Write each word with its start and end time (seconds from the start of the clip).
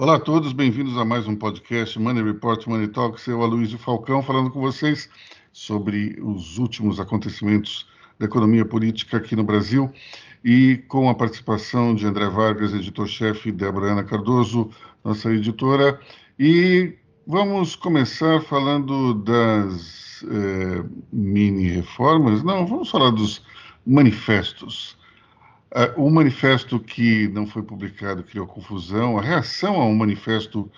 Olá 0.00 0.14
a 0.14 0.20
todos, 0.20 0.52
bem-vindos 0.52 0.96
a 0.96 1.04
mais 1.04 1.26
um 1.26 1.34
podcast 1.34 1.98
Money 1.98 2.22
Report 2.22 2.64
Money 2.68 2.86
Talks. 2.86 3.26
Eu, 3.26 3.42
Aloysio 3.42 3.80
Falcão, 3.80 4.22
falando 4.22 4.48
com 4.48 4.60
vocês 4.60 5.10
sobre 5.52 6.16
os 6.22 6.56
últimos 6.56 7.00
acontecimentos 7.00 7.84
da 8.16 8.26
economia 8.26 8.64
política 8.64 9.16
aqui 9.16 9.34
no 9.34 9.42
Brasil 9.42 9.92
e 10.44 10.76
com 10.86 11.10
a 11.10 11.16
participação 11.16 11.96
de 11.96 12.06
André 12.06 12.28
Vargas, 12.28 12.72
editor-chefe, 12.72 13.50
Débora 13.50 13.90
Ana 13.90 14.04
Cardoso, 14.04 14.70
nossa 15.04 15.32
editora. 15.32 15.98
E 16.38 16.94
vamos 17.26 17.74
começar 17.74 18.40
falando 18.42 19.14
das 19.14 20.24
eh, 20.30 20.84
mini-reformas. 21.12 22.44
Não, 22.44 22.64
vamos 22.68 22.88
falar 22.88 23.10
dos 23.10 23.44
manifestos 23.84 24.96
Uh, 25.70 26.02
o 26.02 26.10
manifesto 26.10 26.80
que 26.80 27.28
não 27.28 27.46
foi 27.46 27.62
publicado 27.62 28.22
criou 28.22 28.46
confusão, 28.46 29.18
a 29.18 29.22
reação 29.22 29.80
a 29.80 29.84
um 29.84 29.94
manifesto 29.94 30.70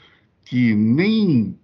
que 0.45 0.75
nem 0.75 1.57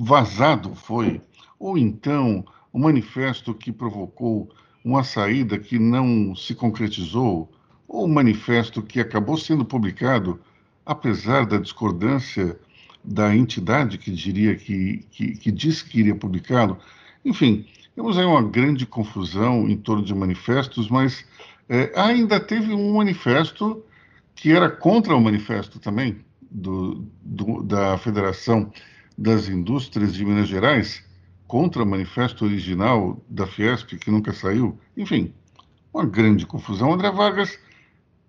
vazado 0.00 0.74
foi, 0.74 1.20
ou 1.58 1.76
então 1.76 2.44
um 2.72 2.80
manifesto 2.80 3.52
que 3.52 3.72
provocou 3.72 4.48
uma 4.84 5.02
saída 5.02 5.58
que 5.58 5.78
não 5.78 6.34
se 6.36 6.54
concretizou, 6.54 7.50
ou 7.88 8.06
um 8.06 8.12
manifesto 8.12 8.80
que 8.82 9.00
acabou 9.00 9.36
sendo 9.36 9.64
publicado 9.64 10.40
apesar 10.84 11.46
da 11.46 11.58
discordância 11.58 12.58
da 13.04 13.34
entidade 13.34 13.98
que 13.98 14.10
diria 14.10 14.54
que, 14.54 15.04
que, 15.10 15.36
que 15.36 15.50
disse 15.50 15.84
que 15.84 16.00
iria 16.00 16.14
publicá-lo. 16.14 16.78
Enfim, 17.24 17.66
temos 17.94 18.16
aí 18.16 18.24
uma 18.24 18.42
grande 18.42 18.86
confusão 18.86 19.68
em 19.68 19.76
torno 19.76 20.04
de 20.04 20.14
manifestos, 20.14 20.88
mas 20.88 21.24
é, 21.68 21.92
ainda 21.94 22.38
teve 22.40 22.72
um 22.74 22.94
manifesto 22.94 23.84
que 24.34 24.52
era 24.52 24.68
contra 24.68 25.14
o 25.14 25.20
manifesto 25.20 25.78
também 25.78 26.24
do, 26.50 27.06
do, 27.22 27.62
da 27.62 27.96
Federação 27.98 28.70
das 29.16 29.48
Indústrias 29.48 30.14
de 30.14 30.24
Minas 30.24 30.48
Gerais, 30.48 31.04
contra 31.46 31.82
o 31.82 31.86
manifesto 31.86 32.44
original 32.44 33.22
da 33.28 33.46
Fiesp, 33.46 33.98
que 33.98 34.10
nunca 34.10 34.32
saiu. 34.32 34.78
Enfim, 34.96 35.32
uma 35.92 36.04
grande 36.04 36.46
confusão. 36.46 36.92
André 36.92 37.10
Vargas, 37.10 37.58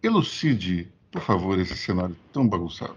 elucide, 0.01 0.91
por 1.09 1.21
favor, 1.21 1.57
esse 1.57 1.75
cenário 1.75 2.15
tão 2.33 2.47
bagunçado. 2.47 2.95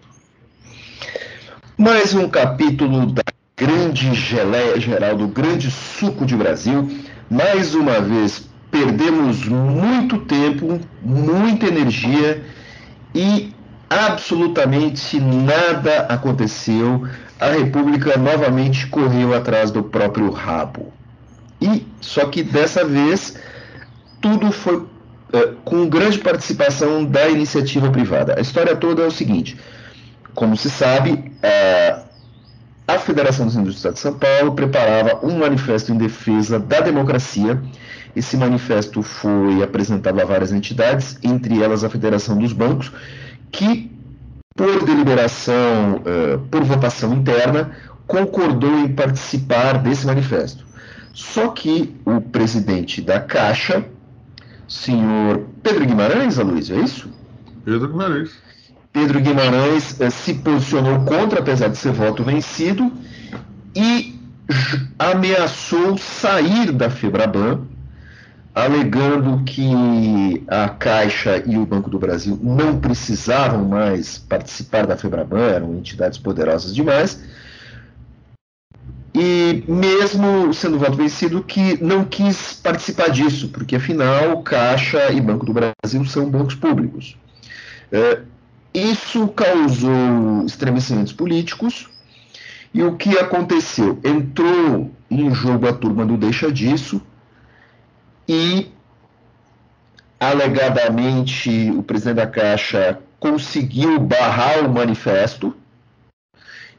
Mais 1.78 2.12
um 2.12 2.28
capítulo 2.28 3.06
da 3.06 3.22
grande 3.56 4.12
geleia 4.14 4.80
geral, 4.80 5.16
do 5.16 5.28
grande 5.28 5.70
suco 5.70 6.26
de 6.26 6.36
Brasil. 6.36 6.88
Mais 7.30 7.74
uma 7.74 8.00
vez 8.00 8.48
perdemos 8.70 9.46
muito 9.46 10.18
tempo, 10.18 10.80
muita 11.02 11.66
energia 11.66 12.44
e 13.14 13.52
absolutamente 13.88 15.20
nada 15.20 16.06
aconteceu. 16.08 17.06
A 17.38 17.50
República 17.50 18.16
novamente 18.16 18.86
correu 18.86 19.34
atrás 19.34 19.70
do 19.70 19.82
próprio 19.82 20.30
rabo. 20.30 20.92
E 21.60 21.86
só 22.00 22.26
que 22.26 22.42
dessa 22.42 22.84
vez 22.84 23.36
tudo 24.20 24.50
foi 24.50 24.84
é, 25.32 25.52
com 25.64 25.88
grande 25.88 26.18
participação 26.18 27.04
da 27.04 27.28
iniciativa 27.28 27.90
privada. 27.90 28.34
A 28.36 28.40
história 28.40 28.76
toda 28.76 29.02
é 29.02 29.06
o 29.06 29.10
seguinte: 29.10 29.58
como 30.34 30.56
se 30.56 30.70
sabe, 30.70 31.32
é, 31.42 32.00
a 32.86 32.98
Federação 32.98 33.46
dos 33.46 33.56
Indústrias 33.56 33.94
de 33.94 34.00
São 34.00 34.14
Paulo 34.14 34.54
preparava 34.54 35.18
um 35.26 35.38
manifesto 35.38 35.92
em 35.92 35.96
defesa 35.96 36.58
da 36.58 36.80
democracia 36.80 37.60
esse 38.16 38.34
manifesto 38.34 39.02
foi 39.02 39.62
apresentado 39.62 40.18
a 40.18 40.24
várias 40.24 40.50
entidades, 40.50 41.18
entre 41.22 41.62
elas 41.62 41.84
a 41.84 41.90
Federação 41.90 42.38
dos 42.38 42.50
Bancos, 42.50 42.90
que, 43.52 43.92
por 44.56 44.86
deliberação, 44.86 45.96
uh, 45.96 46.38
por 46.50 46.64
votação 46.64 47.12
interna, 47.12 47.72
concordou 48.06 48.78
em 48.78 48.88
participar 48.88 49.74
desse 49.82 50.06
manifesto. 50.06 50.64
Só 51.12 51.48
que 51.48 51.94
o 52.06 52.18
presidente 52.22 53.02
da 53.02 53.20
Caixa, 53.20 53.84
senhor 54.66 55.44
Pedro 55.62 55.84
Guimarães, 55.84 56.38
Aloysio, 56.38 56.78
é 56.78 56.80
isso? 56.80 57.10
Pedro 57.66 57.88
Guimarães. 57.88 58.30
Pedro 58.94 59.20
Guimarães 59.20 60.00
uh, 60.00 60.10
se 60.10 60.32
posicionou 60.32 61.00
contra, 61.00 61.40
apesar 61.40 61.68
de 61.68 61.76
ser 61.76 61.92
voto 61.92 62.24
vencido, 62.24 62.90
e 63.74 64.18
ameaçou 64.98 65.98
sair 65.98 66.72
da 66.72 66.88
Febraban 66.88 67.75
alegando 68.56 69.44
que 69.44 70.42
a 70.48 70.70
Caixa 70.70 71.42
e 71.44 71.58
o 71.58 71.66
Banco 71.66 71.90
do 71.90 71.98
Brasil 71.98 72.38
não 72.42 72.80
precisavam 72.80 73.66
mais 73.66 74.16
participar 74.16 74.86
da 74.86 74.96
Febraban, 74.96 75.46
eram 75.50 75.74
entidades 75.74 76.18
poderosas 76.18 76.74
demais. 76.74 77.22
E 79.14 79.62
mesmo 79.68 80.54
sendo 80.54 80.78
voto 80.78 80.96
vencido, 80.96 81.42
que 81.42 81.82
não 81.84 82.02
quis 82.06 82.54
participar 82.54 83.10
disso, 83.10 83.50
porque 83.50 83.76
afinal 83.76 84.42
Caixa 84.42 85.12
e 85.12 85.20
Banco 85.20 85.44
do 85.44 85.52
Brasil 85.52 86.02
são 86.06 86.30
bancos 86.30 86.54
públicos. 86.54 87.14
É, 87.92 88.22
isso 88.72 89.28
causou 89.28 90.46
estremecimentos 90.46 91.12
políticos, 91.12 91.90
e 92.72 92.82
o 92.82 92.96
que 92.96 93.18
aconteceu? 93.18 93.98
Entrou 94.02 94.90
em 95.10 95.34
jogo 95.34 95.68
a 95.68 95.74
turma 95.74 96.06
do 96.06 96.16
Deixa 96.16 96.50
Disso, 96.50 97.02
e 98.28 98.70
alegadamente 100.18 101.70
o 101.76 101.82
presidente 101.82 102.16
da 102.16 102.26
Caixa 102.26 102.98
conseguiu 103.18 103.98
barrar 103.98 104.64
o 104.64 104.72
manifesto 104.72 105.54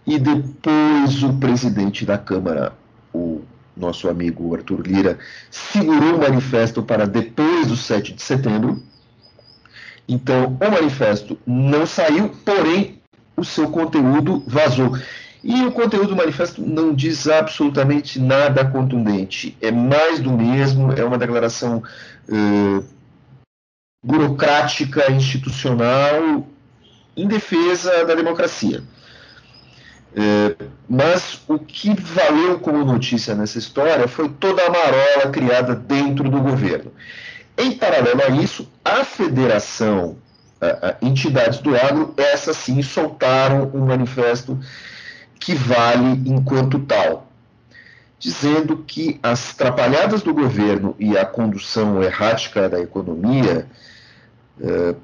e 0.06 0.18
depois 0.18 1.22
o 1.24 1.34
presidente 1.38 2.06
da 2.06 2.18
Câmara, 2.18 2.74
o 3.14 3.42
nosso 3.76 4.10
amigo 4.10 4.56
Arthur 4.56 4.82
Lira, 4.88 5.20
segurou 5.52 6.16
o 6.16 6.20
manifesto 6.20 6.82
para 6.82 7.06
depois 7.06 7.68
do 7.68 7.76
7 7.76 8.14
de 8.14 8.22
setembro. 8.22 8.82
Então, 10.08 10.58
o 10.62 10.72
manifesto 10.72 11.38
não 11.46 11.86
saiu, 11.86 12.30
porém, 12.46 13.02
o 13.36 13.44
seu 13.44 13.70
conteúdo 13.70 14.44
vazou. 14.48 14.98
E 15.44 15.64
o 15.64 15.72
conteúdo 15.72 16.10
do 16.10 16.16
manifesto 16.16 16.62
não 16.62 16.94
diz 16.94 17.28
absolutamente 17.28 18.20
nada 18.20 18.66
contundente. 18.66 19.56
É 19.62 19.72
mais 19.72 20.20
do 20.20 20.32
mesmo, 20.32 20.92
é 20.92 21.04
uma 21.04 21.18
declaração 21.18 21.84
eh, 22.28 22.84
burocrática, 24.04 25.12
institucional, 25.12 26.48
em 27.16 27.28
defesa 27.28 28.06
da 28.06 28.16
democracia. 28.16 28.84
Eh, 30.16 30.56
mas 30.90 31.42
o 31.48 31.60
que 31.60 31.94
valeu 31.94 32.60
como 32.60 32.84
notícia 32.84 33.36
nessa 33.36 33.60
história 33.60 34.08
foi 34.08 34.30
toda 34.30 34.64
a 34.66 34.70
marola 34.70 35.32
criada 35.32 35.76
dentro 35.76 36.30
do 36.30 36.42
governo. 36.42 36.92
Em 37.58 37.72
paralelo 37.74 38.22
a 38.24 38.30
isso, 38.30 38.68
a 38.84 39.04
federação, 39.04 40.18
a, 40.60 40.90
a 40.90 40.96
entidades 41.02 41.60
do 41.60 41.76
agro, 41.76 42.14
essas 42.18 42.58
sim 42.58 42.82
soltaram 42.82 43.70
um 43.74 43.86
manifesto 43.86 44.60
que 45.40 45.54
vale 45.54 46.22
enquanto 46.26 46.80
tal, 46.80 47.28
dizendo 48.20 48.78
que 48.78 49.20
as 49.22 49.54
trapalhadas 49.54 50.22
do 50.22 50.34
governo 50.34 50.96
e 51.00 51.18
a 51.18 51.26
condução 51.26 52.02
errática 52.02 52.68
da 52.68 52.80
economia 52.80 53.68
uh, 54.60 54.96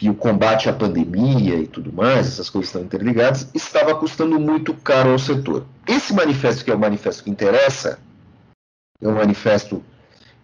e 0.00 0.08
o 0.08 0.14
combate 0.14 0.68
à 0.68 0.72
pandemia 0.72 1.56
e 1.56 1.66
tudo 1.66 1.92
mais, 1.92 2.26
essas 2.26 2.48
coisas 2.48 2.68
estão 2.68 2.82
interligadas, 2.82 3.48
estava 3.54 3.94
custando 3.94 4.38
muito 4.38 4.74
caro 4.74 5.10
ao 5.10 5.18
setor. 5.18 5.64
Esse 5.86 6.12
manifesto, 6.12 6.64
que 6.64 6.70
é 6.70 6.74
o 6.74 6.78
manifesto 6.78 7.24
que 7.24 7.30
interessa, 7.30 7.98
é 9.00 9.08
um 9.08 9.14
manifesto 9.14 9.82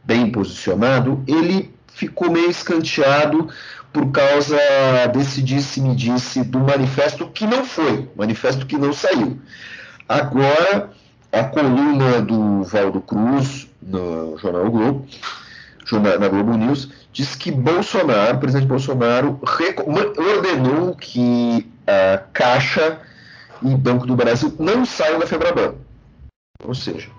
bem 0.04 0.30
posicionado, 0.30 1.22
ele 1.26 1.72
ficou 1.88 2.30
meio 2.30 2.50
escanteado 2.50 3.48
por 3.94 4.10
causa 4.10 4.58
desse 5.12 5.40
disse-me-disse 5.40 6.42
do 6.42 6.58
manifesto 6.58 7.28
que 7.28 7.46
não 7.46 7.64
foi, 7.64 8.10
manifesto 8.16 8.66
que 8.66 8.76
não 8.76 8.92
saiu. 8.92 9.38
Agora, 10.08 10.90
a 11.30 11.44
coluna 11.44 12.20
do 12.20 12.64
Valdo 12.64 13.00
Cruz, 13.00 13.68
no 13.80 14.36
Jornal 14.36 14.68
Globo, 14.68 15.06
na 16.18 16.28
Globo 16.28 16.56
News, 16.56 16.90
diz 17.12 17.36
que 17.36 17.52
Bolsonaro, 17.52 18.36
o 18.36 18.40
presidente 18.40 18.66
Bolsonaro, 18.66 19.38
ordenou 20.16 20.96
que 20.96 21.70
a 21.86 22.18
Caixa 22.32 22.98
e 23.62 23.76
Banco 23.76 24.08
do 24.08 24.16
Brasil 24.16 24.52
não 24.58 24.84
saiam 24.84 25.20
da 25.20 25.26
Febraban. 25.26 25.76
Ou 26.64 26.74
seja, 26.74 27.10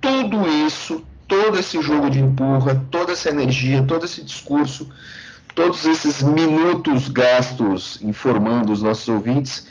tudo 0.00 0.48
isso, 0.66 1.04
todo 1.28 1.56
esse 1.56 1.80
jogo 1.80 2.10
de 2.10 2.18
empurra, 2.18 2.84
toda 2.90 3.12
essa 3.12 3.28
energia, 3.28 3.84
todo 3.84 4.04
esse 4.04 4.20
discurso 4.24 4.90
todos 5.58 5.84
esses 5.86 6.22
minutos 6.22 7.08
gastos 7.08 8.00
informando 8.00 8.72
os 8.72 8.80
nossos 8.80 9.08
ouvintes 9.08 9.66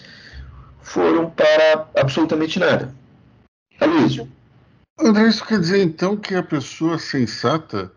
foram 0.81 1.29
para 1.29 1.87
absolutamente 1.95 2.59
nada. 2.59 2.93
Aloysio. 3.79 4.27
André, 4.99 5.29
isso 5.29 5.45
quer 5.45 5.61
dizer 5.61 5.81
então 5.81 6.17
que 6.17 6.35
a 6.35 6.43
pessoa 6.43 6.99
sensata 6.99 7.89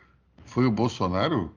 foi 0.45 0.67
o 0.67 0.71
Bolsonaro? 0.71 1.53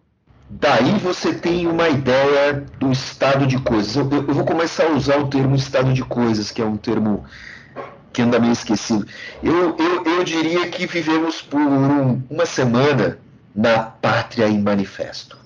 daí 0.50 0.98
você 1.00 1.34
tem 1.34 1.68
uma 1.68 1.88
ideia 1.90 2.66
do 2.80 2.92
estado 2.92 3.46
de 3.46 3.60
coisas. 3.60 3.96
Eu, 3.96 4.10
eu, 4.12 4.34
vou 4.34 4.44
começar 4.44 4.86
a 4.86 4.92
usar 4.92 5.20
o 5.20 5.28
termo 5.28 5.56
estado 5.56 5.94
de 5.94 6.04
coisas, 6.04 6.50
que 6.50 6.64
é 6.64 6.66
um 6.66 6.78
termo 6.78 7.26
que 8.12 8.24
anda 8.24 8.40
meio 8.40 8.54
esquecido. 8.54 9.06
Eu, 9.42 9.76
eu, 9.78 10.04
eu 10.04 10.24
diria 10.24 10.68
que 10.68 10.88
vivemos 10.88 11.44
por 11.44 11.62
um, 11.62 12.24
uma 12.28 12.46
semana 12.48 13.20
na 13.56 13.84
pátria 13.84 14.48
em 14.48 14.60
manifesto. 14.60 15.43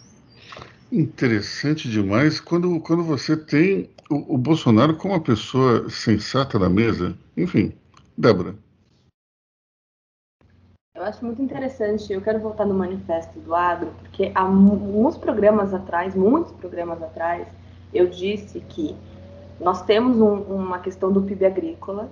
Interessante 0.91 1.89
demais 1.89 2.39
quando, 2.39 2.79
quando 2.79 3.03
você 3.03 3.35
tem 3.35 3.89
o, 4.09 4.35
o 4.35 4.37
Bolsonaro 4.37 4.95
como 4.95 5.13
uma 5.13 5.21
pessoa 5.21 5.89
sensata 5.89 6.57
na 6.57 6.69
mesa. 6.69 7.17
Enfim, 7.35 7.73
Débora. 8.17 8.55
Eu 10.95 11.03
acho 11.03 11.23
muito 11.25 11.41
interessante. 11.41 12.11
Eu 12.11 12.21
quero 12.21 12.39
voltar 12.39 12.65
no 12.65 12.73
manifesto 12.73 13.39
do 13.39 13.53
agro, 13.53 13.91
porque 13.99 14.31
há 14.33 14.45
muitos 14.45 15.17
programas 15.17 15.73
atrás, 15.73 16.15
muitos 16.15 16.53
programas 16.53 17.03
atrás, 17.03 17.47
eu 17.93 18.07
disse 18.07 18.61
que 18.61 18.95
nós 19.59 19.83
temos 19.83 20.17
um, 20.17 20.35
uma 20.41 20.79
questão 20.79 21.11
do 21.11 21.21
PIB 21.21 21.45
agrícola, 21.45 22.09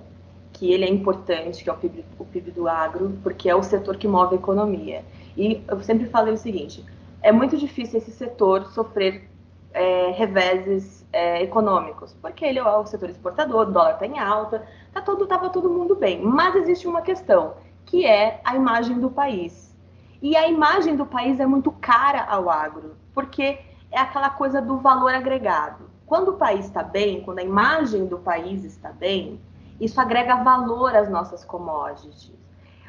que 0.52 0.72
ele 0.72 0.84
é 0.84 0.88
importante, 0.88 1.64
que 1.64 1.70
é 1.70 1.72
o 1.72 1.76
PIB, 1.76 2.04
o 2.18 2.24
PIB 2.24 2.50
do 2.50 2.68
agro, 2.68 3.12
porque 3.22 3.48
é 3.48 3.54
o 3.54 3.62
setor 3.62 3.96
que 3.96 4.06
move 4.06 4.34
a 4.34 4.38
economia. 4.38 5.02
E 5.36 5.62
eu 5.66 5.80
sempre 5.80 6.06
falei 6.06 6.34
o 6.34 6.38
seguinte: 6.38 6.84
é 7.26 7.32
muito 7.32 7.56
difícil 7.56 7.98
esse 7.98 8.12
setor 8.12 8.66
sofrer 8.66 9.28
é, 9.74 10.12
reveses 10.12 11.04
é, 11.12 11.42
econômicos, 11.42 12.14
porque 12.22 12.44
ele 12.44 12.60
é 12.60 12.64
o 12.64 12.86
setor 12.86 13.10
exportador, 13.10 13.62
o 13.68 13.72
dólar 13.72 13.94
está 13.94 14.06
em 14.06 14.16
alta, 14.16 14.64
tá 14.92 15.02
todo, 15.02 15.24
estava 15.24 15.50
todo 15.50 15.68
mundo 15.68 15.96
bem. 15.96 16.22
Mas 16.22 16.54
existe 16.54 16.86
uma 16.86 17.02
questão, 17.02 17.54
que 17.84 18.06
é 18.06 18.40
a 18.44 18.54
imagem 18.54 19.00
do 19.00 19.10
país. 19.10 19.74
E 20.22 20.36
a 20.36 20.48
imagem 20.48 20.94
do 20.94 21.04
país 21.04 21.40
é 21.40 21.46
muito 21.46 21.72
cara 21.72 22.24
ao 22.24 22.48
agro, 22.48 22.94
porque 23.12 23.58
é 23.90 23.98
aquela 23.98 24.30
coisa 24.30 24.62
do 24.62 24.78
valor 24.78 25.12
agregado. 25.12 25.90
Quando 26.06 26.28
o 26.28 26.36
país 26.36 26.66
está 26.66 26.84
bem, 26.84 27.22
quando 27.22 27.40
a 27.40 27.42
imagem 27.42 28.06
do 28.06 28.18
país 28.18 28.62
está 28.62 28.92
bem, 28.92 29.40
isso 29.80 30.00
agrega 30.00 30.44
valor 30.44 30.94
às 30.94 31.10
nossas 31.10 31.44
commodities. 31.44 32.38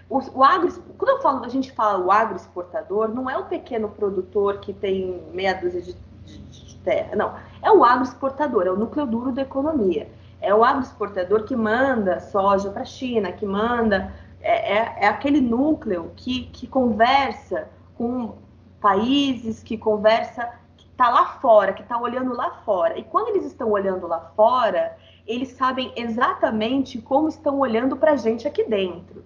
O, 0.09 0.19
o 0.39 0.44
agro, 0.44 0.71
quando 0.98 1.09
eu 1.09 1.21
falo, 1.21 1.44
a 1.44 1.50
gente 1.50 1.71
fala 1.74 2.04
o 2.04 2.12
agroexportador, 2.12 3.09
não 3.09 3.30
é 3.30 3.38
o 3.38 3.45
pequeno 3.45 3.89
produtor 3.89 4.59
que 4.59 4.74
tem 4.74 5.21
meia 5.33 5.54
dúzia 5.54 5.81
de, 5.81 5.94
de, 5.94 6.38
de 6.39 6.77
terra, 6.77 7.15
não. 7.15 7.36
É 7.62 7.71
o 7.71 7.83
agroexportador, 7.83 8.68
é 8.68 8.71
o 8.71 8.77
núcleo 8.77 9.06
duro 9.06 9.31
da 9.31 9.42
economia. 9.42 10.09
É 10.39 10.54
o 10.54 10.63
agroexportador 10.63 11.44
que 11.44 11.56
manda 11.56 12.19
soja 12.19 12.69
para 12.69 12.83
a 12.83 12.86
China, 12.86 13.31
que 13.31 13.45
manda. 13.45 14.13
É, 14.39 14.77
é, 14.77 14.98
é, 15.01 15.07
aquele 15.07 15.42
núcleo 15.42 16.12
que, 16.15 16.45
que 16.45 16.68
conversa 16.68 17.68
com 17.95 18.36
países, 18.80 19.62
que 19.62 19.77
conversa, 19.77 20.54
que 20.77 20.88
está 20.88 21.09
lá 21.09 21.25
fora, 21.42 21.74
que 21.74 21.81
está 21.81 22.00
olhando 22.00 22.33
lá 22.33 22.62
fora. 22.63 22.98
E 22.98 23.04
quando 23.04 23.30
eles 23.30 23.45
estão 23.45 23.71
olhando 23.71 24.07
lá 24.07 24.31
fora, 24.36 24.95
eles 25.25 25.50
sabem 25.50 25.92
exatamente 25.95 27.01
como 27.01 27.27
estão 27.27 27.59
olhando 27.59 27.98
para 27.98 28.13
a 28.13 28.15
gente 28.15 28.48
aqui 28.48 28.63
dentro. 28.63 29.25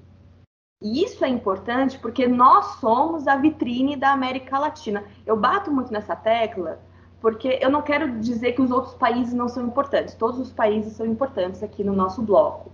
E 0.81 1.03
isso 1.03 1.23
é 1.23 1.29
importante 1.29 1.99
porque 1.99 2.27
nós 2.27 2.65
somos 2.79 3.27
a 3.27 3.35
vitrine 3.35 3.95
da 3.95 4.11
América 4.11 4.57
Latina. 4.57 5.03
Eu 5.25 5.37
bato 5.37 5.71
muito 5.71 5.93
nessa 5.93 6.15
tecla 6.15 6.79
porque 7.21 7.59
eu 7.61 7.69
não 7.69 7.83
quero 7.83 8.19
dizer 8.19 8.53
que 8.53 8.61
os 8.63 8.71
outros 8.71 8.95
países 8.95 9.31
não 9.31 9.47
são 9.47 9.63
importantes. 9.63 10.15
Todos 10.15 10.39
os 10.39 10.51
países 10.51 10.93
são 10.93 11.05
importantes 11.05 11.61
aqui 11.61 11.83
no 11.83 11.93
nosso 11.93 12.23
bloco. 12.23 12.71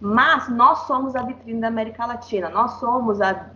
Mas 0.00 0.48
nós 0.48 0.86
somos 0.86 1.14
a 1.14 1.22
vitrine 1.22 1.60
da 1.60 1.68
América 1.68 2.06
Latina. 2.06 2.48
Nós 2.48 2.72
somos 2.80 3.20
a, 3.20 3.50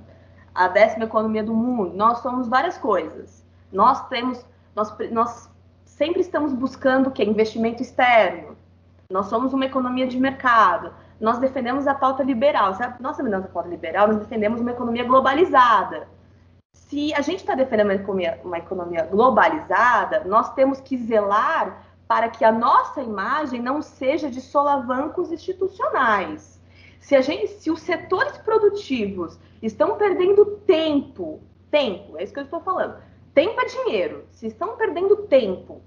a 0.54 0.68
décima 0.68 1.06
economia 1.06 1.42
do 1.42 1.54
mundo. 1.54 1.96
Nós 1.96 2.18
somos 2.18 2.46
várias 2.46 2.76
coisas. 2.76 3.42
Nós 3.72 4.06
temos, 4.08 4.44
nós, 4.76 4.94
nós 5.10 5.50
sempre 5.86 6.20
estamos 6.20 6.52
buscando 6.52 7.06
o 7.06 7.10
que? 7.10 7.24
Investimento 7.24 7.80
externo. 7.80 8.54
Nós 9.10 9.26
somos 9.26 9.52
uma 9.52 9.66
economia 9.66 10.06
de 10.06 10.18
mercado 10.18 10.92
nós 11.20 11.38
defendemos 11.38 11.86
a 11.86 11.94
pauta 11.94 12.22
liberal. 12.22 12.74
Sabe? 12.74 13.02
Nós 13.02 13.16
defendemos 13.16 13.46
a 13.46 13.48
pauta 13.48 13.68
liberal, 13.68 14.08
nós 14.08 14.18
defendemos 14.18 14.60
uma 14.60 14.72
economia 14.72 15.04
globalizada. 15.04 16.08
Se 16.72 17.14
a 17.14 17.20
gente 17.20 17.40
está 17.40 17.54
defendendo 17.54 17.86
uma 17.86 17.94
economia, 17.94 18.40
uma 18.44 18.58
economia 18.58 19.04
globalizada, 19.04 20.24
nós 20.24 20.52
temos 20.54 20.80
que 20.80 20.96
zelar 20.96 21.82
para 22.06 22.28
que 22.28 22.44
a 22.44 22.52
nossa 22.52 23.00
imagem 23.00 23.60
não 23.60 23.80
seja 23.80 24.30
de 24.30 24.40
solavancos 24.40 25.32
institucionais. 25.32 26.60
Se, 27.00 27.16
a 27.16 27.20
gente, 27.20 27.48
se 27.48 27.70
os 27.70 27.80
setores 27.80 28.36
produtivos 28.38 29.38
estão 29.62 29.96
perdendo 29.96 30.44
tempo, 30.66 31.40
tempo, 31.70 32.18
é 32.18 32.24
isso 32.24 32.32
que 32.32 32.40
eu 32.40 32.44
estou 32.44 32.60
falando, 32.60 32.96
tempo 33.32 33.58
é 33.60 33.64
dinheiro, 33.64 34.26
se 34.30 34.46
estão 34.46 34.76
perdendo 34.76 35.16
tempo 35.16 35.82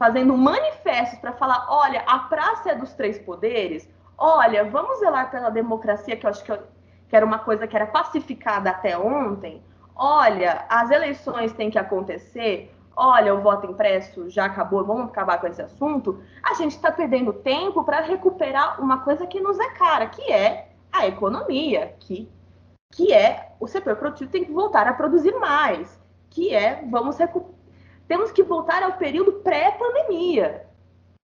fazendo 0.00 0.34
manifestos 0.34 1.18
para 1.18 1.34
falar, 1.34 1.66
olha, 1.68 2.02
a 2.06 2.20
praça 2.20 2.70
é 2.70 2.74
dos 2.74 2.94
três 2.94 3.18
poderes, 3.18 3.86
olha, 4.16 4.64
vamos 4.64 4.98
zelar 4.98 5.30
pela 5.30 5.50
democracia, 5.50 6.16
que 6.16 6.24
eu 6.24 6.30
acho 6.30 6.42
que, 6.42 6.50
eu, 6.50 6.58
que 7.06 7.14
era 7.14 7.26
uma 7.26 7.38
coisa 7.38 7.66
que 7.66 7.76
era 7.76 7.84
pacificada 7.84 8.70
até 8.70 8.96
ontem. 8.96 9.62
Olha, 9.94 10.64
as 10.70 10.90
eleições 10.90 11.52
têm 11.52 11.70
que 11.70 11.78
acontecer. 11.78 12.74
Olha, 12.96 13.34
o 13.34 13.42
voto 13.42 13.66
impresso 13.66 14.30
já 14.30 14.46
acabou, 14.46 14.82
vamos 14.86 15.10
acabar 15.10 15.38
com 15.38 15.46
esse 15.46 15.60
assunto. 15.60 16.22
A 16.42 16.54
gente 16.54 16.76
está 16.76 16.90
perdendo 16.90 17.34
tempo 17.34 17.84
para 17.84 18.00
recuperar 18.00 18.80
uma 18.80 19.00
coisa 19.00 19.26
que 19.26 19.38
nos 19.38 19.58
é 19.60 19.68
cara, 19.72 20.06
que 20.06 20.32
é 20.32 20.68
a 20.90 21.06
economia, 21.06 21.94
que, 22.00 22.26
que 22.90 23.12
é 23.12 23.52
o 23.60 23.66
setor 23.66 23.96
produtivo 23.96 24.30
tem 24.30 24.46
que 24.46 24.52
voltar 24.52 24.88
a 24.88 24.94
produzir 24.94 25.38
mais, 25.38 26.00
que 26.30 26.54
é 26.54 26.82
vamos 26.90 27.16
temos 28.10 28.32
que 28.32 28.42
voltar 28.42 28.82
ao 28.82 28.94
período 28.94 29.34
pré-pandemia, 29.34 30.66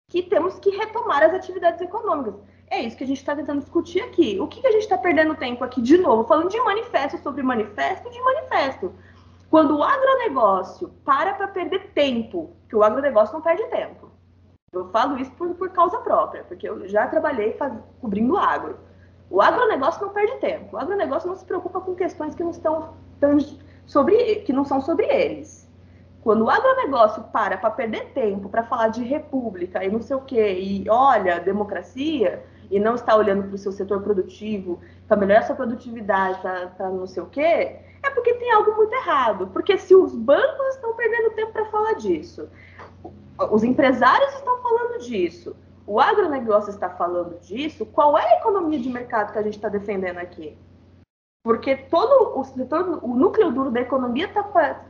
que 0.08 0.22
temos 0.22 0.60
que 0.60 0.70
retomar 0.70 1.24
as 1.24 1.34
atividades 1.34 1.80
econômicas. 1.80 2.36
É 2.70 2.80
isso 2.80 2.96
que 2.96 3.02
a 3.02 3.06
gente 3.06 3.16
está 3.16 3.34
tentando 3.34 3.58
discutir 3.58 4.00
aqui. 4.00 4.38
O 4.38 4.46
que, 4.46 4.60
que 4.60 4.66
a 4.68 4.70
gente 4.70 4.82
está 4.82 4.96
perdendo 4.96 5.34
tempo 5.34 5.64
aqui 5.64 5.82
de 5.82 5.98
novo? 5.98 6.22
Falando 6.28 6.48
de 6.48 6.60
manifesto 6.60 7.18
sobre 7.18 7.42
manifesto 7.42 8.08
de 8.08 8.20
manifesto. 8.20 8.94
Quando 9.50 9.76
o 9.76 9.82
agronegócio 9.82 10.90
para 11.04 11.34
para 11.34 11.48
perder 11.48 11.90
tempo, 11.94 12.54
que 12.68 12.76
o 12.76 12.84
agronegócio 12.84 13.34
não 13.34 13.42
perde 13.42 13.64
tempo. 13.64 14.12
Eu 14.72 14.88
falo 14.90 15.18
isso 15.18 15.32
por, 15.32 15.52
por 15.56 15.70
causa 15.70 15.98
própria, 15.98 16.44
porque 16.44 16.68
eu 16.68 16.86
já 16.86 17.08
trabalhei 17.08 17.54
faz, 17.54 17.72
cobrindo 18.00 18.36
agro. 18.36 18.78
O 19.28 19.42
agronegócio 19.42 20.00
não 20.00 20.12
perde 20.12 20.36
tempo. 20.36 20.76
O 20.76 20.78
agronegócio 20.78 21.28
não 21.28 21.34
se 21.34 21.44
preocupa 21.44 21.80
com 21.80 21.96
questões 21.96 22.36
que 22.36 22.44
não 22.44 22.52
estão 22.52 22.94
sobre, 23.84 24.36
que 24.42 24.52
não 24.52 24.64
são 24.64 24.80
sobre 24.80 25.06
eles. 25.06 25.67
Quando 26.22 26.44
o 26.44 26.50
agronegócio 26.50 27.22
para 27.24 27.56
para 27.56 27.70
perder 27.70 28.12
tempo 28.12 28.48
para 28.48 28.64
falar 28.64 28.88
de 28.88 29.04
república 29.04 29.84
e 29.84 29.90
não 29.90 30.00
sei 30.00 30.16
o 30.16 30.20
quê, 30.20 30.58
e 30.58 30.88
olha, 30.90 31.40
democracia, 31.40 32.42
e 32.70 32.78
não 32.78 32.94
está 32.94 33.16
olhando 33.16 33.44
para 33.44 33.54
o 33.54 33.58
seu 33.58 33.72
setor 33.72 34.02
produtivo, 34.02 34.80
para 35.06 35.16
melhorar 35.16 35.42
sua 35.42 35.56
produtividade, 35.56 36.40
para 36.40 36.90
não 36.90 37.06
sei 37.06 37.22
o 37.22 37.26
quê, 37.26 37.78
é 38.02 38.10
porque 38.10 38.34
tem 38.34 38.50
algo 38.52 38.74
muito 38.76 38.92
errado. 38.92 39.48
Porque 39.48 39.78
se 39.78 39.94
os 39.94 40.14
bancos 40.14 40.74
estão 40.74 40.92
perdendo 40.94 41.34
tempo 41.34 41.52
para 41.52 41.64
falar 41.66 41.94
disso, 41.94 42.48
os 43.50 43.64
empresários 43.64 44.34
estão 44.34 44.60
falando 44.62 44.98
disso, 44.98 45.56
o 45.86 45.98
agronegócio 45.98 46.70
está 46.70 46.90
falando 46.90 47.38
disso, 47.40 47.86
qual 47.86 48.18
é 48.18 48.34
a 48.34 48.38
economia 48.38 48.78
de 48.78 48.90
mercado 48.90 49.32
que 49.32 49.38
a 49.38 49.42
gente 49.42 49.56
está 49.56 49.68
defendendo 49.68 50.18
aqui? 50.18 50.56
Porque 51.48 51.76
todo 51.76 52.38
o 52.38 52.44
setor, 52.44 53.02
o 53.02 53.14
núcleo 53.16 53.50
duro 53.50 53.70
da 53.70 53.80
economia 53.80 54.26
está 54.26 54.42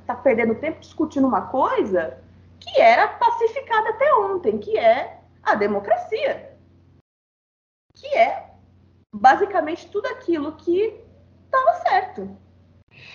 tá 0.04 0.14
perdendo 0.16 0.56
tempo 0.56 0.80
discutindo 0.80 1.28
uma 1.28 1.42
coisa 1.42 2.18
que 2.58 2.80
era 2.80 3.06
pacificada 3.06 3.90
até 3.90 4.12
ontem, 4.14 4.58
que 4.58 4.76
é 4.76 5.20
a 5.40 5.54
democracia 5.54 6.58
que 7.94 8.06
é 8.16 8.50
basicamente 9.14 9.90
tudo 9.90 10.06
aquilo 10.06 10.56
que 10.56 11.00
estava 11.44 11.74
certo. 11.88 12.36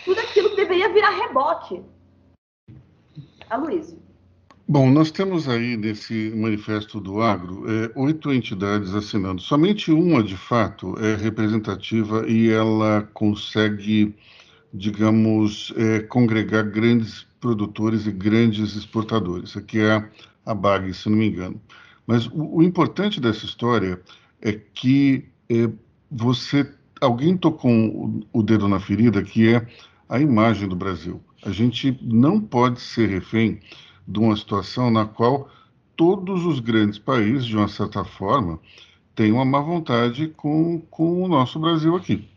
Tudo 0.04 0.20
aquilo 0.20 0.50
que 0.52 0.56
deveria 0.56 0.94
virar 0.94 1.10
reboque. 1.10 1.84
Aloysio. 3.50 4.03
Bom, 4.66 4.90
nós 4.90 5.12
temos 5.12 5.50
aí 5.50 5.76
nesse 5.76 6.32
manifesto 6.34 6.98
do 7.02 7.22
agro 7.22 7.66
é, 7.70 7.92
oito 7.98 8.32
entidades 8.32 8.96
assinando. 8.96 9.42
Somente 9.42 9.92
uma, 9.92 10.24
de 10.24 10.38
fato, 10.38 10.98
é 11.00 11.16
representativa 11.16 12.26
e 12.30 12.50
ela 12.50 13.02
consegue, 13.14 14.16
digamos, 14.74 15.74
é, 15.76 16.00
congregar 16.00 16.64
grandes 16.64 17.28
produtores 17.42 18.08
e 18.08 18.12
grandes 18.12 18.74
exportadores. 18.78 19.58
Aqui 19.58 19.82
é 19.82 20.10
a 20.46 20.54
BAG, 20.54 20.94
se 20.94 21.10
não 21.10 21.18
me 21.18 21.28
engano. 21.28 21.62
Mas 22.08 22.26
o, 22.28 22.60
o 22.60 22.64
importante 22.64 23.20
dessa 23.20 23.46
história 23.46 24.02
é 24.42 24.54
que 24.54 25.26
é, 25.50 25.70
você 26.10 26.72
alguém 27.02 27.36
tocou 27.36 27.70
o, 27.70 28.22
o 28.32 28.42
dedo 28.42 28.70
na 28.70 28.80
ferida, 28.80 29.22
que 29.22 29.54
é 29.54 29.68
a 30.08 30.22
imagem 30.22 30.70
do 30.70 30.76
Brasil. 30.76 31.22
A 31.46 31.52
gente 31.52 32.00
não 32.02 32.40
pode 32.40 32.80
ser 32.80 33.10
refém 33.10 33.60
de 34.08 34.20
uma 34.20 34.36
situação 34.36 34.92
na 34.92 35.06
qual 35.06 35.50
todos 35.96 36.46
os 36.46 36.60
grandes 36.60 37.00
países, 37.00 37.46
de 37.46 37.56
uma 37.56 37.68
certa 37.68 38.04
forma, 38.04 38.60
têm 39.16 39.32
uma 39.32 39.46
má 39.46 39.60
vontade 39.60 40.28
com, 40.36 40.82
com 40.90 41.24
o 41.24 41.28
nosso 41.28 41.60
Brasil 41.60 41.96
aqui. 41.96 42.28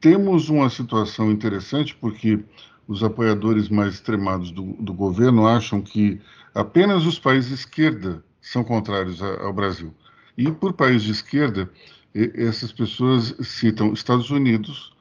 Temos 0.00 0.48
uma 0.48 0.70
situação 0.70 1.30
interessante 1.30 1.94
porque 1.94 2.40
os 2.86 3.02
apoiadores 3.02 3.68
mais 3.68 3.94
extremados 3.94 4.50
do, 4.50 4.74
do 4.74 4.92
governo 4.92 5.46
acham 5.46 5.80
que 5.80 6.20
apenas 6.54 7.06
os 7.06 7.18
países 7.18 7.48
de 7.50 7.54
esquerda 7.54 8.24
são 8.40 8.64
contrários 8.64 9.22
a, 9.22 9.42
ao 9.42 9.52
Brasil. 9.52 9.94
E 10.36 10.50
por 10.50 10.72
país 10.72 11.02
de 11.02 11.12
esquerda, 11.12 11.70
essas 12.14 12.72
pessoas 12.72 13.34
citam 13.40 13.92
Estados 13.92 14.30
Unidos, 14.30 14.92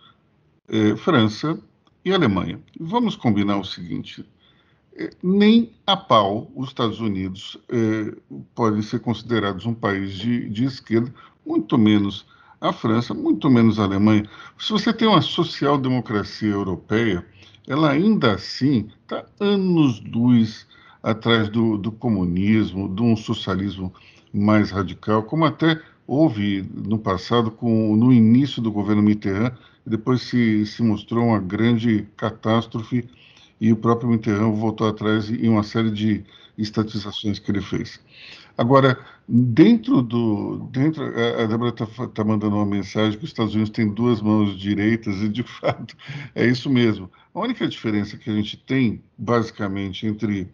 eh, 0.68 0.96
França 0.98 1.60
e 2.04 2.14
Alemanha. 2.14 2.60
Vamos 2.80 3.16
combinar 3.16 3.58
o 3.58 3.66
seguinte: 3.66 4.26
nem 5.24 5.72
a 5.86 5.96
pau 5.96 6.52
os 6.56 6.70
Estados 6.70 7.00
Unidos 7.00 7.58
eh, 7.70 8.14
podem 8.54 8.82
ser 8.82 9.00
considerados 9.00 9.66
um 9.66 9.74
país 9.74 10.14
de, 10.14 10.50
de 10.50 10.66
esquerda, 10.66 11.14
muito 11.46 11.78
menos 11.78 12.26
a 12.60 12.74
França, 12.74 13.14
muito 13.14 13.50
menos 13.50 13.80
a 13.80 13.84
Alemanha. 13.84 14.30
Se 14.58 14.72
você 14.72 14.92
tem 14.92 15.08
uma 15.08 15.22
social-democracia 15.22 16.50
europeia, 16.50 17.26
ela 17.68 17.92
ainda 17.92 18.34
assim 18.34 18.90
está 19.02 19.26
anos-luz 19.40 20.68
atrás 21.02 21.48
do, 21.50 21.78
do 21.78 21.92
comunismo, 21.92 22.94
de 22.94 23.02
um 23.02 23.16
socialismo 23.16 23.94
mais 24.34 24.72
radical, 24.72 25.24
como 25.24 25.46
até 25.46 25.82
houve 26.06 26.68
no 26.74 27.00
passado, 27.00 27.52
com, 27.52 27.96
no 27.96 28.12
início 28.12 28.62
do 28.62 28.72
governo 28.72 29.02
Mitterrand, 29.02 29.54
depois 29.86 30.22
se, 30.24 30.66
se 30.66 30.84
mostrou 30.84 31.28
uma 31.28 31.40
grande 31.40 32.08
catástrofe 32.18 33.08
e 33.60 33.72
o 33.72 33.76
próprio 33.76 34.10
Mitterrand 34.10 34.54
voltou 34.54 34.88
atrás 34.88 35.30
em 35.30 35.50
uma 35.50 35.64
série 35.64 35.92
de 35.92 36.24
estatizações 36.58 37.40
que 37.40 37.52
ele 37.52 37.62
fez. 37.62 38.00
Agora, 38.58 39.00
dentro 39.28 40.02
do. 40.02 40.68
Dentro, 40.72 41.04
a 41.04 41.46
Débora 41.46 41.70
está 41.70 41.86
tá 42.08 42.24
mandando 42.24 42.58
uma 42.58 42.66
mensagem 42.66 43.18
que 43.18 43.24
os 43.24 43.30
Estados 43.30 43.54
Unidos 43.54 43.72
têm 43.72 43.88
duas 43.88 44.22
mãos 44.22 44.60
direitas, 44.60 45.16
e 45.22 45.30
de 45.30 45.44
fato 45.62 45.96
é 46.36 46.46
isso 46.46 46.70
mesmo. 46.70 47.10
A 47.34 47.40
única 47.40 47.68
diferença 47.68 48.18
que 48.18 48.30
a 48.30 48.34
gente 48.34 48.58
tem, 48.58 49.02
basicamente, 49.18 50.06
entre 50.06 50.52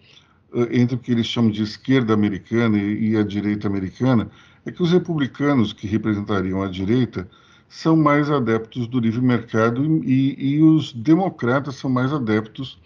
eh, 0.53 0.79
entre 0.79 0.95
o 0.95 0.99
que 0.99 1.11
eles 1.11 1.25
chamam 1.25 1.51
de 1.51 1.63
esquerda 1.63 2.13
americana 2.13 2.77
e, 2.77 3.17
a 3.17 3.23
direita 3.23 3.67
americana, 3.67 4.29
é 4.65 4.71
que 4.71 4.81
os 4.81 4.91
republicanos 4.91 5.73
que 5.73 5.85
representariam 5.85 6.61
a 6.61 6.67
direita 6.67 7.27
são 7.75 7.97
mais 7.97 8.31
adeptos 8.31 8.87
do 8.87 9.01
livre 9.01 9.21
mercado 9.21 9.83
e, 10.05 10.35
e 10.39 10.63
os 10.63 10.93
democratas 10.93 11.75
são 11.75 11.89
mais 11.89 12.13
adeptos 12.13 12.79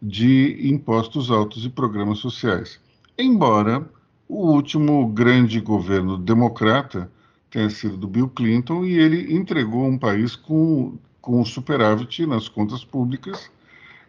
de 0.00 0.58
impostos 0.68 1.30
altos 1.30 1.64
e 1.64 1.70
programas 1.70 2.18
sociais. 2.18 2.78
Embora 3.16 3.88
o 4.28 4.50
último 4.52 5.08
grande 5.08 5.58
governo 5.58 6.18
democrata 6.18 7.10
tenha 7.50 7.70
sido 7.70 7.96
do 7.96 8.06
Bill 8.06 8.28
Clinton 8.28 8.84
e 8.84 8.98
ele 8.98 9.34
entregou 9.34 9.86
um 9.86 9.96
país 9.96 10.36
com, 10.36 10.98
com 11.22 11.42
superávit 11.42 12.26
nas 12.26 12.46
contas 12.46 12.84
públicas 12.84 13.50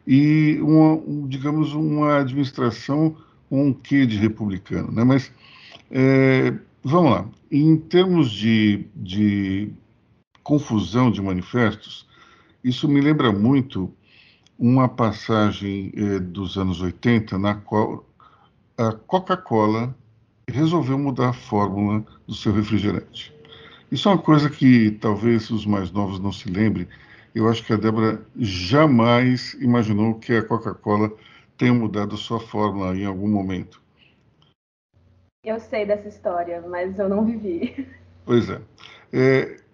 e, 0.05 0.59
uma, 0.61 1.01
digamos, 1.29 1.73
uma 1.73 2.17
administração 2.17 3.15
um 3.49 3.71
quê 3.71 4.05
de 4.05 4.17
republicano. 4.17 4.91
Né? 4.91 5.05
Mas, 5.05 5.31
é, 5.89 6.53
vamos 6.83 7.11
lá, 7.11 7.25
em 7.49 7.77
termos 7.77 8.29
de, 8.29 8.87
de 8.93 9.71
confusão 10.47 11.11
de 11.11 11.21
manifestos, 11.21 12.07
isso 12.63 12.87
me 12.87 13.01
lembra 13.01 13.33
muito 13.33 13.93
uma 14.57 14.87
passagem 14.87 15.91
é, 15.93 16.19
dos 16.19 16.57
anos 16.57 16.79
80, 16.79 17.37
na 17.37 17.55
qual 17.55 18.05
a 18.77 18.93
Coca-Cola 18.93 19.93
resolveu 20.47 20.97
mudar 20.97 21.29
a 21.29 21.33
fórmula 21.33 22.01
do 22.25 22.33
seu 22.33 22.53
refrigerante. 22.53 23.35
Isso 23.91 24.07
é 24.07 24.13
uma 24.13 24.21
coisa 24.21 24.49
que 24.49 24.91
talvez 24.91 25.49
os 25.49 25.65
mais 25.65 25.91
novos 25.91 26.17
não 26.17 26.31
se 26.31 26.49
lembrem, 26.49 26.87
eu 27.35 27.49
acho 27.49 27.61
que 27.65 27.73
a 27.73 27.77
Débora 27.77 28.25
jamais 28.39 29.53
imaginou 29.55 30.15
que 30.15 30.33
a 30.33 30.41
Coca-Cola 30.41 31.11
tenha 31.57 31.73
mudado 31.73 32.15
sua 32.15 32.39
fórmula 32.39 32.95
em 32.95 33.03
algum 33.03 33.27
momento. 33.27 33.81
Eu 35.43 35.59
sei 35.59 35.85
dessa 35.85 36.07
história, 36.07 36.63
mas 36.69 36.97
eu 36.97 37.09
não 37.09 37.25
vivi. 37.25 37.85
Pois 38.25 38.49
é. 38.49 38.61
é 39.11 39.66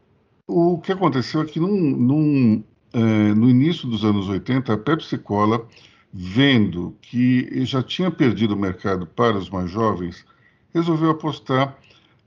o 0.54 0.78
que 0.78 0.92
aconteceu 0.92 1.42
é 1.42 1.46
que 1.46 1.60
num, 1.60 1.98
num, 1.98 2.64
é, 2.94 3.34
no 3.34 3.50
início 3.50 3.88
dos 3.88 4.06
anos 4.06 4.28
80, 4.28 4.74
a 4.74 4.78
Pepsi 4.78 5.18
Cola, 5.18 5.68
vendo 6.14 6.96
que 7.02 7.66
já 7.66 7.82
tinha 7.82 8.12
perdido 8.12 8.54
o 8.54 8.60
mercado 8.60 9.08
para 9.08 9.38
os 9.38 9.50
mais 9.50 9.72
jovens, 9.72 10.24
resolveu 10.72 11.10
apostar 11.10 11.76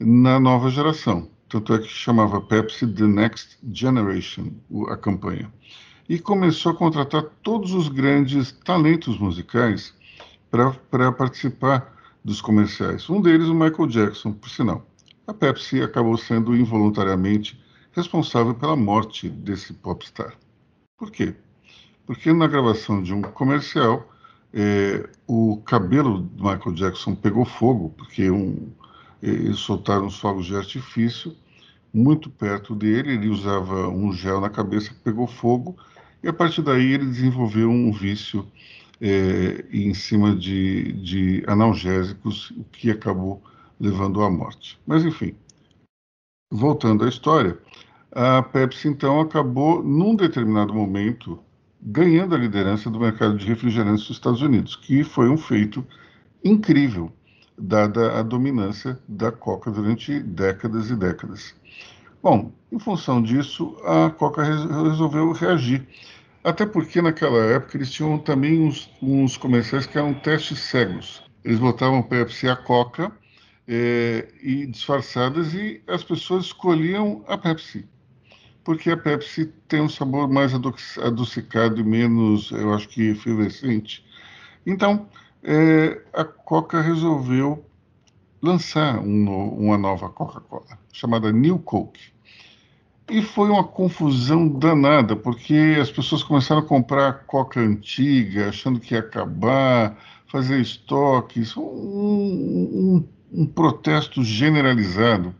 na 0.00 0.40
nova 0.40 0.68
geração. 0.70 1.30
Tanto 1.48 1.72
é 1.72 1.78
que 1.78 1.86
chamava 1.86 2.40
Pepsi 2.40 2.86
The 2.86 3.04
Next 3.06 3.58
Generation, 3.72 4.50
a 4.88 4.96
campanha. 4.96 5.52
E 6.08 6.18
começou 6.18 6.72
a 6.72 6.76
contratar 6.76 7.24
todos 7.42 7.72
os 7.72 7.88
grandes 7.88 8.50
talentos 8.64 9.18
musicais 9.18 9.94
para 10.50 11.12
participar 11.12 11.94
dos 12.24 12.40
comerciais. 12.40 13.08
Um 13.08 13.20
deles, 13.20 13.46
o 13.46 13.54
Michael 13.54 13.86
Jackson, 13.86 14.32
por 14.32 14.50
sinal. 14.50 14.84
A 15.28 15.34
Pepsi 15.34 15.80
acabou 15.80 16.16
sendo 16.16 16.56
involuntariamente 16.56 17.60
responsável 17.96 18.54
pela 18.54 18.76
morte 18.76 19.28
desse 19.28 19.72
popstar. 19.72 20.34
Por 20.98 21.10
quê? 21.10 21.34
Porque 22.06 22.32
na 22.32 22.46
gravação 22.46 23.02
de 23.02 23.12
um 23.14 23.22
comercial, 23.22 24.12
é, 24.52 25.08
o 25.26 25.56
cabelo 25.58 26.20
do 26.20 26.44
Michael 26.44 26.74
Jackson 26.74 27.14
pegou 27.14 27.44
fogo, 27.44 27.92
porque 27.96 28.30
um, 28.30 28.70
eles 29.22 29.58
soltaram 29.58 30.06
os 30.06 30.18
fogos 30.18 30.46
de 30.46 30.54
artifício 30.54 31.34
muito 31.92 32.28
perto 32.28 32.74
dele, 32.74 33.14
ele 33.14 33.28
usava 33.28 33.88
um 33.88 34.12
gel 34.12 34.40
na 34.40 34.50
cabeça 34.50 34.94
pegou 35.02 35.26
fogo, 35.26 35.74
e 36.22 36.28
a 36.28 36.32
partir 36.32 36.60
daí 36.60 36.92
ele 36.92 37.06
desenvolveu 37.06 37.70
um 37.70 37.90
vício 37.90 38.46
é, 39.00 39.64
em 39.72 39.94
cima 39.94 40.36
de, 40.36 40.92
de 40.92 41.42
analgésicos, 41.46 42.50
o 42.50 42.64
que 42.64 42.90
acabou 42.90 43.42
levando 43.80 44.22
à 44.22 44.30
morte. 44.30 44.78
Mas, 44.86 45.04
enfim, 45.04 45.34
voltando 46.50 47.04
à 47.04 47.08
história, 47.08 47.58
a 48.18 48.42
Pepsi 48.42 48.88
então 48.88 49.20
acabou, 49.20 49.82
num 49.82 50.16
determinado 50.16 50.72
momento, 50.72 51.38
ganhando 51.82 52.34
a 52.34 52.38
liderança 52.38 52.88
do 52.88 52.98
mercado 52.98 53.36
de 53.36 53.44
refrigerantes 53.44 54.06
dos 54.06 54.16
Estados 54.16 54.40
Unidos, 54.40 54.74
que 54.74 55.04
foi 55.04 55.28
um 55.28 55.36
feito 55.36 55.86
incrível 56.42 57.12
dada 57.58 58.18
a 58.18 58.22
dominância 58.22 58.98
da 59.06 59.30
Coca 59.30 59.70
durante 59.70 60.18
décadas 60.18 60.88
e 60.88 60.96
décadas. 60.96 61.54
Bom, 62.22 62.52
em 62.72 62.78
função 62.78 63.20
disso, 63.22 63.76
a 63.84 64.08
Coca 64.08 64.42
resolveu 64.42 65.32
reagir. 65.32 65.86
Até 66.42 66.64
porque 66.64 67.02
naquela 67.02 67.44
época 67.44 67.76
eles 67.76 67.92
tinham 67.92 68.18
também 68.18 68.62
uns, 68.62 68.90
uns 69.02 69.36
comerciais 69.36 69.84
que 69.84 69.98
eram 69.98 70.14
testes 70.14 70.60
cegos. 70.60 71.22
Eles 71.44 71.58
botavam 71.58 72.02
Pepsi 72.02 72.48
a 72.48 72.56
Coca 72.56 73.12
é, 73.68 74.26
e 74.42 74.64
disfarçadas 74.64 75.52
e 75.52 75.82
as 75.86 76.02
pessoas 76.02 76.46
escolhiam 76.46 77.22
a 77.28 77.36
Pepsi. 77.36 77.86
Porque 78.66 78.90
a 78.90 78.96
Pepsi 78.96 79.46
tem 79.68 79.80
um 79.80 79.88
sabor 79.88 80.28
mais 80.28 80.52
adocicado 80.52 81.80
e 81.80 81.84
menos, 81.84 82.50
eu 82.50 82.74
acho 82.74 82.88
que 82.88 83.10
efervescente. 83.10 84.04
Então, 84.66 85.06
é, 85.40 86.02
a 86.12 86.24
Coca 86.24 86.80
resolveu 86.80 87.64
lançar 88.42 88.98
um, 88.98 89.30
uma 89.50 89.78
nova 89.78 90.08
Coca-Cola, 90.08 90.76
chamada 90.92 91.30
New 91.30 91.60
Coke. 91.60 92.12
E 93.08 93.22
foi 93.22 93.50
uma 93.50 93.62
confusão 93.62 94.48
danada, 94.48 95.14
porque 95.14 95.78
as 95.80 95.88
pessoas 95.88 96.24
começaram 96.24 96.60
a 96.60 96.66
comprar 96.66 97.24
Coca 97.24 97.60
antiga, 97.60 98.48
achando 98.48 98.80
que 98.80 98.94
ia 98.94 99.00
acabar, 99.00 99.96
fazer 100.26 100.60
estoques, 100.60 101.56
um, 101.56 101.62
um, 101.62 103.08
um 103.32 103.46
protesto 103.46 104.24
generalizado. 104.24 105.32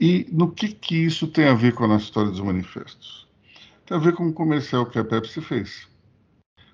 E 0.00 0.26
no 0.32 0.50
que, 0.50 0.68
que 0.68 0.96
isso 0.96 1.28
tem 1.28 1.46
a 1.46 1.52
ver 1.52 1.74
com 1.74 1.84
a 1.84 1.88
nossa 1.88 2.04
história 2.04 2.30
dos 2.30 2.40
manifestos? 2.40 3.28
Tem 3.84 3.98
a 3.98 4.00
ver 4.00 4.14
com 4.14 4.26
o 4.26 4.32
comercial 4.32 4.86
que 4.86 4.98
a 4.98 5.04
Pepsi 5.04 5.42
fez. 5.42 5.86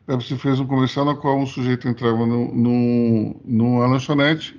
Pepsi 0.07 0.39
fez 0.39 0.61
um 0.61 0.67
comercial 0.67 1.05
no 1.05 1.17
qual 1.17 1.37
um 1.37 1.47
sujeito 1.47 1.89
entrava 1.89 2.25
no, 2.25 2.55
no, 2.55 3.41
numa 3.45 3.89
lanchonete 3.89 4.57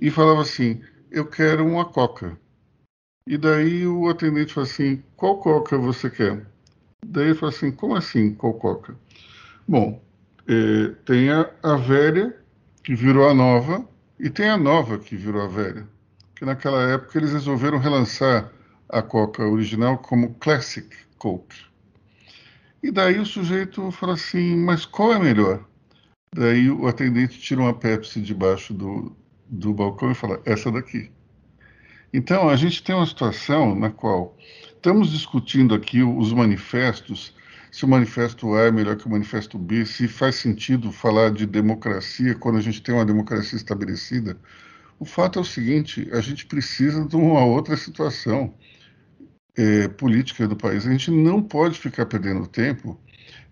e 0.00 0.08
falava 0.08 0.42
assim: 0.42 0.80
Eu 1.10 1.26
quero 1.26 1.66
uma 1.66 1.84
coca. 1.84 2.38
E 3.26 3.36
daí 3.36 3.84
o 3.84 4.08
atendente 4.08 4.54
falou 4.54 4.70
assim: 4.70 5.02
Qual 5.16 5.38
coca 5.38 5.76
você 5.76 6.08
quer? 6.08 6.46
Daí 7.04 7.26
ele 7.26 7.34
falou 7.34 7.52
assim: 7.52 7.72
Como 7.72 7.96
assim, 7.96 8.32
qual 8.34 8.54
coca? 8.54 8.96
Bom, 9.66 10.00
é, 10.46 10.94
tem 11.04 11.30
a, 11.30 11.50
a 11.60 11.74
velha, 11.74 12.36
que 12.84 12.94
virou 12.94 13.28
a 13.28 13.34
nova, 13.34 13.84
e 14.18 14.30
tem 14.30 14.48
a 14.48 14.56
nova, 14.56 14.96
que 14.96 15.16
virou 15.16 15.42
a 15.42 15.48
velha. 15.48 15.88
Que 16.40 16.46
naquela 16.46 16.82
época 16.90 17.18
eles 17.18 17.34
resolveram 17.34 17.76
relançar 17.76 18.50
a 18.88 19.02
coca 19.02 19.46
original 19.46 19.98
como 19.98 20.32
Classic 20.36 20.88
Coke. 21.18 21.66
E 22.82 22.90
daí 22.90 23.18
o 23.18 23.26
sujeito 23.26 23.90
fala 23.90 24.14
assim: 24.14 24.56
Mas 24.56 24.86
qual 24.86 25.12
é 25.12 25.18
melhor? 25.18 25.62
Daí 26.34 26.70
o 26.70 26.86
atendente 26.86 27.38
tira 27.38 27.60
uma 27.60 27.74
Pepsi 27.74 28.22
debaixo 28.22 28.72
do, 28.72 29.14
do 29.46 29.74
balcão 29.74 30.12
e 30.12 30.14
fala: 30.14 30.40
essa 30.46 30.72
daqui. 30.72 31.12
Então, 32.10 32.48
a 32.48 32.56
gente 32.56 32.82
tem 32.82 32.94
uma 32.94 33.04
situação 33.04 33.74
na 33.74 33.90
qual 33.90 34.34
estamos 34.74 35.10
discutindo 35.10 35.74
aqui 35.74 36.02
os 36.02 36.32
manifestos 36.32 37.34
se 37.70 37.84
o 37.84 37.88
manifesto 37.88 38.54
A 38.54 38.62
é 38.62 38.70
melhor 38.70 38.96
que 38.96 39.06
o 39.06 39.10
manifesto 39.10 39.58
B, 39.58 39.84
se 39.84 40.08
faz 40.08 40.36
sentido 40.36 40.90
falar 40.90 41.30
de 41.32 41.44
democracia 41.44 42.34
quando 42.34 42.56
a 42.56 42.62
gente 42.62 42.82
tem 42.82 42.94
uma 42.94 43.04
democracia 43.04 43.56
estabelecida. 43.56 44.38
O 45.00 45.06
fato 45.06 45.38
é 45.38 45.42
o 45.42 45.44
seguinte: 45.44 46.06
a 46.12 46.20
gente 46.20 46.44
precisa 46.44 47.06
de 47.06 47.16
uma 47.16 47.42
outra 47.42 47.74
situação 47.74 48.54
é, 49.56 49.88
política 49.88 50.46
do 50.46 50.54
país. 50.54 50.86
A 50.86 50.90
gente 50.90 51.10
não 51.10 51.42
pode 51.42 51.78
ficar 51.78 52.04
perdendo 52.04 52.46
tempo 52.46 53.00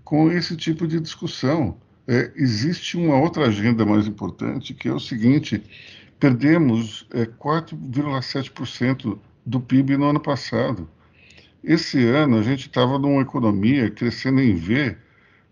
com 0.04 0.30
esse 0.30 0.54
tipo 0.54 0.86
de 0.86 1.00
discussão. 1.00 1.80
É, 2.06 2.30
existe 2.36 2.98
uma 2.98 3.18
outra 3.18 3.46
agenda 3.46 3.84
mais 3.86 4.06
importante, 4.06 4.74
que 4.74 4.88
é 4.88 4.92
o 4.92 5.00
seguinte: 5.00 5.62
perdemos 6.20 7.06
é, 7.14 7.24
4,7% 7.24 9.18
do 9.46 9.58
PIB 9.58 9.96
no 9.96 10.10
ano 10.10 10.20
passado. 10.20 10.86
Esse 11.64 12.06
ano 12.06 12.36
a 12.36 12.42
gente 12.42 12.66
estava 12.66 12.98
numa 12.98 13.22
economia 13.22 13.90
crescendo 13.90 14.42
em 14.42 14.54
V 14.54 14.98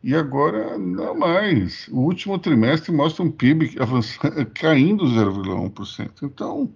e 0.07 0.15
agora 0.15 0.79
não 0.79 1.19
mais. 1.19 1.89
O 1.89 2.03
último 2.03 2.39
trimestre 2.39 2.93
mostra 2.93 3.25
um 3.25 3.31
PIB 3.31 3.75
caindo 4.55 5.05
0,1%. 5.05 6.11
Então, 6.23 6.73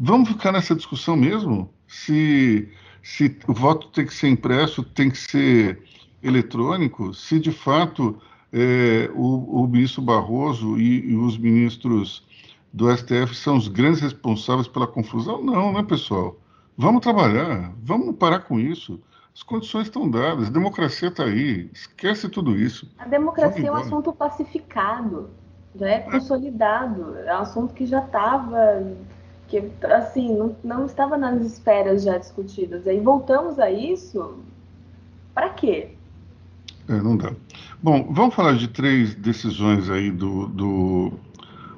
vamos 0.00 0.30
ficar 0.30 0.52
nessa 0.52 0.74
discussão 0.74 1.18
mesmo? 1.18 1.68
Se, 1.86 2.66
se 3.02 3.36
o 3.46 3.52
voto 3.52 3.88
tem 3.88 4.06
que 4.06 4.14
ser 4.14 4.28
impresso, 4.28 4.82
tem 4.82 5.10
que 5.10 5.18
ser 5.18 5.82
eletrônico, 6.22 7.12
se 7.12 7.38
de 7.38 7.52
fato 7.52 8.18
é, 8.50 9.10
o, 9.14 9.62
o, 9.62 9.68
ministro 9.68 10.00
Barroso 10.00 10.78
e, 10.78 11.10
e 11.10 11.14
os 11.14 11.36
ministros 11.36 12.24
do 12.72 12.90
STF 12.90 13.34
são 13.34 13.58
os 13.58 13.68
grandes 13.68 14.00
responsáveis 14.00 14.66
pela 14.66 14.86
confusão? 14.86 15.44
Não, 15.44 15.74
né, 15.74 15.82
pessoal? 15.82 16.40
Vamos 16.74 17.02
trabalhar, 17.02 17.74
vamos 17.82 18.16
parar 18.16 18.40
com 18.40 18.58
isso. 18.58 18.98
As 19.36 19.42
condições 19.42 19.82
estão 19.82 20.08
dadas, 20.08 20.46
a 20.46 20.50
democracia 20.50 21.08
está 21.08 21.24
aí, 21.24 21.68
esquece 21.70 22.26
tudo 22.26 22.56
isso. 22.58 22.90
A 22.98 23.04
democracia 23.04 23.68
é 23.68 23.70
um 23.70 23.76
assunto 23.76 24.10
pacificado, 24.10 25.28
já 25.78 25.90
é 25.90 25.98
consolidado, 25.98 27.18
é 27.18 27.36
um 27.36 27.42
assunto 27.42 27.74
que 27.74 27.84
já 27.84 28.02
estava, 28.02 28.82
que 29.46 29.62
assim, 29.84 30.34
não, 30.34 30.56
não 30.64 30.86
estava 30.86 31.18
nas 31.18 31.42
esferas 31.42 32.02
já 32.02 32.16
discutidas. 32.16 32.86
Aí 32.86 32.98
voltamos 32.98 33.58
a 33.58 33.70
isso, 33.70 34.38
para 35.34 35.50
quê? 35.50 35.90
É, 36.88 36.94
não 36.94 37.14
dá. 37.14 37.30
Bom, 37.82 38.10
vamos 38.10 38.34
falar 38.34 38.54
de 38.54 38.68
três 38.68 39.14
decisões 39.16 39.90
aí 39.90 40.10
do, 40.10 40.46
do, 40.46 41.12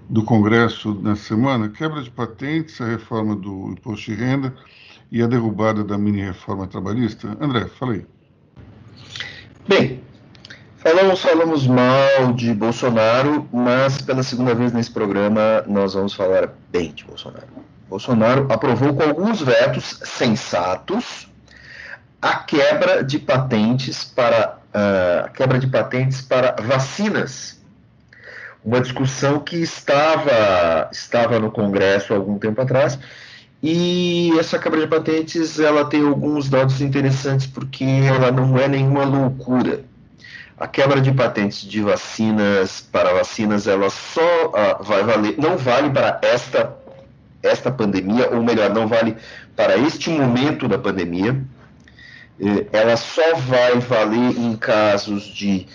do 0.09 0.23
Congresso 0.23 0.95
nessa 0.95 1.25
semana: 1.25 1.69
quebra 1.69 2.05
de 2.05 2.11
patentes, 2.12 2.81
a 2.81 2.87
reforma 2.87 3.35
do 3.35 3.73
imposto 3.73 4.12
de 4.12 4.15
renda 4.15 4.55
e 5.11 5.23
a 5.23 5.27
derrubada 5.27 5.83
da 5.83 5.97
mini-reforma 5.97 6.67
trabalhista? 6.67 7.37
André, 7.41 7.67
fala 7.79 7.95
aí. 7.95 8.07
Bem, 9.67 10.03
falamos, 10.79 11.21
falamos 11.21 11.67
mal 11.67 12.33
de 12.35 12.53
Bolsonaro, 12.55 13.49
mas 13.53 14.00
pela 14.03 14.23
segunda 14.23 14.55
vez 14.55 14.73
nesse 14.73 14.91
programa 14.91 15.65
nós 15.67 15.95
vamos 15.95 16.15
falar 16.15 16.55
bem 16.71 16.93
de 16.93 17.05
Bolsonaro. 17.05 17.47
Bolsonaro 17.88 18.47
aprovou 18.50 18.95
com 18.95 19.03
alguns 19.03 19.41
vetos 19.41 20.00
sensatos 20.05 21.29
a 22.21 22.37
quebra 22.37 23.03
de 23.03 23.19
patentes 23.19 24.05
para 24.05 24.59
uh, 24.75 25.27
a 25.27 25.29
quebra 25.29 25.59
de 25.59 25.67
patentes 25.67 26.21
para 26.21 26.57
vacinas. 26.62 27.59
Uma 28.65 28.81
discussão 28.81 29.41
que 29.41 29.57
estava 29.57 30.88
estava 30.93 31.38
no 31.38 31.50
Congresso 31.50 32.12
há 32.12 32.17
algum 32.17 32.38
tempo 32.38 32.61
atrás 32.61 32.99
e 33.62 34.33
essa 34.38 34.59
quebra 34.59 34.81
de 34.81 34.87
patentes 34.87 35.59
ela 35.59 35.85
tem 35.85 36.07
alguns 36.07 36.49
dados 36.49 36.81
interessantes 36.81 37.47
porque 37.47 37.85
ela 37.85 38.31
não 38.31 38.57
é 38.59 38.69
nenhuma 38.69 39.05
loucura. 39.05 39.85
A 40.57 40.67
quebra 40.67 41.00
de 41.00 41.12
patentes 41.12 41.62
de 41.62 41.81
vacinas 41.81 42.81
para 42.81 43.12
vacinas 43.12 43.67
ela 43.67 43.91
só 43.91 44.47
uh, 44.49 44.83
vai 44.83 45.03
valer, 45.05 45.37
não 45.38 45.57
vale 45.57 45.90
para 45.90 46.21
esta 46.23 46.77
esta 47.42 47.71
pandemia, 47.71 48.31
ou 48.31 48.42
melhor, 48.42 48.71
não 48.71 48.87
vale 48.87 49.16
para 49.55 49.77
este 49.77 50.11
momento 50.11 50.66
da 50.66 50.79
pandemia. 50.79 51.40
Eh, 52.40 52.66
ela 52.73 52.97
só 52.97 53.37
vai 53.37 53.79
valer 53.79 54.37
em 54.37 54.57
casos 54.57 55.25
de 55.25 55.66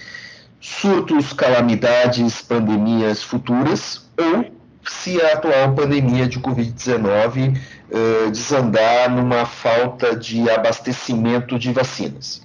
surtos, 0.59 1.33
calamidades, 1.33 2.41
pandemias 2.41 3.23
futuras 3.23 4.05
ou 4.17 4.51
se 4.85 5.21
a 5.21 5.33
atual 5.33 5.73
pandemia 5.73 6.27
de 6.27 6.39
Covid-19 6.39 7.57
uh, 7.89 8.31
desandar 8.31 9.09
numa 9.09 9.45
falta 9.45 10.15
de 10.15 10.49
abastecimento 10.49 11.57
de 11.57 11.71
vacinas. 11.71 12.41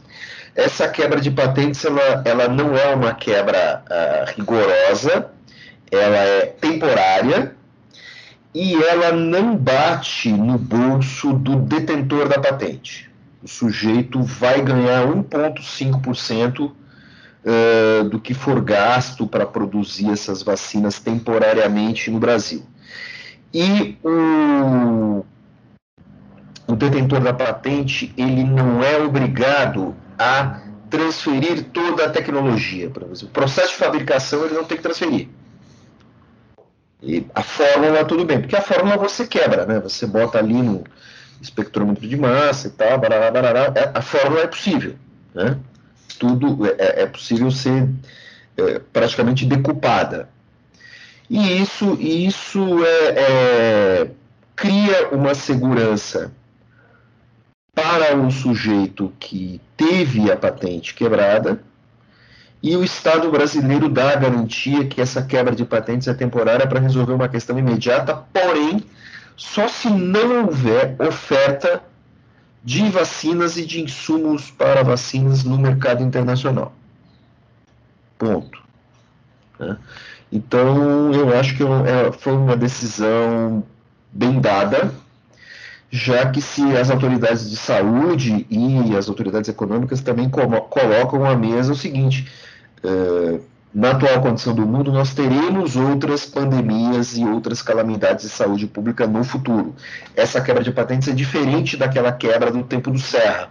Essa 0.54 0.88
quebra 0.88 1.20
de 1.20 1.30
patentes 1.30 1.84
ela, 1.84 2.22
ela 2.24 2.48
não 2.48 2.76
é 2.76 2.94
uma 2.94 3.14
quebra 3.14 3.84
uh, 3.86 4.36
rigorosa, 4.36 5.30
ela 5.90 6.16
é 6.16 6.46
temporária 6.46 7.54
e 8.54 8.74
ela 8.74 9.12
não 9.12 9.56
bate 9.56 10.32
no 10.32 10.58
bolso 10.58 11.32
do 11.32 11.56
detentor 11.56 12.28
da 12.28 12.40
patente. 12.40 13.08
O 13.42 13.46
sujeito 13.46 14.20
vai 14.22 14.60
ganhar 14.60 15.06
1,5% 15.06 16.72
uh, 17.48 18.08
do 18.08 18.18
que 18.20 18.34
for 18.34 18.60
gasto 18.60 19.26
para 19.26 19.46
produzir 19.46 20.10
essas 20.10 20.42
vacinas 20.42 20.98
temporariamente 20.98 22.10
no 22.10 22.18
Brasil. 22.18 22.64
E 23.52 23.96
o, 24.02 25.24
o 26.66 26.76
detentor 26.76 27.20
da 27.20 27.32
patente 27.32 28.12
ele 28.16 28.44
não 28.44 28.82
é 28.82 28.98
obrigado 28.98 29.94
a 30.18 30.60
transferir 30.90 31.64
toda 31.72 32.06
a 32.06 32.10
tecnologia. 32.10 32.88
O 32.88 33.28
processo 33.28 33.70
de 33.70 33.76
fabricação 33.76 34.44
ele 34.44 34.54
não 34.54 34.64
tem 34.64 34.76
que 34.76 34.82
transferir. 34.82 35.28
E 37.02 37.24
a 37.34 37.42
fórmula, 37.42 38.04
tudo 38.04 38.24
bem, 38.24 38.40
porque 38.40 38.56
a 38.56 38.62
fórmula 38.62 38.96
você 38.96 39.26
quebra, 39.26 39.64
né? 39.64 39.78
Você 39.80 40.06
bota 40.06 40.38
ali 40.38 40.54
no 40.54 40.82
espectrômetro 41.40 42.08
de 42.08 42.16
massa 42.16 42.66
e 42.66 42.70
tal, 42.70 42.98
barará, 42.98 43.30
barará, 43.30 43.72
é, 43.76 43.90
a 43.94 44.02
fórmula 44.02 44.42
é 44.42 44.46
possível, 44.48 44.96
né? 45.32 45.56
tudo 46.18 46.66
é, 46.66 47.02
é 47.02 47.06
possível 47.06 47.50
ser 47.50 47.88
é, 48.56 48.80
praticamente 48.92 49.46
decupada. 49.46 50.28
E 51.30 51.60
isso, 51.60 51.96
isso 52.00 52.84
é, 52.84 53.08
é, 53.16 54.10
cria 54.56 55.08
uma 55.10 55.34
segurança 55.34 56.32
para 57.74 58.16
o 58.16 58.30
sujeito 58.30 59.12
que 59.20 59.60
teve 59.76 60.32
a 60.32 60.36
patente 60.36 60.94
quebrada 60.94 61.62
e 62.62 62.76
o 62.76 62.82
Estado 62.82 63.30
brasileiro 63.30 63.88
dá 63.88 64.12
a 64.12 64.16
garantia 64.16 64.86
que 64.86 65.00
essa 65.00 65.22
quebra 65.22 65.54
de 65.54 65.64
patentes 65.64 66.08
é 66.08 66.14
temporária 66.14 66.66
para 66.66 66.80
resolver 66.80 67.12
uma 67.12 67.28
questão 67.28 67.58
imediata, 67.58 68.16
porém, 68.32 68.82
só 69.36 69.68
se 69.68 69.88
não 69.88 70.46
houver 70.46 70.96
oferta 71.00 71.82
de 72.64 72.88
vacinas 72.90 73.56
e 73.56 73.64
de 73.64 73.80
insumos 73.80 74.50
para 74.50 74.82
vacinas 74.82 75.44
no 75.44 75.56
mercado 75.56 76.02
internacional. 76.02 76.74
Ponto. 78.18 78.60
Né? 79.60 79.78
Então, 80.30 81.12
eu 81.12 81.36
acho 81.38 81.56
que 81.56 81.62
é, 81.62 82.12
foi 82.12 82.34
uma 82.34 82.56
decisão 82.56 83.64
bem 84.12 84.40
dada, 84.40 84.92
já 85.90 86.30
que 86.30 86.40
se 86.42 86.62
as 86.76 86.90
autoridades 86.90 87.48
de 87.48 87.56
saúde 87.56 88.46
e 88.50 88.96
as 88.96 89.08
autoridades 89.08 89.48
econômicas 89.48 90.02
também 90.02 90.28
colocam 90.28 91.24
à 91.24 91.34
mesa 91.34 91.72
o 91.72 91.76
seguinte: 91.76 92.30
uh, 92.84 93.40
na 93.74 93.92
atual 93.92 94.20
condição 94.20 94.54
do 94.54 94.66
mundo, 94.66 94.92
nós 94.92 95.14
teremos 95.14 95.76
outras 95.76 96.26
pandemias 96.26 97.16
e 97.16 97.24
outras 97.24 97.62
calamidades 97.62 98.24
de 98.26 98.30
saúde 98.30 98.66
pública 98.66 99.06
no 99.06 99.24
futuro. 99.24 99.74
Essa 100.14 100.42
quebra 100.42 100.62
de 100.62 100.72
patentes 100.72 101.08
é 101.08 101.12
diferente 101.12 101.74
daquela 101.74 102.12
quebra 102.12 102.50
do 102.50 102.62
tempo 102.64 102.90
do 102.90 102.98
Serra, 102.98 103.48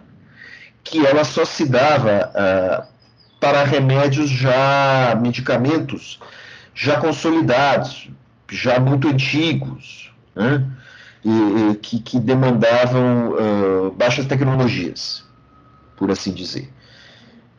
que 0.84 1.04
ela 1.04 1.24
só 1.24 1.44
se 1.44 1.66
dava 1.66 2.32
uh, 2.36 2.88
para 3.40 3.64
remédios 3.64 4.30
já, 4.30 5.18
medicamentos 5.20 6.20
já 6.78 7.00
consolidados, 7.00 8.08
já 8.52 8.80
muito 8.80 9.08
antigos, 9.08 10.14
né? 10.36 10.64
e, 11.26 11.72
e, 11.72 11.76
que, 11.76 12.00
que, 12.00 12.20
demandavam 12.20 13.32
uh, 13.32 13.92
baixas 13.98 14.28
tecnologias, 14.28 15.26
por 15.96 16.12
assim 16.12 16.32
dizer. 16.32 16.72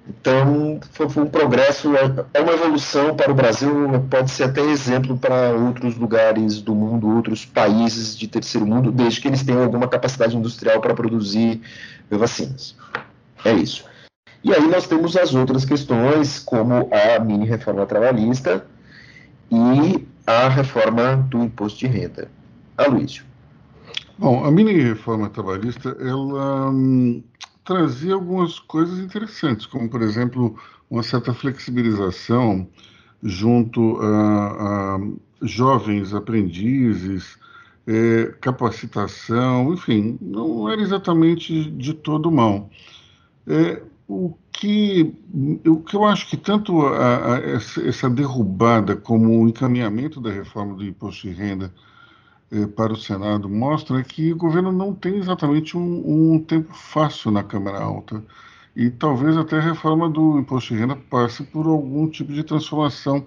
Então, 0.09 0.79
foi, 0.93 1.09
foi, 1.09 1.25
um 1.25 1.27
progresso, 1.27 1.95
é, 1.97 2.25
é 2.33 2.41
uma 2.41 2.53
evolução 2.53 3.17
para 3.17 3.33
o 3.33 3.35
Brasil, 3.35 3.71
pode 4.09 4.31
ser 4.31 4.45
até 4.45 4.61
exemplo 4.61 5.19
para 5.19 5.51
outros 5.51 5.97
lugares 5.97 6.63
do 6.63 6.73
mundo, 6.73 7.17
outros 7.17 7.45
países 7.45 8.17
de 8.17 8.29
terceiro 8.29 8.65
mundo, 8.65 8.93
desde 8.93 9.21
que 9.21 9.27
eles 9.27 9.43
tenham 9.43 9.65
alguma 9.65 9.89
capacidade 9.89 10.37
industrial 10.37 10.81
para 10.81 10.95
produzir 10.95 11.61
vacinas. 12.09 12.77
É 13.45 13.53
isso. 13.53 13.85
E 14.45 14.55
aí 14.55 14.67
nós 14.69 14.87
temos 14.87 15.17
as 15.17 15.35
outras 15.35 15.65
questões, 15.65 16.39
como 16.39 16.89
a 16.93 17.19
mini 17.19 17.45
reforma 17.45 17.85
trabalhista 17.85 18.65
e 19.51 20.07
a 20.27 20.49
reforma 20.49 21.17
do 21.17 21.43
imposto 21.43 21.79
de 21.81 21.87
renda. 21.87 22.31
Aloysio. 22.77 23.25
Bom, 24.19 24.45
a 24.45 24.51
mini 24.51 24.73
reforma 24.73 25.31
trabalhista, 25.31 25.97
ela 26.01 26.71
hum, 26.71 27.23
trazia 27.65 28.15
algumas 28.15 28.59
coisas 28.59 28.99
interessantes, 28.99 29.67
como, 29.67 29.89
por 29.89 30.03
exemplo, 30.03 30.57
uma 30.91 31.03
certa 31.03 31.33
flexibilização 31.33 32.69
junto 33.23 33.99
a, 34.01 34.97
a 34.97 35.01
jovens 35.43 36.15
aprendizes, 36.15 37.39
é, 37.87 38.35
capacitação, 38.41 39.73
enfim, 39.73 40.19
não 40.21 40.69
era 40.69 40.81
exatamente 40.83 41.71
de 41.71 41.95
todo 41.95 42.31
mal. 42.31 42.69
É, 43.47 43.83
o, 44.09 44.35
que, 44.51 45.15
o 45.67 45.83
que 45.83 45.95
eu 45.95 46.05
acho 46.05 46.29
que 46.31 46.37
tanto 46.39 46.81
a, 46.87 47.35
a, 47.35 47.39
essa 47.87 48.09
derrubada 48.09 48.97
como 48.97 49.43
o 49.43 49.49
encaminhamento 49.49 50.19
da 50.19 50.33
reforma 50.33 50.75
do 50.75 50.85
imposto 50.85 51.29
de 51.29 51.35
renda 51.35 51.73
é, 52.51 52.67
para 52.67 52.95
o 52.95 52.97
Senado 52.97 53.51
mostra 53.51 54.03
que 54.03 54.33
o 54.33 54.37
governo 54.37 54.73
não 54.73 54.95
tem 54.95 55.17
exatamente 55.17 55.77
um, 55.77 56.33
um 56.35 56.39
tempo 56.39 56.73
fácil 56.73 57.31
na 57.31 57.45
Câmara 57.45 57.81
Alta. 57.81 58.25
E 58.75 58.89
talvez 58.89 59.37
até 59.37 59.59
a 59.59 59.61
reforma 59.61 60.09
do 60.09 60.39
imposto 60.39 60.73
de 60.73 60.81
renda 60.81 60.97
passe 60.97 61.43
por 61.43 61.67
algum 61.67 62.09
tipo 62.09 62.33
de 62.33 62.43
transformação, 62.43 63.27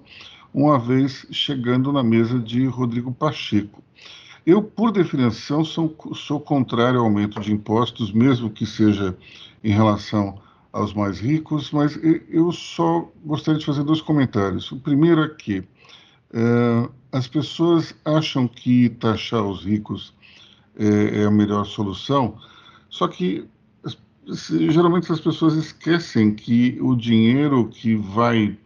uma 0.52 0.78
vez 0.78 1.26
chegando 1.30 1.92
na 1.92 2.02
mesa 2.02 2.40
de 2.40 2.66
Rodrigo 2.66 3.12
Pacheco. 3.12 3.82
Eu, 4.44 4.60
por 4.60 4.90
definição, 4.90 5.64
sou, 5.64 5.94
sou 6.14 6.40
contrário 6.40 6.98
ao 6.98 7.04
aumento 7.04 7.38
de 7.38 7.52
impostos, 7.52 8.10
mesmo 8.12 8.50
que 8.50 8.66
seja 8.66 9.16
em 9.62 9.70
relação 9.70 10.40
aos 10.72 10.94
mais 10.94 11.20
ricos, 11.20 11.70
mas 11.70 11.98
eu 12.28 12.50
só 12.50 13.10
gostaria 13.24 13.58
de 13.58 13.66
fazer 13.66 13.82
dois 13.82 14.00
comentários. 14.00 14.72
O 14.72 14.78
primeiro 14.78 15.22
é 15.22 15.28
que 15.28 15.58
uh, 15.58 16.90
as 17.12 17.28
pessoas 17.28 17.94
acham 18.04 18.48
que 18.48 18.88
taxar 18.88 19.44
os 19.44 19.64
ricos 19.64 20.14
é, 20.76 21.22
é 21.22 21.24
a 21.26 21.30
melhor 21.30 21.66
solução, 21.66 22.38
só 22.88 23.06
que 23.06 23.46
geralmente 24.70 25.10
as 25.10 25.20
pessoas 25.20 25.54
esquecem 25.54 26.34
que 26.34 26.78
o 26.80 26.94
dinheiro 26.94 27.68
que 27.68 27.96
vai 27.96 28.56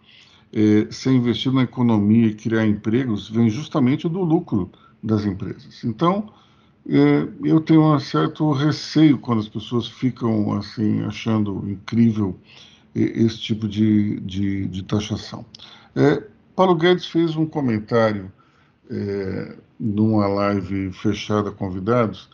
é, 0.52 0.86
ser 0.90 1.12
investido 1.12 1.56
na 1.56 1.62
economia 1.62 2.28
e 2.28 2.34
criar 2.34 2.66
empregos 2.66 3.28
vem 3.28 3.50
justamente 3.50 4.08
do 4.08 4.22
lucro 4.22 4.70
das 5.02 5.24
empresas. 5.24 5.82
Então, 5.84 6.32
é, 6.32 6.45
eu 6.88 7.60
tenho 7.60 7.82
um 7.94 7.98
certo 7.98 8.52
receio 8.52 9.18
quando 9.18 9.40
as 9.40 9.48
pessoas 9.48 9.88
ficam 9.88 10.52
assim 10.52 11.02
achando 11.02 11.68
incrível 11.68 12.38
esse 12.94 13.38
tipo 13.38 13.68
de, 13.68 14.20
de, 14.20 14.66
de 14.66 14.82
taxação. 14.84 15.44
É, 15.94 16.22
Paulo 16.54 16.74
Guedes 16.74 17.06
fez 17.06 17.36
um 17.36 17.44
comentário 17.44 18.32
é, 18.88 19.56
numa 19.78 20.26
live 20.26 20.92
fechada 20.92 21.50
convidados, 21.50 22.30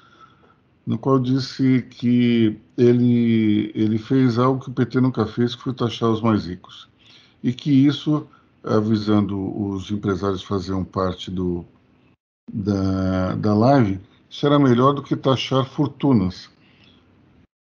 no 0.86 0.98
qual 0.98 1.18
disse 1.18 1.82
que 1.90 2.58
ele, 2.76 3.72
ele 3.74 3.98
fez 3.98 4.38
algo 4.38 4.62
que 4.62 4.70
o 4.70 4.72
PT 4.72 5.00
nunca 5.00 5.26
fez, 5.26 5.54
que 5.54 5.62
foi 5.62 5.72
taxar 5.72 6.10
os 6.10 6.20
mais 6.20 6.46
ricos. 6.46 6.88
E 7.42 7.52
que 7.52 7.70
isso, 7.70 8.26
avisando 8.62 9.36
os 9.60 9.90
empresários 9.90 10.42
faziam 10.42 10.84
parte 10.84 11.30
do, 11.30 11.64
da, 12.52 13.34
da 13.34 13.54
live, 13.54 14.00
será 14.32 14.58
melhor 14.58 14.94
do 14.94 15.02
que 15.02 15.14
taxar 15.14 15.66
fortunas. 15.66 16.50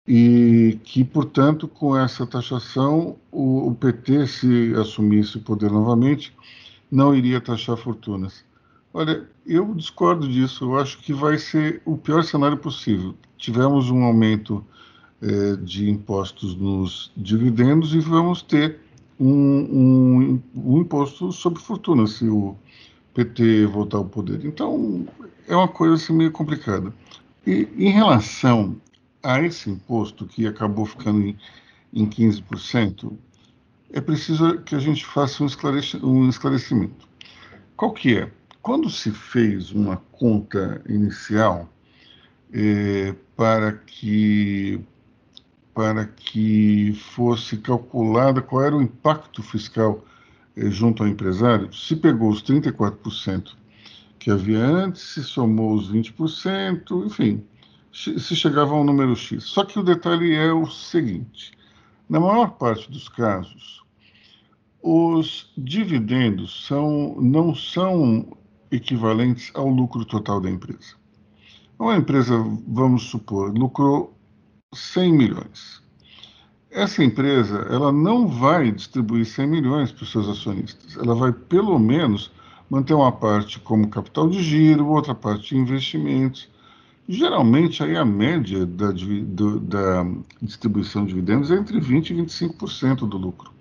E 0.07 0.79
que, 0.83 1.03
portanto, 1.03 1.67
com 1.67 1.97
essa 1.97 2.25
taxação, 2.25 3.17
o, 3.31 3.67
o 3.67 3.75
PT, 3.75 4.27
se 4.27 4.73
assumisse 4.75 5.37
o 5.37 5.41
poder 5.41 5.69
novamente, 5.69 6.33
não 6.89 7.13
iria 7.13 7.41
taxar 7.41 7.75
fortunas. 7.75 8.45
Olha, 8.93 9.27
eu 9.45 9.73
discordo 9.75 10.27
disso. 10.27 10.63
Eu 10.63 10.79
acho 10.79 10.99
que 10.99 11.11
vai 11.11 11.37
ser 11.37 11.81
o 11.83 11.97
pior 11.97 12.23
cenário 12.23 12.57
possível. 12.57 13.13
Tivemos 13.37 13.89
um 13.89 14.03
aumento 14.03 14.65
eh, 15.21 15.57
de 15.57 15.89
impostos 15.89 16.55
nos 16.55 17.11
dividendos 17.17 17.93
e 17.93 17.99
vamos 17.99 18.41
ter 18.41 18.79
um, 19.19 19.27
um, 19.27 20.41
um 20.55 20.77
imposto 20.81 21.31
sobre 21.33 21.59
fortuna 21.59 22.07
se 22.07 22.29
o 22.29 22.55
PT 23.13 23.65
voltar 23.65 23.97
ao 23.97 24.05
poder. 24.05 24.45
Então, 24.45 25.05
é 25.47 25.55
uma 25.55 25.67
coisa 25.67 25.95
assim, 25.95 26.13
meio 26.13 26.31
complicada. 26.31 26.93
E 27.45 27.67
em 27.77 27.89
relação 27.89 28.79
a 29.21 29.41
esse 29.41 29.69
imposto, 29.69 30.25
que 30.25 30.47
acabou 30.47 30.85
ficando 30.85 31.21
em, 31.21 31.37
em 31.93 32.07
15%, 32.07 33.13
é 33.91 34.01
preciso 34.01 34.59
que 34.59 34.75
a 34.75 34.79
gente 34.79 35.05
faça 35.05 35.43
um, 35.43 35.47
um 36.03 36.29
esclarecimento. 36.29 37.07
Qual 37.75 37.91
que 37.91 38.17
é? 38.17 38.31
Quando 38.61 38.89
se 38.89 39.11
fez 39.11 39.71
uma 39.71 39.97
conta 40.11 40.81
inicial 40.87 41.69
é, 42.51 43.13
para 43.35 43.73
que 43.73 44.81
para 45.73 46.05
que 46.05 46.93
fosse 47.13 47.57
calculada 47.57 48.41
qual 48.41 48.63
era 48.63 48.77
o 48.77 48.81
impacto 48.81 49.43
fiscal 49.43 50.05
eh, 50.55 50.69
junto 50.71 51.03
ao 51.03 51.09
empresário, 51.09 51.71
se 51.73 51.97
pegou 51.97 52.29
os 52.29 52.41
34% 52.41 53.55
que 54.25 54.31
havia 54.31 54.57
antes, 54.57 55.03
se 55.03 55.23
somou 55.23 55.75
os 55.75 55.91
20%, 55.91 57.05
enfim, 57.05 57.43
se 57.93 58.35
chegava 58.35 58.73
a 58.73 58.81
um 58.81 58.83
número 58.83 59.15
X. 59.15 59.43
Só 59.43 59.63
que 59.63 59.77
o 59.77 59.83
detalhe 59.83 60.33
é 60.33 60.51
o 60.51 60.65
seguinte: 60.65 61.51
na 62.09 62.19
maior 62.19 62.53
parte 62.53 62.91
dos 62.91 63.07
casos, 63.07 63.83
os 64.81 65.53
dividendos 65.55 66.65
são, 66.65 67.15
não 67.21 67.53
são 67.53 68.35
equivalentes 68.71 69.51
ao 69.53 69.69
lucro 69.69 70.03
total 70.03 70.41
da 70.41 70.49
empresa. 70.49 70.95
Uma 71.77 71.95
empresa, 71.95 72.35
vamos 72.67 73.03
supor, 73.03 73.55
lucrou 73.55 74.17
100 74.73 75.13
milhões 75.13 75.85
essa 76.75 77.01
empresa 77.01 77.65
ela 77.69 77.89
não 77.89 78.27
vai 78.27 78.69
distribuir 78.69 79.25
100 79.25 79.47
milhões 79.47 79.91
para 79.93 80.03
os 80.03 80.11
seus 80.11 80.27
acionistas. 80.27 80.97
Ela 80.97 81.15
vai, 81.15 81.31
pelo 81.31 81.79
menos, 81.79 82.29
manter 82.69 82.93
uma 82.93 83.11
parte 83.11 83.59
como 83.59 83.87
capital 83.87 84.29
de 84.29 84.41
giro, 84.41 84.87
outra 84.87 85.13
parte 85.13 85.49
de 85.49 85.57
investimentos. 85.57 86.49
Geralmente, 87.07 87.83
aí 87.83 87.95
a 87.95 88.03
média 88.03 88.65
da, 88.65 88.91
do, 88.91 89.59
da 89.59 90.05
distribuição 90.41 91.03
de 91.03 91.09
dividendos 91.09 91.51
é 91.51 91.55
entre 91.55 91.79
20% 91.79 92.09
e 92.09 92.13
25% 92.15 93.07
do 93.07 93.17
lucro. 93.17 93.51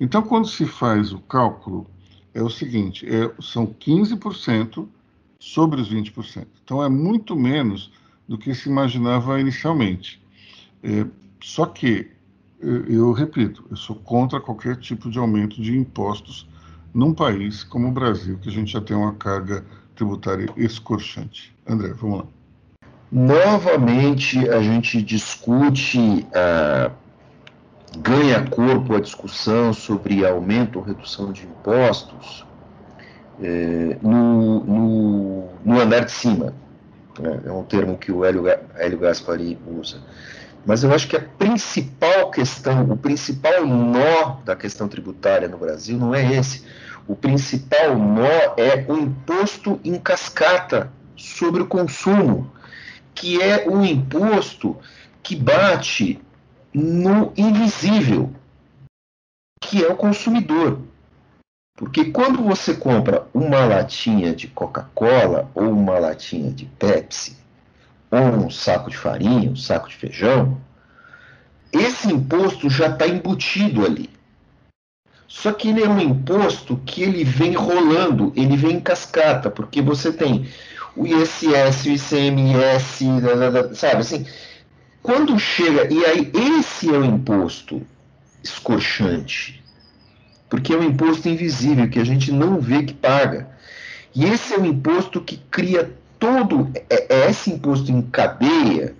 Então, 0.00 0.22
quando 0.22 0.48
se 0.48 0.64
faz 0.64 1.12
o 1.12 1.18
cálculo, 1.18 1.86
é 2.32 2.42
o 2.42 2.48
seguinte: 2.48 3.06
é, 3.06 3.30
são 3.40 3.66
15% 3.66 4.86
sobre 5.38 5.80
os 5.80 5.92
20%. 5.92 6.46
Então, 6.64 6.82
é 6.82 6.88
muito 6.88 7.36
menos 7.36 7.92
do 8.26 8.38
que 8.38 8.54
se 8.54 8.68
imaginava 8.68 9.40
inicialmente. 9.40 10.20
É, 10.82 11.06
só 11.42 11.66
que 11.66 12.10
eu, 12.60 12.84
eu 12.86 13.12
repito, 13.12 13.64
eu 13.70 13.76
sou 13.76 13.96
contra 13.96 14.40
qualquer 14.40 14.76
tipo 14.76 15.10
de 15.10 15.18
aumento 15.18 15.60
de 15.60 15.76
impostos 15.76 16.48
num 16.92 17.12
país 17.12 17.62
como 17.64 17.88
o 17.88 17.92
Brasil, 17.92 18.38
que 18.40 18.48
a 18.48 18.52
gente 18.52 18.72
já 18.72 18.80
tem 18.80 18.96
uma 18.96 19.14
carga 19.14 19.64
tributária 19.94 20.48
escorchante. 20.56 21.54
André, 21.66 21.92
vamos 21.92 22.18
lá. 22.20 22.26
Novamente, 23.10 24.48
a 24.50 24.60
gente 24.60 25.00
discute, 25.02 26.26
uh, 26.28 26.92
ganha 27.98 28.44
corpo 28.50 28.94
a 28.94 29.00
discussão 29.00 29.72
sobre 29.72 30.26
aumento 30.26 30.78
ou 30.78 30.84
redução 30.84 31.32
de 31.32 31.44
impostos 31.44 32.46
uh, 33.38 34.06
no, 34.06 34.64
no, 34.64 35.48
no, 35.64 35.80
andar 35.80 36.00
de 36.00 36.12
cima. 36.12 36.52
Né? 37.18 37.40
É 37.46 37.52
um 37.52 37.64
termo 37.64 37.96
que 37.96 38.12
o 38.12 38.24
Hélio, 38.24 38.44
Hélio 38.76 38.98
Gaspari 38.98 39.58
usa. 39.66 40.02
Mas 40.68 40.84
eu 40.84 40.92
acho 40.92 41.08
que 41.08 41.16
a 41.16 41.20
principal 41.22 42.30
questão, 42.30 42.90
o 42.90 42.96
principal 42.96 43.66
nó 43.66 44.34
da 44.44 44.54
questão 44.54 44.86
tributária 44.86 45.48
no 45.48 45.56
Brasil 45.56 45.96
não 45.96 46.14
é 46.14 46.34
esse. 46.34 46.62
O 47.06 47.16
principal 47.16 47.96
nó 47.96 48.52
é 48.58 48.84
o 48.86 48.98
imposto 48.98 49.80
em 49.82 49.98
cascata 49.98 50.92
sobre 51.16 51.62
o 51.62 51.66
consumo, 51.66 52.52
que 53.14 53.40
é 53.40 53.66
um 53.66 53.82
imposto 53.82 54.76
que 55.22 55.34
bate 55.34 56.20
no 56.74 57.32
invisível, 57.34 58.30
que 59.62 59.82
é 59.82 59.88
o 59.88 59.96
consumidor. 59.96 60.82
Porque 61.78 62.12
quando 62.12 62.42
você 62.42 62.74
compra 62.74 63.26
uma 63.32 63.64
latinha 63.64 64.34
de 64.34 64.46
Coca-Cola 64.48 65.50
ou 65.54 65.70
uma 65.70 65.98
latinha 65.98 66.50
de 66.52 66.66
Pepsi, 66.66 67.38
ou 68.10 68.46
um 68.46 68.50
saco 68.50 68.90
de 68.90 68.96
farinha, 68.96 69.50
um 69.50 69.56
saco 69.56 69.88
de 69.88 69.96
feijão, 69.96 70.60
esse 71.72 72.10
imposto 72.10 72.70
já 72.70 72.88
está 72.88 73.06
embutido 73.06 73.84
ali. 73.84 74.10
Só 75.26 75.52
que 75.52 75.68
ele 75.68 75.82
é 75.82 75.88
um 75.88 76.00
imposto 76.00 76.80
que 76.86 77.02
ele 77.02 77.22
vem 77.22 77.52
rolando, 77.52 78.32
ele 78.34 78.56
vem 78.56 78.76
em 78.76 78.80
cascata, 78.80 79.50
porque 79.50 79.82
você 79.82 80.10
tem 80.10 80.48
o 80.96 81.06
ISS, 81.06 81.84
o 81.84 81.90
ICMS, 81.90 83.04
sabe 83.74 83.96
assim? 84.00 84.26
Quando 85.02 85.38
chega, 85.38 85.92
e 85.92 86.04
aí 86.04 86.32
esse 86.58 86.88
é 86.88 86.98
o 86.98 87.04
imposto 87.04 87.86
escorchante, 88.42 89.62
porque 90.48 90.72
é 90.72 90.76
um 90.76 90.82
imposto 90.82 91.28
invisível 91.28 91.88
que 91.88 91.98
a 91.98 92.04
gente 92.04 92.32
não 92.32 92.58
vê 92.58 92.82
que 92.82 92.94
paga. 92.94 93.50
E 94.14 94.24
esse 94.24 94.54
é 94.54 94.58
o 94.58 94.64
imposto 94.64 95.20
que 95.20 95.36
cria 95.50 95.92
todo 96.18 96.70
é, 96.90 97.06
é 97.14 97.30
esse 97.30 97.50
imposto 97.50 97.90
em 97.90 98.02
cadeia 98.02 98.94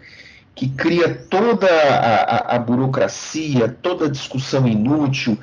que 0.55 0.69
cria 0.69 1.15
toda 1.15 1.67
a, 1.67 2.55
a, 2.55 2.57
a 2.57 2.59
burocracia, 2.59 3.69
toda 3.69 4.07
a 4.07 4.11
discussão 4.11 4.67
inútil, 4.67 5.39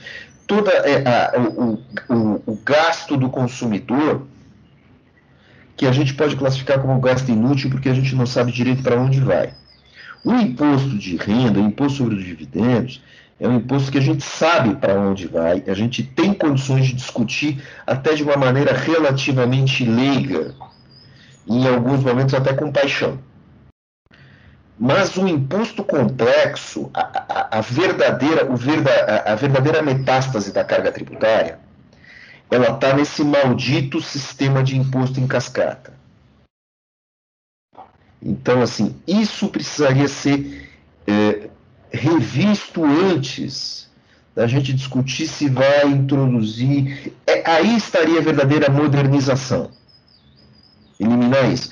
todo 0.46 0.70
é, 0.70 1.34
o, 1.40 1.80
o, 2.14 2.42
o 2.46 2.60
gasto 2.64 3.16
do 3.16 3.30
consumidor, 3.30 4.28
que 5.78 5.86
a 5.86 5.92
gente 5.92 6.14
pode 6.14 6.36
classificar 6.36 6.80
como 6.80 7.00
gasto 7.00 7.30
inútil 7.30 7.70
porque 7.70 7.90
a 7.90 7.94
gente 7.94 8.16
não 8.16 8.26
sabe 8.26 8.52
direito 8.52 8.84
para 8.84 9.00
onde 9.00 9.20
vai. 9.20 9.54
O 10.24 10.34
imposto 10.34 10.98
de 10.98 11.16
renda, 11.18 11.60
o 11.60 11.66
imposto 11.66 12.00
sobre 12.00 12.16
os 12.16 12.24
dividendos, 12.24 13.02
é 13.40 13.48
um 13.48 13.58
imposto 13.58 13.92
que 13.92 13.98
a 13.98 14.02
gente 14.02 14.24
sabe 14.24 14.76
para 14.76 15.00
onde 15.00 15.28
vai, 15.28 15.64
a 15.68 15.74
gente 15.74 16.04
tem 16.04 16.34
condições 16.34 16.88
de 16.88 16.94
discutir 16.94 17.62
até 17.86 18.14
de 18.16 18.24
uma 18.24 18.38
maneira 18.38 18.74
relativamente 18.74 19.84
leiga, 19.84 20.56
em 21.48 21.68
alguns 21.68 22.04
momentos 22.04 22.34
até 22.34 22.54
com 22.54 22.72
paixão. 22.72 23.20
Mas 24.78 25.16
o 25.16 25.28
imposto 25.28 25.84
complexo, 25.84 26.90
a, 26.94 27.02
a, 27.02 27.60
a 27.60 27.62
verdadeira, 27.62 28.52
o 28.52 28.58
verda, 28.58 28.92
a, 28.92 29.32
a 29.32 29.36
verdadeira 29.36 29.82
metástase 29.82 30.52
da 30.52 30.66
carga 30.66 30.92
tributária, 30.92 31.60
ela 32.52 32.72
está 32.72 32.94
nesse 32.94 33.24
maldito 33.24 34.02
sistema 34.02 34.62
de 34.64 34.78
imposto 34.78 35.20
em 35.20 35.28
cascata. 35.28 35.94
Então, 38.22 38.62
assim, 38.62 38.96
isso 39.08 39.48
precisaria 39.50 40.08
ser 40.08 40.70
é, 41.08 41.50
revisto 41.92 42.84
antes 42.84 43.90
da 44.36 44.46
gente 44.48 44.74
discutir 44.74 45.28
se 45.28 45.48
vai 45.48 45.86
introduzir. 45.86 47.14
É, 47.26 47.50
aí 47.50 47.78
estaria 47.78 48.20
a 48.20 48.24
verdadeira 48.24 48.70
modernização. 48.70 49.72
Eliminar 51.00 51.52
isso. 51.52 51.72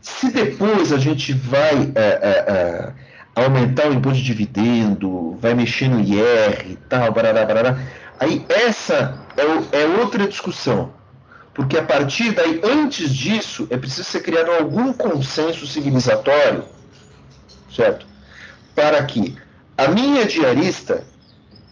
Se 0.00 0.30
depois 0.30 0.92
a 0.92 0.98
gente 0.98 1.32
vai 1.32 1.92
é, 1.94 2.02
é, 2.02 2.44
é, 2.46 2.92
aumentar 3.34 3.88
o 3.88 3.94
imposto 3.94 4.18
de 4.18 4.24
dividendo, 4.24 5.36
vai 5.40 5.54
mexer 5.54 5.88
no 5.88 6.00
IR 6.00 6.70
e 6.70 6.76
tal, 6.88 7.12
barará, 7.12 7.44
barará, 7.44 7.78
aí 8.20 8.44
essa 8.48 9.18
é, 9.36 9.82
é 9.82 9.86
outra 9.86 10.28
discussão. 10.28 10.92
Porque 11.54 11.78
a 11.78 11.84
partir 11.84 12.32
daí, 12.32 12.60
antes 12.64 13.14
disso, 13.14 13.66
é 13.70 13.76
preciso 13.76 14.04
ser 14.04 14.20
criado 14.20 14.50
algum 14.50 14.92
consenso 14.92 15.66
civilizatório, 15.66 16.64
certo? 17.74 18.06
Para 18.74 19.02
que 19.04 19.36
a 19.78 19.88
minha 19.88 20.26
diarista 20.26 21.04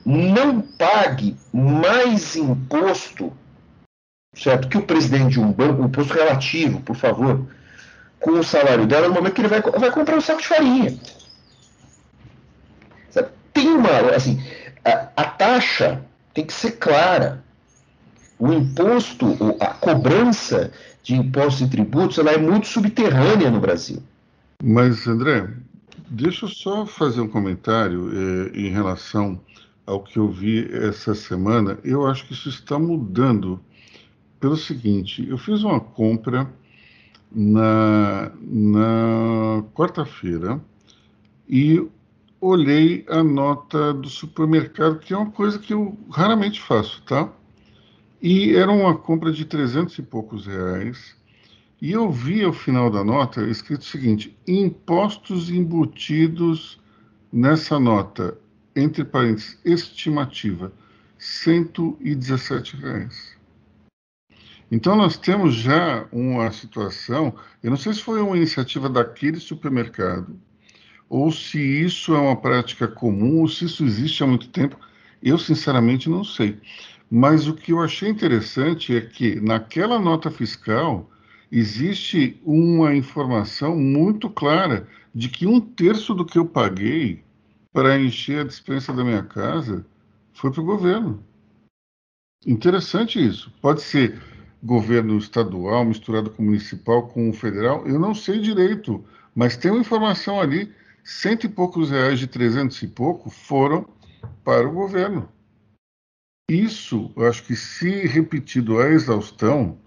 não 0.04 0.60
pague 0.60 1.36
mais 1.52 2.36
imposto, 2.36 3.32
certo? 4.34 4.68
Que 4.68 4.78
o 4.78 4.82
presidente 4.82 5.32
de 5.32 5.40
um 5.40 5.52
banco, 5.52 5.84
imposto 5.84 6.14
relativo, 6.14 6.80
por 6.80 6.96
favor, 6.96 7.46
com 8.20 8.30
o 8.32 8.44
salário 8.44 8.86
dela 8.86 9.08
no 9.08 9.14
momento 9.14 9.34
que 9.34 9.40
ele 9.40 9.48
vai, 9.48 9.60
vai 9.60 9.90
comprar 9.90 10.16
um 10.16 10.20
saco 10.20 10.40
de 10.40 10.48
farinha. 10.48 10.98
Tem 13.52 13.68
uma. 13.68 13.90
Assim, 14.14 14.42
a, 14.84 15.08
a, 15.16 15.24
taxa 15.24 16.02
tem 16.32 16.44
que 16.44 16.52
ser 16.52 16.72
clara. 16.72 17.44
O 18.38 18.52
imposto, 18.52 19.36
a 19.60 19.66
cobrança 19.66 20.72
de 21.02 21.14
impostos 21.14 21.60
e 21.66 21.70
tributos, 21.70 22.18
ela 22.18 22.32
é 22.32 22.38
muito 22.38 22.66
subterrânea 22.66 23.50
no 23.50 23.60
Brasil. 23.60 24.02
Mas, 24.62 25.06
André, 25.06 25.48
deixa 26.08 26.46
eu 26.46 26.48
só 26.48 26.84
fazer 26.84 27.20
um 27.20 27.28
comentário 27.28 28.10
eh, 28.12 28.58
em 28.58 28.70
relação 28.70 29.40
ao 29.86 30.02
que 30.02 30.18
eu 30.18 30.28
vi 30.28 30.68
essa 30.72 31.14
semana. 31.14 31.78
Eu 31.84 32.06
acho 32.06 32.26
que 32.26 32.32
isso 32.32 32.48
está 32.48 32.78
mudando 32.78 33.60
pelo 34.42 34.56
seguinte: 34.56 35.24
eu 35.28 35.38
fiz 35.38 35.62
uma 35.62 35.78
compra 35.78 36.52
na, 37.30 38.32
na 38.42 39.64
quarta-feira 39.72 40.60
e 41.48 41.88
olhei 42.40 43.06
a 43.08 43.22
nota 43.22 43.94
do 43.94 44.08
supermercado, 44.08 44.98
que 44.98 45.14
é 45.14 45.16
uma 45.16 45.30
coisa 45.30 45.60
que 45.60 45.72
eu 45.72 45.96
raramente 46.10 46.60
faço, 46.60 47.00
tá? 47.04 47.32
E 48.20 48.54
era 48.56 48.70
uma 48.70 48.96
compra 48.96 49.30
de 49.32 49.44
300 49.44 49.96
e 49.98 50.02
poucos 50.02 50.46
reais. 50.46 51.16
E 51.80 51.92
eu 51.92 52.10
vi 52.10 52.42
ao 52.42 52.52
final 52.52 52.90
da 52.90 53.04
nota 53.04 53.46
escrito 53.46 53.82
o 53.82 53.84
seguinte: 53.84 54.36
impostos 54.46 55.50
embutidos 55.50 56.80
nessa 57.32 57.78
nota, 57.78 58.36
entre 58.74 59.04
parênteses, 59.04 59.56
estimativa, 59.64 60.72
117 61.16 62.76
reais. 62.76 63.40
Então, 64.74 64.96
nós 64.96 65.18
temos 65.18 65.54
já 65.54 66.06
uma 66.10 66.50
situação, 66.50 67.34
eu 67.62 67.68
não 67.68 67.76
sei 67.76 67.92
se 67.92 68.00
foi 68.00 68.22
uma 68.22 68.38
iniciativa 68.38 68.88
daquele 68.88 69.38
supermercado, 69.38 70.34
ou 71.10 71.30
se 71.30 71.60
isso 71.60 72.14
é 72.14 72.18
uma 72.18 72.40
prática 72.40 72.88
comum, 72.88 73.40
ou 73.40 73.48
se 73.48 73.66
isso 73.66 73.84
existe 73.84 74.24
há 74.24 74.26
muito 74.26 74.48
tempo, 74.48 74.78
eu 75.22 75.36
sinceramente 75.36 76.08
não 76.08 76.24
sei. 76.24 76.58
Mas 77.10 77.46
o 77.46 77.52
que 77.52 77.70
eu 77.70 77.82
achei 77.82 78.08
interessante 78.08 78.96
é 78.96 79.02
que 79.02 79.38
naquela 79.42 79.98
nota 79.98 80.30
fiscal 80.30 81.06
existe 81.50 82.40
uma 82.42 82.94
informação 82.94 83.76
muito 83.76 84.30
clara 84.30 84.88
de 85.14 85.28
que 85.28 85.46
um 85.46 85.60
terço 85.60 86.14
do 86.14 86.24
que 86.24 86.38
eu 86.38 86.46
paguei 86.46 87.22
para 87.74 88.00
encher 88.00 88.40
a 88.40 88.44
dispensa 88.44 88.90
da 88.90 89.04
minha 89.04 89.22
casa 89.22 89.84
foi 90.32 90.50
para 90.50 90.62
o 90.62 90.64
governo. 90.64 91.22
Interessante 92.46 93.24
isso. 93.24 93.52
Pode 93.60 93.82
ser 93.82 94.31
governo 94.62 95.18
estadual 95.18 95.84
misturado 95.84 96.30
com 96.30 96.42
municipal, 96.42 97.08
com 97.08 97.28
o 97.28 97.32
federal, 97.32 97.86
eu 97.86 97.98
não 97.98 98.14
sei 98.14 98.38
direito, 98.38 99.04
mas 99.34 99.56
tem 99.56 99.70
uma 99.70 99.80
informação 99.80 100.40
ali, 100.40 100.72
cento 101.02 101.44
e 101.44 101.48
poucos 101.48 101.90
reais 101.90 102.18
de 102.18 102.26
trezentos 102.26 102.80
e 102.82 102.86
pouco 102.86 103.28
foram 103.28 103.88
para 104.44 104.68
o 104.68 104.72
governo. 104.72 105.28
Isso, 106.48 107.10
eu 107.16 107.26
acho 107.26 107.44
que 107.44 107.56
se 107.56 108.06
repetido 108.06 108.78
à 108.78 108.90
exaustão, 108.90 109.78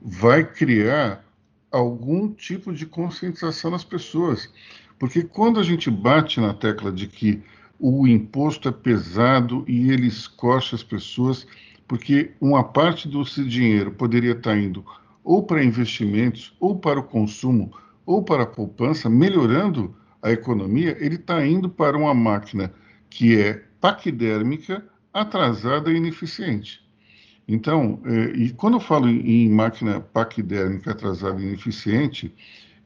vai 0.00 0.44
criar 0.44 1.24
algum 1.70 2.30
tipo 2.32 2.72
de 2.72 2.84
conscientização 2.84 3.70
nas 3.70 3.84
pessoas. 3.84 4.52
Porque 4.98 5.22
quando 5.22 5.58
a 5.58 5.62
gente 5.62 5.90
bate 5.90 6.40
na 6.40 6.52
tecla 6.52 6.92
de 6.92 7.06
que 7.06 7.42
o 7.78 8.06
imposto 8.06 8.68
é 8.68 8.72
pesado 8.72 9.64
e 9.66 9.90
ele 9.90 10.06
escorcha 10.06 10.76
as 10.76 10.82
pessoas, 10.82 11.46
porque 11.86 12.32
uma 12.40 12.64
parte 12.64 13.08
do 13.08 13.24
seu 13.24 13.44
dinheiro 13.44 13.90
poderia 13.92 14.32
estar 14.32 14.56
indo 14.56 14.84
ou 15.24 15.42
para 15.42 15.62
investimentos, 15.62 16.54
ou 16.58 16.78
para 16.78 16.98
o 16.98 17.04
consumo, 17.04 17.72
ou 18.04 18.22
para 18.22 18.42
a 18.42 18.46
poupança, 18.46 19.08
melhorando 19.08 19.94
a 20.20 20.30
economia, 20.30 20.96
ele 21.00 21.16
está 21.16 21.44
indo 21.46 21.68
para 21.68 21.96
uma 21.96 22.14
máquina 22.14 22.72
que 23.08 23.38
é 23.38 23.64
paquidérmica, 23.80 24.84
atrasada 25.12 25.92
e 25.92 25.96
ineficiente. 25.96 26.80
Então, 27.46 28.00
é, 28.04 28.36
e 28.36 28.50
quando 28.50 28.74
eu 28.74 28.80
falo 28.80 29.08
em 29.08 29.48
máquina 29.50 30.00
paquidérmica 30.00 30.92
atrasada 30.92 31.40
e 31.40 31.44
ineficiente, 31.44 32.32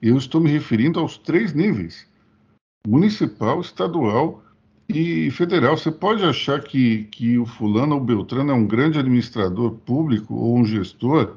eu 0.00 0.16
estou 0.16 0.40
me 0.40 0.50
referindo 0.50 0.98
aos 0.98 1.18
três 1.18 1.52
níveis: 1.52 2.06
municipal, 2.86 3.60
estadual 3.60 4.42
e 4.88 5.30
federal, 5.32 5.76
você 5.76 5.90
pode 5.90 6.24
achar 6.24 6.62
que, 6.62 7.04
que 7.04 7.36
o 7.38 7.44
fulano 7.44 7.96
ou 7.96 8.00
Beltrano 8.00 8.52
é 8.52 8.54
um 8.54 8.66
grande 8.66 8.98
administrador 8.98 9.72
público 9.72 10.34
ou 10.34 10.58
um 10.58 10.64
gestor 10.64 11.36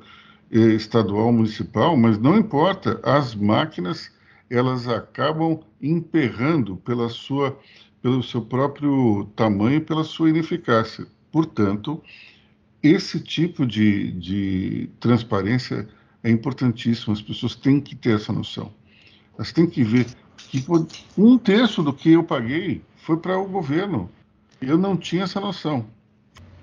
eh, 0.52 0.76
estadual 0.76 1.28
ou 1.28 1.34
municipal, 1.34 1.98
mas 1.98 2.20
não 2.20 2.38
importa, 2.38 3.00
as 3.04 3.34
máquinas 3.34 4.12
elas 4.50 4.88
acabam 4.88 5.60
emperrando 5.82 6.78
pela 6.78 7.10
sua, 7.10 7.58
pelo 8.02 8.22
seu 8.24 8.42
próprio 8.42 9.26
tamanho 9.36 9.78
e 9.78 9.82
pela 9.82 10.04
sua 10.04 10.30
ineficácia. 10.30 11.08
Portanto, 11.32 12.02
esse 12.82 13.20
tipo 13.20 13.66
de, 13.66 14.12
de 14.12 14.90
transparência 15.00 15.88
é 16.24 16.30
importantíssimo, 16.30 17.14
as 17.14 17.22
pessoas 17.22 17.56
têm 17.56 17.80
que 17.80 17.96
ter 17.96 18.16
essa 18.16 18.34
noção. 18.34 18.72
Elas 19.36 19.52
têm 19.52 19.68
que 19.68 19.84
ver 19.84 20.06
que 20.38 20.64
um 21.18 21.38
terço 21.38 21.84
do 21.84 21.94
que 21.94 22.12
eu 22.12 22.24
paguei 22.24 22.82
foi 23.10 23.18
para 23.18 23.40
o 23.40 23.46
governo. 23.46 24.08
Eu 24.62 24.78
não 24.78 24.96
tinha 24.96 25.24
essa 25.24 25.40
noção. 25.40 25.84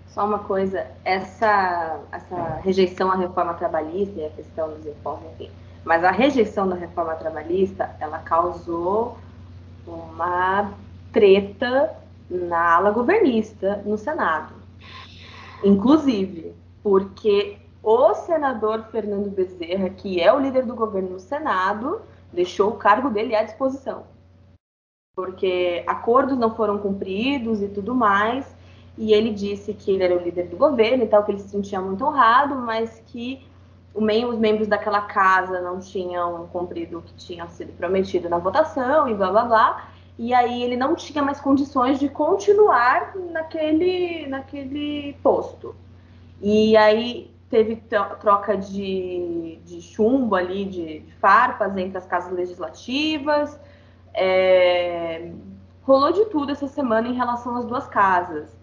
Só 0.07 0.25
uma 0.25 0.39
coisa, 0.39 0.87
essa, 1.05 1.99
essa 2.13 2.61
rejeição 2.63 3.11
à 3.11 3.17
reforma 3.17 3.55
trabalhista 3.55 4.21
e 4.21 4.27
a 4.27 4.31
questão 4.31 4.69
dos 4.69 4.87
impostos, 4.87 5.27
enfim, 5.33 5.51
mas 5.85 6.05
a 6.05 6.13
rejeição 6.13 6.69
da 6.69 6.77
reforma 6.77 7.17
trabalhista, 7.17 7.97
ela 7.99 8.21
causou 8.21 9.19
uma 9.85 10.71
treta 11.13 11.93
na 12.31 12.77
ala 12.77 12.93
governista 12.93 13.83
no 13.85 13.99
Senado. 13.99 14.55
Inclusive, 15.65 16.55
porque 16.81 17.59
o 17.83 18.15
senador 18.15 18.85
Fernando 18.93 19.35
Bezerra, 19.35 19.91
que 19.91 20.21
é 20.21 20.33
o 20.33 20.39
líder 20.39 20.65
do 20.65 20.77
governo 20.77 21.11
no 21.11 21.21
Senado, 21.21 22.03
deixou 22.33 22.71
o 22.71 22.77
cargo 22.77 23.11
dele 23.11 23.35
à 23.35 23.43
disposição 23.43 24.05
porque 25.17 25.83
acordos 25.87 26.37
não 26.37 26.55
foram 26.55 26.77
cumpridos 26.77 27.63
e 27.63 27.69
tudo 27.69 27.95
mais. 27.95 28.55
E 28.99 29.15
ele 29.15 29.31
disse 29.33 29.73
que 29.73 29.91
ele 29.91 30.05
era 30.05 30.15
o 30.15 30.23
líder 30.23 30.49
do 30.49 30.57
governo 30.57 31.05
e 31.05 31.07
tal, 31.07 31.25
que 31.25 31.33
ele 31.33 31.39
se 31.39 31.49
sentia 31.49 31.81
muito 31.81 32.05
honrado, 32.05 32.55
mas 32.55 33.03
que 33.07 33.43
os 33.95 34.39
membros 34.39 34.69
daquela 34.69 35.01
casa 35.01 35.61
não 35.63 35.81
tinham 35.81 36.47
cumprido 36.49 36.99
o 36.99 37.03
que 37.03 37.15
tinha 37.15 37.47
sido 37.49 37.73
prometido 37.73 38.29
na 38.29 38.37
votação 38.37 39.09
e 39.09 39.15
blá 39.15 39.31
blá 39.31 39.45
blá. 39.45 39.89
E 40.19 40.35
aí 40.35 40.63
ele 40.63 40.77
não 40.77 40.95
tinha 40.95 41.23
mais 41.23 41.41
condições 41.41 41.99
de 41.99 42.11
continuar 42.11 43.15
naquele, 43.33 44.27
naquele 44.27 45.15
posto. 45.23 45.75
E 46.43 46.77
aí 46.77 47.31
teve 47.49 47.77
troca 48.21 48.57
de, 48.57 49.59
de 49.65 49.81
chumbo 49.81 50.35
ali, 50.35 50.67
de, 50.67 51.01
de 51.01 51.13
farpas 51.15 51.75
entre 51.77 51.97
as 51.97 52.07
casas 52.07 52.33
legislativas. 52.33 53.59
É, 54.17 55.31
rolou 55.83 56.11
de 56.13 56.25
tudo 56.27 56.51
essa 56.51 56.67
semana 56.67 57.07
em 57.07 57.15
relação 57.15 57.57
às 57.57 57.65
duas 57.65 57.87
casas. 57.87 58.57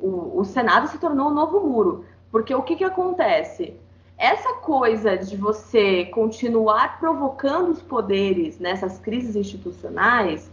O, 0.00 0.40
o 0.40 0.44
Senado 0.44 0.88
se 0.88 0.98
tornou 0.98 1.28
um 1.28 1.34
novo 1.34 1.60
muro. 1.60 2.06
Porque 2.30 2.54
o 2.54 2.62
que, 2.62 2.76
que 2.76 2.84
acontece? 2.84 3.76
Essa 4.16 4.54
coisa 4.54 5.18
de 5.18 5.36
você 5.36 6.06
continuar 6.06 6.98
provocando 6.98 7.70
os 7.70 7.82
poderes 7.82 8.58
nessas 8.58 8.98
crises 8.98 9.36
institucionais, 9.36 10.50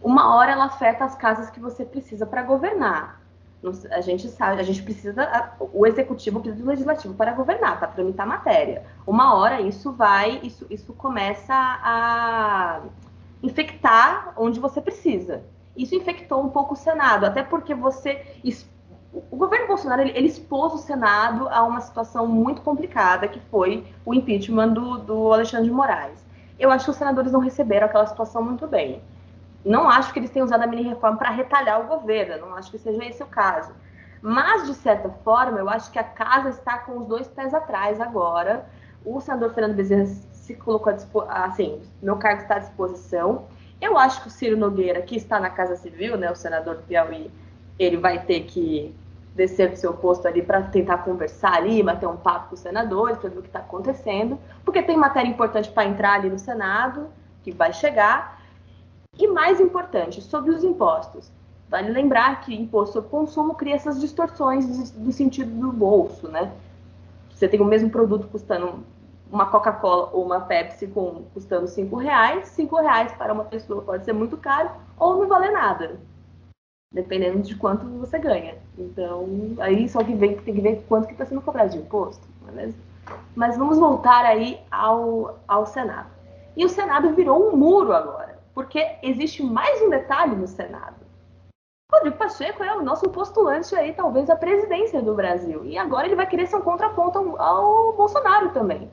uma 0.00 0.34
hora 0.34 0.52
ela 0.52 0.66
afeta 0.66 1.04
as 1.04 1.14
casas 1.14 1.50
que 1.50 1.60
você 1.60 1.84
precisa 1.84 2.24
para 2.24 2.42
governar. 2.42 3.20
A 3.90 4.00
gente 4.00 4.28
sabe, 4.28 4.60
a 4.60 4.64
gente 4.64 4.82
precisa, 4.82 5.52
o 5.72 5.84
executivo 5.84 6.38
precisa 6.38 6.62
do 6.62 6.68
legislativo 6.70 7.12
para 7.14 7.32
governar, 7.32 7.78
para 7.78 7.88
tramitar 7.88 8.24
matéria. 8.24 8.84
Uma 9.04 9.34
hora 9.34 9.60
isso 9.60 9.90
vai, 9.90 10.38
isso, 10.44 10.64
isso 10.70 10.92
começa 10.92 11.52
a 11.52 12.82
infectar 13.42 14.32
onde 14.36 14.58
você 14.58 14.80
precisa. 14.80 15.42
Isso 15.76 15.94
infectou 15.94 16.42
um 16.42 16.48
pouco 16.48 16.74
o 16.74 16.76
Senado, 16.76 17.24
até 17.24 17.42
porque 17.42 17.74
você 17.74 18.24
o 19.12 19.36
governo 19.36 19.66
Bolsonaro 19.66 20.02
ele, 20.02 20.12
ele, 20.14 20.28
expôs 20.28 20.74
o 20.74 20.78
Senado 20.78 21.48
a 21.48 21.62
uma 21.62 21.80
situação 21.80 22.26
muito 22.26 22.60
complicada, 22.60 23.26
que 23.26 23.40
foi 23.50 23.86
o 24.04 24.12
impeachment 24.12 24.68
do, 24.68 24.98
do 24.98 25.32
Alexandre 25.32 25.66
de 25.66 25.72
Moraes. 25.72 26.26
Eu 26.58 26.70
acho 26.70 26.84
que 26.84 26.90
os 26.90 26.96
senadores 26.96 27.32
não 27.32 27.40
receberam 27.40 27.86
aquela 27.86 28.06
situação 28.06 28.42
muito 28.42 28.66
bem. 28.66 29.02
Não 29.64 29.88
acho 29.88 30.12
que 30.12 30.18
eles 30.18 30.30
tenham 30.30 30.44
usado 30.44 30.62
a 30.62 30.66
mini-reforma 30.66 31.16
para 31.16 31.30
retalhar 31.30 31.80
o 31.80 31.86
governo, 31.86 32.46
não 32.46 32.54
acho 32.56 32.70
que 32.70 32.78
seja 32.78 33.04
esse 33.04 33.22
o 33.22 33.26
caso. 33.26 33.72
Mas, 34.20 34.66
de 34.66 34.74
certa 34.74 35.08
forma, 35.24 35.58
eu 35.58 35.68
acho 35.68 35.90
que 35.90 35.98
a 35.98 36.04
casa 36.04 36.48
está 36.48 36.78
com 36.78 36.98
os 36.98 37.06
dois 37.06 37.28
pés 37.28 37.54
atrás 37.54 38.00
agora. 38.00 38.68
O 39.04 39.20
senador 39.20 39.54
Fernando 39.54 39.76
Bezerra 39.76 40.02
se 40.48 40.54
colocou 40.54 40.90
a 41.28 41.44
assim, 41.44 41.78
meu 42.02 42.16
cargo 42.16 42.42
está 42.42 42.56
à 42.56 42.58
disposição. 42.58 43.44
Eu 43.78 43.98
acho 43.98 44.22
que 44.22 44.28
o 44.28 44.30
Ciro 44.30 44.56
Nogueira, 44.56 45.02
que 45.02 45.14
está 45.14 45.38
na 45.38 45.50
Casa 45.50 45.76
Civil, 45.76 46.16
né, 46.16 46.30
o 46.30 46.34
senador 46.34 46.76
do 46.76 46.82
Piauí, 46.84 47.30
ele 47.78 47.98
vai 47.98 48.24
ter 48.24 48.44
que 48.44 48.94
descer 49.34 49.68
do 49.70 49.76
seu 49.76 49.92
posto 49.92 50.26
ali 50.26 50.42
para 50.42 50.62
tentar 50.62 50.98
conversar 50.98 51.52
ali, 51.52 51.82
bater 51.82 52.08
um 52.08 52.16
papo 52.16 52.48
com 52.48 52.54
os 52.54 52.60
senadores, 52.60 53.18
para 53.18 53.28
ver 53.28 53.38
o 53.38 53.42
que 53.42 53.48
está 53.48 53.58
acontecendo, 53.58 54.38
porque 54.64 54.82
tem 54.82 54.96
matéria 54.96 55.28
importante 55.28 55.70
para 55.70 55.86
entrar 55.86 56.14
ali 56.14 56.30
no 56.30 56.38
Senado, 56.38 57.08
que 57.44 57.52
vai 57.52 57.72
chegar. 57.74 58.40
E 59.18 59.26
mais 59.28 59.60
importante, 59.60 60.22
sobre 60.22 60.50
os 60.50 60.64
impostos. 60.64 61.30
Vale 61.68 61.90
lembrar 61.90 62.40
que 62.40 62.54
imposto 62.54 62.94
sobre 62.94 63.10
consumo 63.10 63.54
cria 63.54 63.74
essas 63.74 64.00
distorções 64.00 64.90
do 64.92 65.12
sentido 65.12 65.50
do 65.50 65.70
bolso, 65.70 66.26
né? 66.26 66.50
Você 67.34 67.46
tem 67.46 67.60
o 67.60 67.64
mesmo 67.64 67.90
produto 67.90 68.26
custando 68.28 68.82
uma 69.30 69.46
Coca-Cola 69.46 70.10
ou 70.12 70.24
uma 70.24 70.40
Pepsi 70.40 70.86
com, 70.86 71.24
custando 71.34 71.66
cinco 71.68 71.96
reais, 71.96 72.48
cinco 72.48 72.76
reais 72.76 73.12
para 73.12 73.32
uma 73.32 73.44
pessoa 73.44 73.82
pode 73.82 74.04
ser 74.04 74.12
muito 74.12 74.36
caro 74.36 74.70
ou 74.98 75.18
não 75.18 75.28
valer 75.28 75.52
nada 75.52 75.98
dependendo 76.92 77.40
de 77.40 77.54
quanto 77.54 77.86
você 77.98 78.18
ganha. 78.18 78.56
Então, 78.76 79.28
aí 79.60 79.88
só 79.88 80.02
que 80.02 80.14
vem, 80.14 80.36
tem 80.36 80.54
que 80.54 80.60
ver 80.60 80.84
quanto 80.88 81.06
que 81.06 81.12
está 81.12 81.24
sendo 81.26 81.42
cobrado 81.42 81.70
de 81.70 81.78
imposto? 81.78 82.26
Mas 83.34 83.56
vamos 83.56 83.78
voltar 83.78 84.24
aí 84.24 84.60
ao, 84.70 85.38
ao 85.46 85.66
Senado. 85.66 86.08
E 86.56 86.64
o 86.64 86.68
Senado 86.68 87.14
virou 87.14 87.48
um 87.48 87.56
muro 87.56 87.92
agora, 87.92 88.38
porque 88.54 88.96
existe 89.02 89.42
mais 89.42 89.80
um 89.82 89.90
detalhe 89.90 90.34
no 90.34 90.46
Senado. 90.46 90.96
Rodrigo 91.92 92.16
Pacheco 92.16 92.62
é 92.62 92.76
o 92.76 92.82
nosso 92.82 93.08
postulante 93.08 93.74
aí, 93.74 93.94
talvez, 93.94 94.28
à 94.28 94.36
presidência 94.36 95.00
do 95.00 95.14
Brasil. 95.14 95.64
E 95.64 95.78
agora 95.78 96.06
ele 96.06 96.16
vai 96.16 96.26
querer 96.26 96.46
ser 96.46 96.56
um 96.56 96.60
contraponto 96.60 97.18
ao 97.38 97.92
Bolsonaro 97.94 98.50
também. 98.50 98.90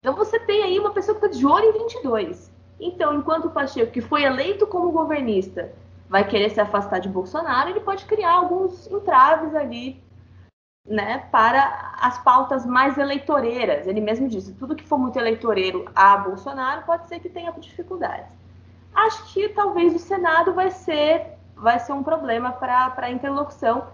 Então 0.00 0.14
você 0.14 0.38
tem 0.40 0.62
aí 0.62 0.78
uma 0.78 0.92
pessoa 0.92 1.18
que 1.18 1.26
está 1.26 1.38
de 1.38 1.46
olho 1.46 1.66
em 1.66 1.84
22. 1.84 2.50
Então, 2.80 3.14
enquanto 3.14 3.46
o 3.46 3.50
Pacheco, 3.50 3.92
que 3.92 4.00
foi 4.00 4.24
eleito 4.24 4.66
como 4.66 4.90
governista, 4.90 5.70
vai 6.08 6.26
querer 6.26 6.48
se 6.50 6.60
afastar 6.60 6.98
de 7.00 7.08
Bolsonaro, 7.08 7.68
ele 7.68 7.80
pode 7.80 8.06
criar 8.06 8.32
alguns 8.32 8.90
entraves 8.90 9.54
ali, 9.54 10.02
né, 10.86 11.28
para 11.30 11.92
as 12.00 12.18
pautas 12.24 12.64
mais 12.64 12.96
eleitoreiras. 12.96 13.86
Ele 13.86 14.00
mesmo 14.00 14.26
disse, 14.26 14.54
tudo 14.54 14.74
que 14.74 14.86
for 14.86 14.98
muito 14.98 15.18
eleitoreiro 15.18 15.84
a 15.94 16.16
Bolsonaro 16.16 16.82
pode 16.86 17.06
ser 17.06 17.20
que 17.20 17.28
tenha 17.28 17.52
dificuldades. 17.52 18.34
Acho 18.94 19.32
que 19.32 19.50
talvez 19.50 19.94
o 19.94 19.98
Senado 19.98 20.54
vai 20.54 20.70
ser 20.70 21.38
vai 21.60 21.78
ser 21.78 21.92
um 21.92 22.02
problema 22.02 22.52
para 22.52 22.94
a 22.96 23.10
interlocução 23.10 23.88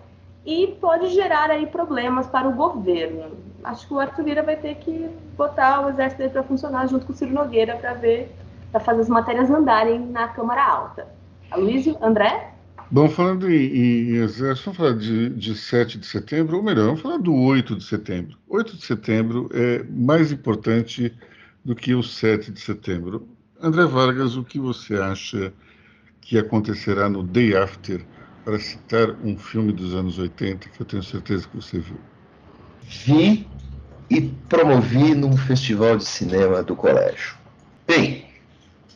e 0.44 0.68
pode 0.80 1.08
gerar 1.08 1.50
aí 1.50 1.66
problemas 1.66 2.28
para 2.28 2.48
o 2.48 2.52
governo. 2.52 3.36
Acho 3.66 3.88
que 3.88 3.94
o 3.94 3.98
Arthur 3.98 4.24
Lira 4.24 4.44
vai 4.44 4.54
ter 4.54 4.76
que 4.76 5.10
botar 5.36 5.84
o 5.84 5.88
exército 5.90 6.18
dele 6.18 6.30
para 6.30 6.44
funcionar 6.44 6.86
junto 6.86 7.04
com 7.04 7.12
o 7.12 7.16
Ciro 7.16 7.32
Nogueira 7.32 7.74
para 7.74 7.94
ver, 7.94 8.32
para 8.70 8.78
fazer 8.78 9.00
as 9.00 9.08
matérias 9.08 9.50
andarem 9.50 9.98
na 10.06 10.28
Câmara 10.28 10.64
Alta. 10.64 11.08
Aloysio, 11.50 11.98
André? 12.00 12.52
Bom, 12.92 13.08
falando 13.08 13.50
em, 13.50 13.56
em, 13.56 14.16
exército, 14.18 14.66
vamos 14.66 14.76
falar 14.76 14.92
de, 14.92 15.30
de 15.30 15.56
7 15.56 15.98
de 15.98 16.06
setembro, 16.06 16.58
ou 16.58 16.62
melhor, 16.62 16.86
vamos 16.86 17.00
falar 17.00 17.18
do 17.18 17.34
8 17.34 17.74
de 17.74 17.82
setembro. 17.82 18.38
8 18.48 18.76
de 18.76 18.86
setembro 18.86 19.50
é 19.52 19.82
mais 19.82 20.30
importante 20.30 21.12
do 21.64 21.74
que 21.74 21.92
o 21.92 22.04
7 22.04 22.52
de 22.52 22.60
setembro. 22.60 23.26
André 23.60 23.84
Vargas, 23.84 24.36
o 24.36 24.44
que 24.44 24.60
você 24.60 24.94
acha 24.94 25.52
que 26.20 26.38
acontecerá 26.38 27.08
no 27.08 27.24
Day 27.24 27.56
After, 27.56 28.00
para 28.44 28.60
citar 28.60 29.10
um 29.24 29.36
filme 29.36 29.72
dos 29.72 29.92
anos 29.92 30.20
80 30.20 30.68
que 30.68 30.80
eu 30.80 30.86
tenho 30.86 31.02
certeza 31.02 31.48
que 31.48 31.56
você 31.56 31.80
viu? 31.80 31.98
Vi 32.88 33.46
e 34.08 34.20
promovi 34.48 35.14
num 35.14 35.36
festival 35.36 35.96
de 35.96 36.04
cinema 36.04 36.62
do 36.62 36.76
colégio. 36.76 37.34
Bem, 37.86 38.26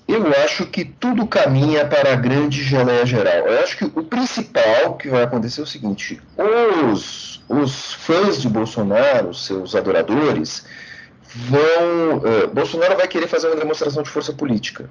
eu 0.06 0.26
acho 0.44 0.66
que 0.66 0.84
tudo 0.84 1.26
caminha 1.26 1.86
para 1.86 2.12
a 2.12 2.16
grande 2.16 2.62
geleia 2.64 3.06
geral. 3.06 3.46
Eu 3.46 3.60
acho 3.62 3.76
que 3.76 3.84
o 3.84 4.02
principal 4.02 4.96
que 4.96 5.08
vai 5.08 5.22
acontecer 5.22 5.60
é 5.60 5.64
o 5.64 5.66
seguinte: 5.66 6.20
os, 6.92 7.42
os 7.48 7.94
fãs 7.94 8.42
de 8.42 8.48
Bolsonaro, 8.48 9.32
seus 9.32 9.74
adoradores, 9.74 10.66
vão. 11.22 12.18
Uh, 12.18 12.48
Bolsonaro 12.52 12.96
vai 12.96 13.06
querer 13.06 13.28
fazer 13.28 13.46
uma 13.48 13.56
demonstração 13.56 14.02
de 14.02 14.10
força 14.10 14.32
política. 14.32 14.90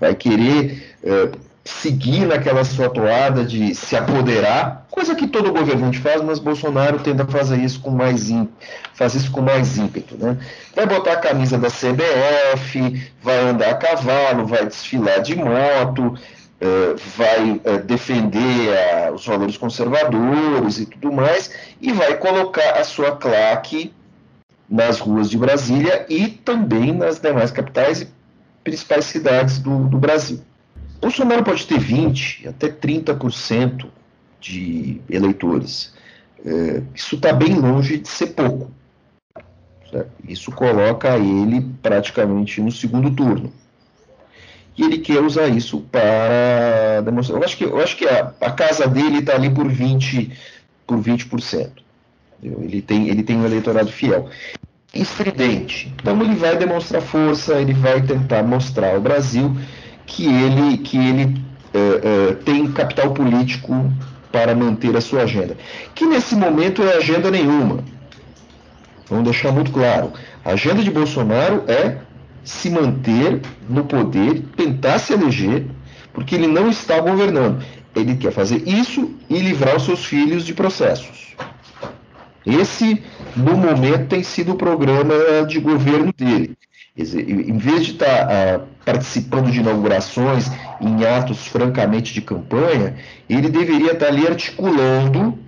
Vai 0.00 0.14
querer 0.14 0.96
uh, 1.02 1.38
seguir 1.66 2.26
naquela 2.26 2.64
sua 2.64 2.88
toada 2.88 3.44
de 3.44 3.74
se 3.74 3.96
apoderar, 3.96 4.86
coisa 4.88 5.16
que 5.16 5.26
todo 5.26 5.52
governante 5.52 5.98
faz, 5.98 6.22
mas 6.22 6.38
Bolsonaro 6.38 7.00
tenta 7.00 7.26
fazer 7.26 7.58
isso 7.58 7.80
com 7.80 7.90
mais 7.90 8.28
faz 8.94 9.14
isso 9.14 9.30
com 9.32 9.42
mais 9.42 9.76
ímpeto, 9.76 10.16
né? 10.16 10.38
Vai 10.74 10.86
botar 10.86 11.14
a 11.14 11.16
camisa 11.16 11.58
da 11.58 11.68
CBF, 11.68 13.10
vai 13.20 13.38
andar 13.38 13.70
a 13.70 13.74
cavalo, 13.74 14.46
vai 14.46 14.64
desfilar 14.64 15.20
de 15.20 15.34
moto, 15.34 16.06
uh, 16.06 16.96
vai 17.16 17.50
uh, 17.50 17.82
defender 17.84 19.12
os 19.12 19.26
valores 19.26 19.56
conservadores 19.56 20.78
e 20.78 20.86
tudo 20.86 21.12
mais, 21.12 21.50
e 21.80 21.92
vai 21.92 22.16
colocar 22.16 22.78
a 22.78 22.84
sua 22.84 23.16
claque 23.16 23.92
nas 24.70 25.00
ruas 25.00 25.28
de 25.28 25.36
Brasília 25.36 26.06
e 26.08 26.28
também 26.28 26.92
nas 26.92 27.18
demais 27.18 27.50
capitais 27.50 28.02
e 28.02 28.08
principais 28.62 29.04
cidades 29.06 29.58
do, 29.58 29.88
do 29.88 29.98
Brasil. 29.98 30.40
Bolsonaro 31.00 31.44
pode 31.44 31.66
ter 31.66 31.78
20% 31.78 32.48
até 32.48 32.68
30% 32.68 33.86
de 34.40 35.00
eleitores. 35.08 35.94
É, 36.44 36.82
isso 36.94 37.16
está 37.16 37.32
bem 37.32 37.54
longe 37.54 37.98
de 37.98 38.08
ser 38.08 38.28
pouco. 38.28 38.70
Certo? 39.90 40.10
Isso 40.28 40.50
coloca 40.52 41.16
ele 41.16 41.66
praticamente 41.82 42.60
no 42.60 42.70
segundo 42.70 43.10
turno. 43.10 43.52
E 44.76 44.84
ele 44.84 44.98
quer 44.98 45.20
usar 45.20 45.48
isso 45.48 45.80
para 45.90 47.00
demonstrar. 47.02 47.38
Eu 47.38 47.44
acho 47.44 47.56
que, 47.56 47.64
eu 47.64 47.80
acho 47.80 47.96
que 47.96 48.06
a, 48.06 48.32
a 48.40 48.50
casa 48.50 48.86
dele 48.86 49.18
está 49.18 49.34
ali 49.34 49.48
por 49.50 49.66
20%. 49.66 50.30
Por 50.86 50.98
20%. 50.98 51.70
Ele, 52.42 52.82
tem, 52.82 53.08
ele 53.08 53.22
tem 53.22 53.36
um 53.36 53.46
eleitorado 53.46 53.90
fiel. 53.90 54.28
Estridente. 54.92 55.92
Então 56.00 56.20
ele 56.22 56.34
vai 56.34 56.56
demonstrar 56.56 57.02
força, 57.02 57.54
ele 57.54 57.72
vai 57.72 58.02
tentar 58.02 58.42
mostrar 58.42 58.94
ao 58.94 59.00
Brasil 59.00 59.56
que 60.06 60.26
ele, 60.26 60.78
que 60.78 60.96
ele 60.96 61.42
é, 61.74 62.30
é, 62.30 62.34
tem 62.34 62.70
capital 62.72 63.12
político 63.12 63.92
para 64.32 64.54
manter 64.54 64.96
a 64.96 65.00
sua 65.00 65.22
agenda. 65.22 65.56
Que 65.94 66.06
nesse 66.06 66.34
momento 66.34 66.82
é 66.82 66.96
agenda 66.96 67.30
nenhuma. 67.30 67.84
Vamos 69.08 69.24
deixar 69.24 69.52
muito 69.52 69.70
claro. 69.70 70.12
A 70.44 70.50
agenda 70.50 70.82
de 70.82 70.90
Bolsonaro 70.90 71.64
é 71.68 71.98
se 72.44 72.70
manter 72.70 73.40
no 73.68 73.84
poder, 73.84 74.42
tentar 74.56 74.98
se 74.98 75.12
eleger, 75.12 75.66
porque 76.12 76.34
ele 76.34 76.46
não 76.46 76.68
está 76.68 77.00
governando. 77.00 77.62
Ele 77.94 78.16
quer 78.16 78.32
fazer 78.32 78.62
isso 78.66 79.14
e 79.28 79.38
livrar 79.38 79.76
os 79.76 79.84
seus 79.84 80.04
filhos 80.04 80.44
de 80.44 80.54
processos. 80.54 81.34
Esse 82.44 83.02
no 83.36 83.54
momento, 83.54 84.08
tem 84.08 84.22
sido 84.22 84.52
o 84.52 84.56
programa 84.56 85.14
de 85.46 85.60
governo 85.60 86.12
dele. 86.16 86.56
Em 86.96 87.58
vez 87.58 87.84
de 87.84 87.92
estar 87.92 88.26
tá, 88.26 88.58
uh, 88.58 88.66
participando 88.84 89.50
de 89.50 89.60
inaugurações 89.60 90.50
em 90.80 91.04
atos 91.04 91.46
francamente 91.46 92.14
de 92.14 92.22
campanha, 92.22 92.94
ele 93.28 93.50
deveria 93.50 93.92
estar 93.92 94.06
tá 94.06 94.12
ali 94.12 94.26
articulando 94.26 95.38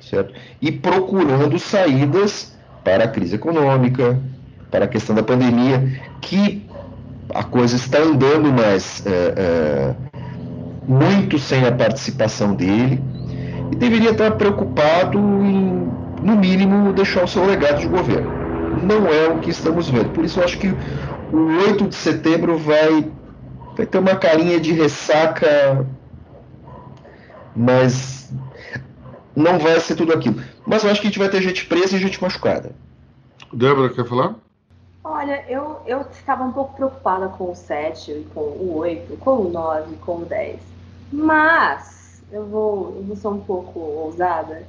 certo? 0.00 0.34
e 0.60 0.72
procurando 0.72 1.58
saídas 1.58 2.56
para 2.82 3.04
a 3.04 3.08
crise 3.08 3.36
econômica, 3.36 4.18
para 4.70 4.86
a 4.86 4.88
questão 4.88 5.14
da 5.14 5.22
pandemia, 5.22 6.00
que 6.20 6.66
a 7.34 7.44
coisa 7.44 7.76
está 7.76 7.98
andando, 7.98 8.52
mas 8.52 9.04
é, 9.06 9.34
é, 9.36 9.94
muito 10.86 11.38
sem 11.38 11.66
a 11.66 11.72
participação 11.72 12.54
dele, 12.54 13.00
e 13.70 13.76
deveria 13.76 14.10
estar 14.10 14.32
preocupado 14.32 15.18
em, 15.18 15.88
no 16.22 16.36
mínimo, 16.36 16.92
deixar 16.92 17.24
o 17.24 17.28
seu 17.28 17.44
legado 17.44 17.80
de 17.80 17.86
governo. 17.86 18.47
Não 18.82 19.06
é 19.08 19.28
o 19.28 19.40
que 19.40 19.50
estamos 19.50 19.88
vendo. 19.88 20.10
Por 20.10 20.24
isso 20.24 20.40
eu 20.40 20.44
acho 20.44 20.58
que 20.58 20.68
o 21.32 21.46
8 21.68 21.88
de 21.88 21.94
setembro 21.94 22.56
vai, 22.58 23.10
vai 23.76 23.86
ter 23.86 23.98
uma 23.98 24.16
carinha 24.16 24.60
de 24.60 24.72
ressaca, 24.72 25.86
mas 27.54 28.32
não 29.34 29.58
vai 29.58 29.78
ser 29.80 29.94
tudo 29.94 30.12
aquilo. 30.12 30.40
Mas 30.66 30.84
eu 30.84 30.90
acho 30.90 31.00
que 31.00 31.06
a 31.06 31.10
gente 31.10 31.18
vai 31.18 31.28
ter 31.28 31.40
gente 31.42 31.64
presa 31.66 31.96
e 31.96 32.00
gente 32.00 32.20
machucada. 32.20 32.72
Débora, 33.52 33.88
quer 33.90 34.04
falar? 34.04 34.34
Olha, 35.02 35.44
eu, 35.48 35.80
eu 35.86 36.02
estava 36.10 36.44
um 36.44 36.52
pouco 36.52 36.74
preocupada 36.74 37.28
com 37.28 37.52
o 37.52 37.54
7, 37.54 38.26
com 38.34 38.40
o 38.40 38.76
8, 38.78 39.16
com 39.16 39.36
o 39.42 39.50
9, 39.50 39.96
com 39.96 40.16
o 40.18 40.24
10. 40.24 40.60
Mas 41.10 42.22
eu 42.30 42.46
vou, 42.46 42.94
eu 42.96 43.02
vou 43.04 43.16
ser 43.16 43.28
um 43.28 43.40
pouco 43.40 43.78
ousada. 43.78 44.66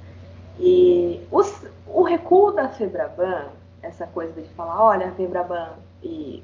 E 0.60 1.20
os, 1.32 1.54
o 1.88 2.04
recuo 2.04 2.52
da 2.52 2.70
Febraban, 2.70 3.47
essa 3.82 4.06
coisa 4.08 4.42
de 4.42 4.50
falar, 4.50 4.84
olha, 4.84 5.12
Febraban 5.12 5.70
e 6.04 6.44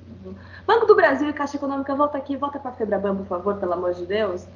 Banco 0.66 0.86
do 0.86 0.96
Brasil 0.96 1.30
e 1.30 1.34
Caixa 1.34 1.58
Econômica, 1.58 1.96
volta 1.96 2.18
aqui, 2.18 2.36
volta 2.36 2.60
para 2.60 2.72
Febraban, 2.72 3.16
por 3.16 3.26
favor, 3.26 3.56
pelo 3.58 3.74
amor 3.74 3.94
de 3.94 4.06
Deus, 4.06 4.48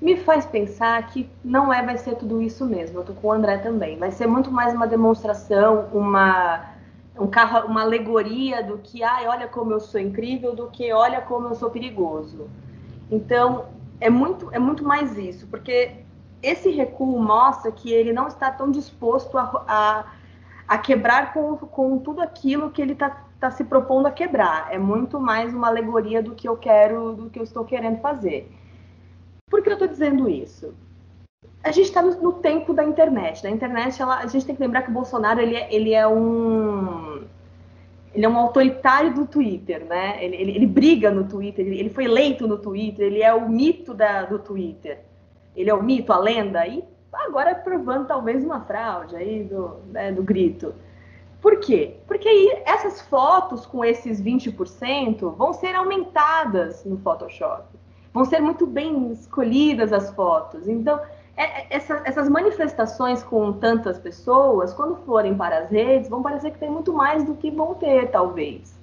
me 0.00 0.16
faz 0.16 0.44
pensar 0.44 1.06
que 1.06 1.30
não 1.42 1.72
é, 1.72 1.82
vai 1.82 1.96
ser 1.96 2.16
tudo 2.16 2.42
isso 2.42 2.66
mesmo. 2.66 2.98
Eu 2.98 3.04
tô 3.04 3.14
com 3.14 3.28
o 3.28 3.32
André 3.32 3.58
também. 3.58 3.96
Vai 3.96 4.10
ser 4.10 4.26
muito 4.26 4.50
mais 4.50 4.74
uma 4.74 4.86
demonstração, 4.86 5.88
uma 5.92 6.74
um 7.18 7.28
carro, 7.28 7.68
uma 7.68 7.82
alegoria 7.82 8.62
do 8.62 8.78
que, 8.78 9.02
ai, 9.02 9.26
olha 9.28 9.46
como 9.46 9.72
eu 9.72 9.80
sou 9.80 10.00
incrível, 10.00 10.54
do 10.54 10.66
que 10.66 10.92
olha 10.92 11.20
como 11.20 11.48
eu 11.48 11.54
sou 11.54 11.70
perigoso. 11.70 12.48
Então, 13.10 13.66
é 14.00 14.10
muito, 14.10 14.48
é 14.52 14.58
muito 14.58 14.84
mais 14.84 15.16
isso, 15.16 15.46
porque 15.46 15.92
esse 16.42 16.70
recuo 16.70 17.18
mostra 17.18 17.70
que 17.70 17.92
ele 17.92 18.12
não 18.12 18.26
está 18.26 18.50
tão 18.50 18.70
disposto 18.70 19.38
a, 19.38 19.64
a, 19.68 20.04
a 20.66 20.78
quebrar 20.78 21.32
com, 21.32 21.56
com 21.56 21.98
tudo 21.98 22.20
aquilo 22.20 22.70
que 22.70 22.80
ele 22.80 22.92
está 22.92 23.24
tá 23.38 23.50
se 23.50 23.64
propondo 23.64 24.06
a 24.06 24.10
quebrar. 24.10 24.72
É 24.72 24.78
muito 24.78 25.20
mais 25.20 25.54
uma 25.54 25.68
alegoria 25.68 26.22
do 26.22 26.34
que 26.34 26.48
eu 26.48 26.56
quero, 26.56 27.14
do 27.14 27.30
que 27.30 27.38
eu 27.38 27.44
estou 27.44 27.64
querendo 27.64 28.00
fazer. 28.00 28.50
Por 29.50 29.62
que 29.62 29.68
eu 29.68 29.74
estou 29.74 29.88
dizendo 29.88 30.28
isso? 30.28 30.74
a 31.64 31.72
gente 31.72 31.86
está 31.86 32.02
no, 32.02 32.14
no, 32.20 32.32
tempo 32.34 32.74
da 32.74 32.84
internet. 32.84 33.42
Na 33.42 33.48
internet, 33.48 34.00
ela, 34.00 34.18
a 34.18 34.26
gente 34.26 34.44
tem 34.44 34.54
que 34.54 34.60
lembrar 34.60 34.82
que 34.82 34.90
o 34.90 34.92
Bolsonaro 34.92 35.40
ele 35.40 35.56
é, 35.56 35.74
ele 35.74 35.94
é 35.94 36.06
um 36.06 37.24
ele 38.14 38.24
é 38.24 38.28
um 38.28 38.36
autoritário 38.36 39.12
do 39.12 39.26
Twitter, 39.26 39.84
né? 39.86 40.22
Ele, 40.22 40.36
ele, 40.36 40.50
ele 40.52 40.66
briga 40.66 41.10
no 41.10 41.24
Twitter, 41.24 41.66
ele, 41.66 41.80
ele, 41.80 41.90
foi 41.90 42.04
eleito 42.04 42.46
no 42.46 42.58
Twitter, 42.58 43.06
ele 43.06 43.22
é 43.22 43.34
o 43.34 43.48
mito 43.48 43.92
da, 43.92 44.22
do 44.22 44.38
Twitter. 44.38 45.00
Ele 45.56 45.70
é 45.70 45.74
o 45.74 45.82
mito, 45.82 46.12
a 46.12 46.18
lenda, 46.18 46.64
e 46.66 46.84
agora 47.16 47.54
provando 47.54 48.06
talvez 48.06 48.44
uma 48.44 48.60
fraude 48.60 49.16
aí 49.16 49.44
do, 49.44 49.76
né, 49.90 50.12
do 50.12 50.22
grito. 50.22 50.74
Por 51.40 51.60
quê? 51.60 51.96
Porque 52.06 52.26
aí 52.26 52.62
essas 52.64 53.02
fotos 53.02 53.66
com 53.66 53.84
esses 53.84 54.20
20% 54.22 55.36
vão 55.36 55.52
ser 55.52 55.74
aumentadas 55.74 56.84
no 56.84 56.96
Photoshop. 56.98 57.64
Vão 58.12 58.24
ser 58.24 58.40
muito 58.40 58.66
bem 58.66 59.12
escolhidas 59.12 59.92
as 59.92 60.10
fotos. 60.10 60.66
Então, 60.68 60.98
é, 61.36 61.44
é, 61.44 61.66
essa, 61.68 62.00
essas 62.04 62.28
manifestações 62.28 63.22
com 63.22 63.52
tantas 63.52 63.98
pessoas, 63.98 64.72
quando 64.72 64.96
forem 65.04 65.36
para 65.36 65.58
as 65.58 65.70
redes, 65.70 66.08
vão 66.08 66.22
parecer 66.22 66.52
que 66.52 66.58
tem 66.58 66.70
muito 66.70 66.92
mais 66.92 67.24
do 67.24 67.34
que 67.34 67.50
vão 67.50 67.74
ter, 67.74 68.10
talvez. 68.10 68.78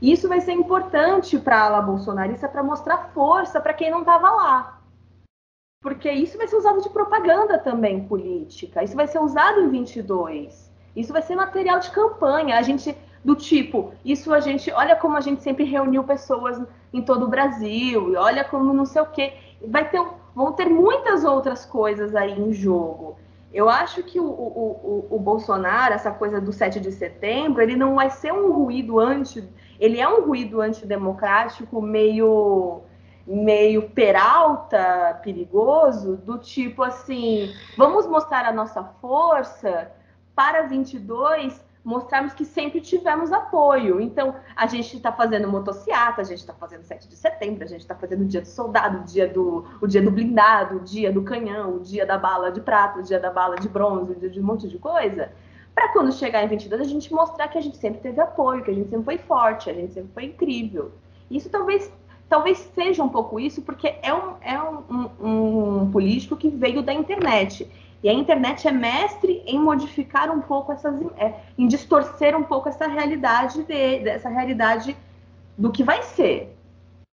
E 0.00 0.12
isso 0.12 0.28
vai 0.28 0.40
ser 0.40 0.52
importante 0.52 1.38
para 1.38 1.58
a 1.58 1.64
ala 1.66 1.80
bolsonarista 1.80 2.48
para 2.48 2.62
mostrar 2.62 3.10
força 3.14 3.60
para 3.60 3.72
quem 3.72 3.90
não 3.90 4.00
estava 4.00 4.30
lá. 4.30 4.81
Porque 5.82 6.10
isso 6.10 6.38
vai 6.38 6.46
ser 6.46 6.56
usado 6.56 6.80
de 6.80 6.88
propaganda 6.88 7.58
também 7.58 8.04
política. 8.04 8.84
Isso 8.84 8.94
vai 8.94 9.06
ser 9.08 9.18
usado 9.18 9.60
em 9.60 9.68
22. 9.68 10.70
Isso 10.94 11.12
vai 11.12 11.22
ser 11.22 11.34
material 11.34 11.80
de 11.80 11.90
campanha. 11.90 12.56
A 12.56 12.62
gente 12.62 12.96
do 13.24 13.36
tipo, 13.36 13.92
isso 14.04 14.32
a 14.32 14.40
gente, 14.40 14.70
olha 14.72 14.96
como 14.96 15.16
a 15.16 15.20
gente 15.20 15.42
sempre 15.42 15.64
reuniu 15.64 16.02
pessoas 16.02 16.60
em 16.92 17.00
todo 17.00 17.24
o 17.24 17.28
Brasil, 17.28 18.12
e 18.12 18.16
olha 18.16 18.42
como 18.42 18.74
não 18.74 18.84
sei 18.84 19.00
o 19.00 19.06
quê. 19.06 19.34
Vai 19.64 19.88
ter 19.88 20.00
vão 20.34 20.52
ter 20.52 20.68
muitas 20.68 21.24
outras 21.24 21.64
coisas 21.64 22.14
aí 22.14 22.32
em 22.32 22.52
jogo. 22.52 23.16
Eu 23.52 23.68
acho 23.68 24.02
que 24.02 24.18
o, 24.18 24.24
o, 24.24 25.06
o, 25.10 25.16
o, 25.16 25.18
Bolsonaro, 25.18 25.92
essa 25.92 26.10
coisa 26.10 26.40
do 26.40 26.52
7 26.52 26.80
de 26.80 26.90
setembro, 26.90 27.62
ele 27.62 27.76
não 27.76 27.96
vai 27.96 28.08
ser 28.08 28.32
um 28.32 28.50
ruído 28.50 28.98
anti. 28.98 29.46
Ele 29.78 30.00
é 30.00 30.08
um 30.08 30.24
ruído 30.24 30.62
antidemocrático 30.62 31.82
meio 31.82 32.80
meio 33.26 33.90
peralta, 33.90 35.20
perigoso, 35.22 36.16
do 36.16 36.38
tipo 36.38 36.82
assim, 36.82 37.52
vamos 37.76 38.06
mostrar 38.06 38.44
a 38.46 38.52
nossa 38.52 38.82
força 39.00 39.90
para 40.34 40.62
22 40.62 41.72
mostrarmos 41.84 42.32
que 42.32 42.44
sempre 42.44 42.80
tivemos 42.80 43.32
apoio. 43.32 44.00
Então, 44.00 44.36
a 44.54 44.66
gente 44.66 44.96
está 44.96 45.12
fazendo 45.12 45.48
motociata, 45.48 46.20
a 46.20 46.24
gente 46.24 46.38
está 46.38 46.52
fazendo 46.54 46.84
7 46.84 47.08
de 47.08 47.16
setembro, 47.16 47.64
a 47.64 47.66
gente 47.66 47.80
está 47.80 47.94
fazendo 47.94 48.22
o 48.22 48.24
dia 48.24 48.40
do 48.40 48.46
soldado, 48.46 48.98
o 48.98 49.04
dia 49.04 49.26
do, 49.26 49.66
o 49.80 49.86
dia 49.86 50.02
do 50.02 50.10
blindado, 50.10 50.76
o 50.76 50.80
dia 50.80 51.12
do 51.12 51.22
canhão, 51.22 51.76
o 51.76 51.80
dia 51.80 52.06
da 52.06 52.16
bala 52.16 52.50
de 52.50 52.60
prata, 52.60 53.00
o 53.00 53.02
dia 53.02 53.18
da 53.18 53.30
bala 53.30 53.56
de 53.56 53.68
bronze, 53.68 54.12
o 54.12 54.14
dia 54.14 54.30
de 54.30 54.40
um 54.40 54.44
monte 54.44 54.68
de 54.68 54.78
coisa. 54.78 55.32
Para 55.74 55.92
quando 55.92 56.12
chegar 56.12 56.44
em 56.44 56.48
22, 56.48 56.80
a 56.80 56.84
gente 56.84 57.12
mostrar 57.12 57.48
que 57.48 57.58
a 57.58 57.60
gente 57.60 57.78
sempre 57.78 58.00
teve 58.00 58.20
apoio, 58.20 58.62
que 58.62 58.70
a 58.70 58.74
gente 58.74 58.90
sempre 58.90 59.04
foi 59.04 59.18
forte, 59.18 59.70
a 59.70 59.74
gente 59.74 59.92
sempre 59.92 60.12
foi 60.12 60.24
incrível. 60.24 60.92
Isso 61.30 61.48
talvez 61.48 61.90
talvez 62.32 62.56
seja 62.74 63.02
um 63.04 63.10
pouco 63.10 63.38
isso, 63.38 63.60
porque 63.60 63.94
é 64.00 64.14
um, 64.14 64.36
é 64.40 64.58
um, 64.58 65.10
um, 65.20 65.82
um 65.82 65.90
político 65.90 66.34
que 66.34 66.48
veio 66.48 66.82
da 66.82 66.90
internet. 66.90 67.70
E 68.02 68.08
a 68.08 68.12
internet 68.14 68.66
é 68.66 68.72
mestre 68.72 69.42
em 69.44 69.58
modificar 69.58 70.30
um 70.30 70.40
pouco 70.40 70.72
essas, 70.72 70.98
é, 71.18 71.34
em 71.58 71.66
distorcer 71.66 72.34
um 72.34 72.42
pouco 72.42 72.70
essa 72.70 72.86
realidade 72.86 73.64
de, 73.64 73.98
dessa 73.98 74.30
realidade 74.30 74.96
do 75.58 75.70
que 75.70 75.84
vai 75.84 76.02
ser. 76.04 76.56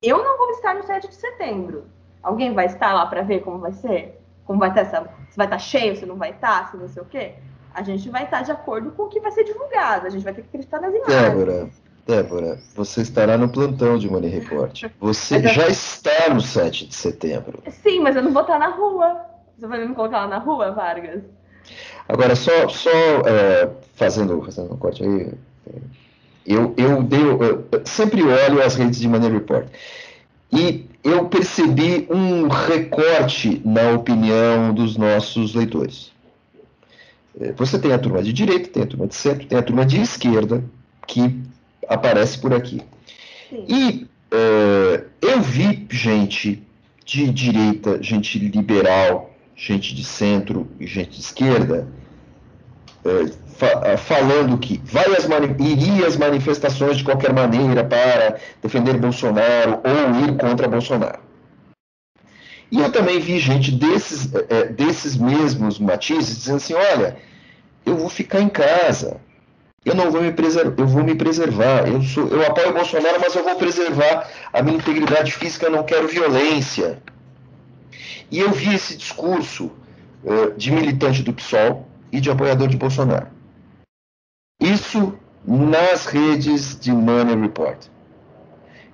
Eu 0.01 0.17
não 0.23 0.35
vou 0.35 0.49
estar 0.49 0.73
no 0.73 0.81
7 0.81 1.07
de 1.07 1.13
setembro. 1.13 1.85
Alguém 2.23 2.51
vai 2.51 2.65
estar 2.65 2.91
lá 2.91 3.05
para 3.05 3.21
ver 3.21 3.43
como 3.43 3.59
vai 3.59 3.71
ser? 3.71 4.19
Como 4.45 4.57
vai 4.57 4.69
estar 4.69 4.81
essa, 4.81 5.07
se 5.29 5.37
vai 5.37 5.45
estar 5.45 5.59
cheio, 5.59 5.95
se 5.95 6.07
não 6.07 6.15
vai 6.15 6.31
estar, 6.31 6.71
se 6.71 6.77
não 6.77 6.87
sei 6.87 7.03
o 7.03 7.05
quê? 7.05 7.35
A 7.71 7.83
gente 7.83 8.09
vai 8.09 8.23
estar 8.23 8.41
de 8.41 8.51
acordo 8.51 8.89
com 8.93 9.03
o 9.03 9.09
que 9.09 9.19
vai 9.19 9.31
ser 9.31 9.43
divulgado. 9.43 10.07
A 10.07 10.09
gente 10.09 10.23
vai 10.23 10.33
ter 10.33 10.41
que 10.41 10.47
acreditar 10.47 10.81
nas 10.81 10.91
imagens. 10.91 11.21
Débora, 11.21 11.69
Débora, 12.05 12.59
você 12.75 13.01
estará 13.01 13.37
no 13.37 13.47
plantão 13.47 13.97
de 13.97 14.09
Money 14.09 14.29
Report. 14.29 14.83
Você 14.99 15.41
já 15.47 15.67
está 15.67 16.33
no 16.33 16.41
7 16.41 16.87
de 16.87 16.95
setembro. 16.95 17.63
Sim, 17.81 18.01
mas 18.01 18.15
eu 18.15 18.21
não 18.21 18.33
vou 18.33 18.41
estar 18.41 18.59
na 18.59 18.67
rua. 18.69 19.21
Você 19.57 19.67
vai 19.67 19.87
me 19.87 19.95
colocar 19.95 20.21
lá 20.21 20.27
na 20.27 20.37
rua, 20.37 20.71
Vargas? 20.71 21.23
Agora, 22.09 22.35
só, 22.35 22.67
só 22.67 22.89
é, 22.89 23.69
fazendo, 23.95 24.41
fazendo 24.43 24.73
um 24.73 24.77
corte 24.77 25.03
aí, 25.03 25.31
eu, 26.45 26.73
eu, 26.75 27.01
dei, 27.03 27.21
eu 27.21 27.65
sempre 27.85 28.21
olho 28.21 28.61
as 28.61 28.75
redes 28.75 28.99
de 28.99 29.07
Money 29.07 29.31
Report 29.31 29.67
e 30.51 30.85
eu 31.03 31.25
percebi 31.29 32.05
um 32.09 32.49
recorte 32.49 33.61
na 33.63 33.91
opinião 33.91 34.73
dos 34.73 34.97
nossos 34.97 35.55
leitores. 35.55 36.11
É, 37.39 37.53
você 37.53 37.79
tem 37.79 37.93
a 37.93 37.97
turma 37.97 38.21
de 38.21 38.33
direita, 38.33 38.69
tem 38.69 38.83
a 38.83 38.87
turma 38.87 39.07
de 39.07 39.15
centro, 39.15 39.47
tem 39.47 39.57
a 39.57 39.63
turma 39.63 39.85
de 39.85 40.01
esquerda 40.01 40.63
que 41.07 41.41
aparece 41.87 42.37
por 42.37 42.53
aqui. 42.53 42.81
Sim. 43.49 43.65
E 43.67 44.07
é, 44.31 45.03
eu 45.21 45.41
vi 45.41 45.85
gente 45.91 46.63
de 47.05 47.31
direita, 47.31 48.01
gente 48.01 48.39
liberal, 48.39 49.31
gente 49.55 49.93
de 49.93 50.03
centro 50.03 50.67
e 50.79 50.87
gente 50.87 51.11
de 51.11 51.19
esquerda, 51.19 51.87
é, 53.05 53.27
fa 53.55 53.81
é, 53.85 53.97
falando 53.97 54.57
que 54.57 54.81
vai 54.83 55.05
as 55.15 55.27
iria 55.59 56.07
as 56.07 56.17
manifestações 56.17 56.97
de 56.97 57.03
qualquer 57.03 57.31
maneira 57.31 57.83
para 57.83 58.37
defender 58.61 58.97
Bolsonaro 58.97 59.81
ou 59.83 60.25
ir 60.25 60.37
contra 60.37 60.67
Bolsonaro. 60.67 61.19
E 62.71 62.79
eu 62.79 62.91
também 62.91 63.19
vi 63.19 63.37
gente 63.37 63.71
desses, 63.71 64.31
desses 64.75 65.15
mesmos 65.15 65.77
matizes 65.77 66.37
dizendo 66.37 66.55
assim, 66.55 66.73
olha, 66.73 67.17
eu 67.85 67.95
vou 67.95 68.09
ficar 68.09 68.41
em 68.41 68.49
casa, 68.49 69.21
eu 69.85 69.95
não 69.95 70.09
vou 70.09 70.21
me 70.21 70.31
preservar, 70.31 70.73
eu 70.77 70.87
vou 70.87 71.03
me 71.03 71.15
preservar, 71.15 71.87
eu, 71.87 72.01
sou, 72.01 72.27
eu 72.27 72.45
apoio 72.45 72.69
o 72.69 72.73
Bolsonaro, 72.73 73.17
mas 73.19 73.35
eu 73.35 73.43
vou 73.43 73.55
preservar 73.55 74.29
a 74.51 74.61
minha 74.61 74.77
integridade 74.77 75.33
física, 75.33 75.65
eu 75.65 75.71
não 75.71 75.83
quero 75.83 76.07
violência. 76.07 77.01
E 78.31 78.39
eu 78.39 78.51
vi 78.51 78.73
esse 78.73 78.95
discurso 78.95 79.71
uh, 80.23 80.51
de 80.55 80.71
militante 80.71 81.21
do 81.21 81.33
PSOL 81.33 81.87
e 82.11 82.21
de 82.21 82.31
apoiador 82.31 82.67
de 82.67 82.77
Bolsonaro. 82.77 83.27
Isso 84.61 85.17
nas 85.45 86.05
redes 86.05 86.79
de 86.79 86.91
Money 86.91 87.35
Report. 87.35 87.77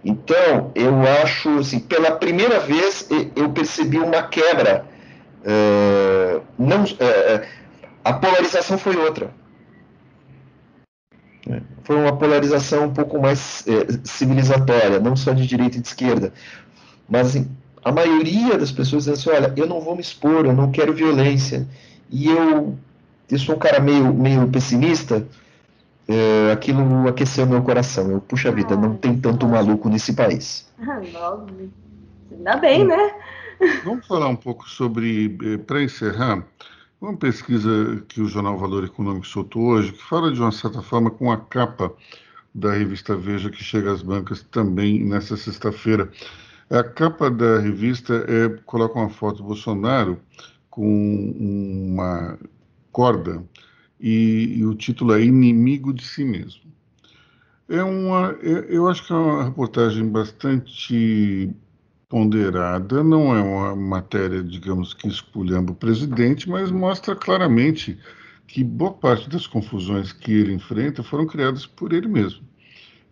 Então, 0.04 0.72
eu 0.74 1.02
acho, 1.22 1.60
assim, 1.60 1.80
pela 1.80 2.12
primeira 2.12 2.60
vez 2.60 3.08
eu 3.36 3.50
percebi 3.50 4.00
uma 4.00 4.24
quebra. 4.24 4.86
Uh, 5.42 6.42
não, 6.58 6.84
uh, 6.84 7.48
a 8.04 8.14
polarização 8.14 8.78
foi 8.78 8.96
outra. 8.96 9.30
Foi 11.84 11.96
uma 11.96 12.16
polarização 12.16 12.86
um 12.86 12.94
pouco 12.94 13.20
mais 13.20 13.66
uh, 13.68 14.00
civilizatória, 14.04 15.00
não 15.00 15.16
só 15.16 15.34
de 15.34 15.48
direita 15.48 15.78
e 15.78 15.82
de 15.82 15.88
esquerda. 15.88 16.34
Mas, 17.10 17.28
assim, 17.28 17.50
a 17.84 17.92
maioria 17.92 18.58
das 18.58 18.72
pessoas 18.72 19.06
dizem 19.06 19.14
assim, 19.14 19.30
olha, 19.30 19.54
eu 19.56 19.66
não 19.66 19.80
vou 19.82 19.96
me 19.96 20.02
expor, 20.02 20.46
eu 20.46 20.54
não 20.54 20.72
quero 20.72 20.94
violência. 20.94 21.68
E 22.10 22.28
eu, 22.28 22.78
eu 23.30 23.40
sou 23.40 23.56
um 23.56 23.60
cara 23.60 23.80
meio, 23.80 24.14
meio 24.14 24.48
pessimista, 24.48 25.26
é, 26.08 26.52
aquilo 26.52 27.08
aqueceu 27.08 27.46
meu 27.46 27.62
coração. 27.62 28.12
Eu, 28.12 28.22
puxa 28.22 28.52
vida, 28.52 28.76
não 28.76 28.96
tem 28.96 29.18
tanto 29.18 29.48
maluco 29.48 29.90
nesse 29.90 30.14
país. 30.14 30.68
Ah, 30.82 31.38
Ainda 32.32 32.58
bem, 32.58 32.86
né? 32.86 33.12
Vamos 33.84 34.08
falar 34.08 34.28
um 34.28 34.36
pouco 34.36 34.70
sobre, 34.70 35.38
eh, 35.44 35.58
para 35.58 35.84
encerrar, 35.84 36.46
uma 37.02 37.16
pesquisa 37.16 38.04
que 38.08 38.22
o 38.22 38.28
Jornal 38.28 38.58
Valor 38.58 38.84
Econômico 38.84 39.26
soltou 39.26 39.68
hoje, 39.68 39.94
que 39.94 40.04
fala 40.04 40.32
de 40.32 40.40
uma 40.40 40.52
certa 40.52 40.82
forma 40.82 41.10
com 41.10 41.32
a 41.32 41.38
capa 41.38 41.94
da 42.54 42.74
revista 42.74 43.16
Veja, 43.16 43.50
que 43.50 43.64
chega 43.64 43.92
às 43.92 44.02
bancas 44.02 44.44
também 44.44 45.04
nessa 45.06 45.38
sexta-feira. 45.38 46.12
A 46.70 46.84
capa 46.84 47.32
da 47.32 47.60
revista 47.60 48.26
é, 48.28 48.50
coloca 48.66 49.00
uma 49.00 49.10
foto 49.10 49.38
do 49.38 49.44
Bolsonaro 49.44 50.20
com 50.70 51.32
uma 51.38 52.38
corda 52.92 53.44
e, 54.00 54.58
e, 54.58 54.66
o 54.66 54.76
título 54.76 55.14
é 55.14 55.24
Inimigo 55.24 55.94
de 55.94 56.06
Si 56.06 56.24
Mesmo. 56.24 56.70
É 57.68 57.84
uma, 57.84 58.38
é, 58.42 58.66
eu 58.70 58.88
acho 58.88 59.06
que 59.06 59.14
é 59.14 59.16
uma 59.16 59.44
reportagem 59.44 60.08
bastante 60.08 61.54
ponderada, 62.10 63.04
não 63.04 63.36
é 63.38 63.42
uma 63.42 63.76
matéria, 63.76 64.44
digamos 64.44 64.96
que 64.96 65.08
esculhamba 65.08 65.72
o 65.72 65.76
presidente, 65.76 66.50
mas 66.50 66.72
mostra 66.72 67.16
claramente 67.16 68.00
que 68.48 68.64
boa 68.64 68.92
parte 68.92 69.30
das 69.30 69.46
confusões 69.46 70.12
que 70.12 70.32
ele 70.32 70.54
enfrenta 70.54 71.04
foram 71.04 71.28
criadas 71.28 71.68
por 71.68 71.94
ele 71.94 72.08
mesmo. 72.08 72.42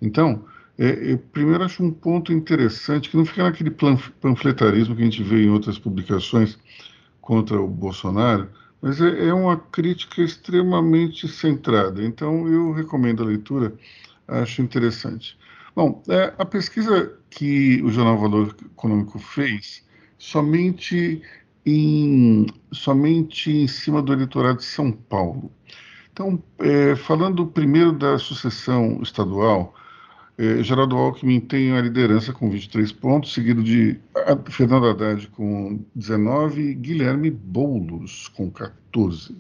Então, 0.02 0.44
é, 0.80 1.12
é, 1.12 1.18
primeiro 1.18 1.64
acho 1.64 1.84
um 1.84 1.92
ponto 1.92 2.34
interessante 2.34 3.10
que 3.10 3.18
não 3.18 3.26
fica 3.26 3.44
naquele 3.44 3.70
panfletarismo 3.70 4.96
que 4.96 5.02
a 5.04 5.06
gente 5.06 5.24
vê 5.24 5.44
em 5.44 5.50
outras 5.50 5.78
publicações 5.78 6.58
contra 7.22 7.62
o 7.62 7.68
Bolsonaro, 7.68 8.50
mas 8.82 9.00
é, 9.00 9.28
é 9.28 9.34
uma 9.34 9.58
crítica 9.58 10.24
extremamente 10.24 11.28
centrada. 11.28 12.04
Então, 12.04 12.48
eu 12.48 12.72
recomendo 12.72 13.22
a 13.22 13.28
leitura, 13.28 13.74
acho 14.28 14.64
interessante. 14.64 15.38
Bom, 15.78 16.02
é, 16.10 16.34
a 16.40 16.44
pesquisa 16.44 17.16
que 17.30 17.84
o 17.84 17.92
Jornal 17.92 18.18
Valor 18.18 18.56
Econômico 18.66 19.20
fez 19.20 19.86
somente 20.18 21.22
em, 21.64 22.48
somente 22.72 23.52
em 23.52 23.68
cima 23.68 24.02
do 24.02 24.12
eleitorado 24.12 24.58
de 24.58 24.64
São 24.64 24.92
Paulo. 24.92 25.52
Então, 26.12 26.42
é, 26.58 26.96
falando 26.96 27.46
primeiro 27.46 27.92
da 27.92 28.18
sucessão 28.18 29.00
estadual, 29.04 29.76
é, 30.40 30.64
Geraldo 30.64 30.98
Alckmin 30.98 31.42
tem 31.42 31.72
a 31.74 31.82
liderança 31.82 32.34
com 32.34 32.50
23 32.50 32.92
pontos, 32.94 33.32
seguido 33.32 33.62
de 33.62 34.00
Fernando 34.50 34.88
Haddad 34.88 35.28
com 35.28 35.86
19 35.94 36.60
e 36.60 36.74
Guilherme 36.74 37.30
Boulos 37.30 38.30
com 38.30 38.50
14. 38.50 39.38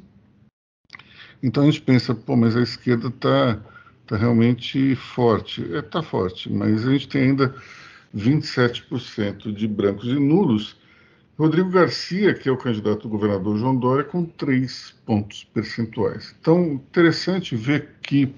Então 1.41 1.63
a 1.63 1.65
gente 1.65 1.81
pensa, 1.81 2.13
pô, 2.13 2.35
mas 2.35 2.55
a 2.55 2.61
esquerda 2.61 3.07
está 3.07 3.59
tá 4.07 4.17
realmente 4.17 4.95
forte. 4.95 5.61
Está 5.61 5.77
é, 5.77 5.81
tá 5.81 6.03
forte, 6.03 6.51
mas 6.51 6.87
a 6.87 6.91
gente 6.91 7.07
tem 7.07 7.23
ainda 7.23 7.53
27% 8.15 9.53
de 9.53 9.67
brancos 9.67 10.07
e 10.07 10.19
nulos. 10.19 10.77
Rodrigo 11.37 11.69
Garcia, 11.69 12.33
que 12.33 12.49
é 12.49 12.51
o 12.51 12.57
candidato 12.57 13.03
do 13.03 13.09
governador 13.09 13.57
João 13.59 13.75
Dória, 13.75 14.03
com 14.03 14.25
3 14.25 14.95
pontos 15.05 15.43
percentuais. 15.43 16.35
Então, 16.39 16.73
interessante 16.73 17.55
ver 17.55 17.89
que 18.01 18.33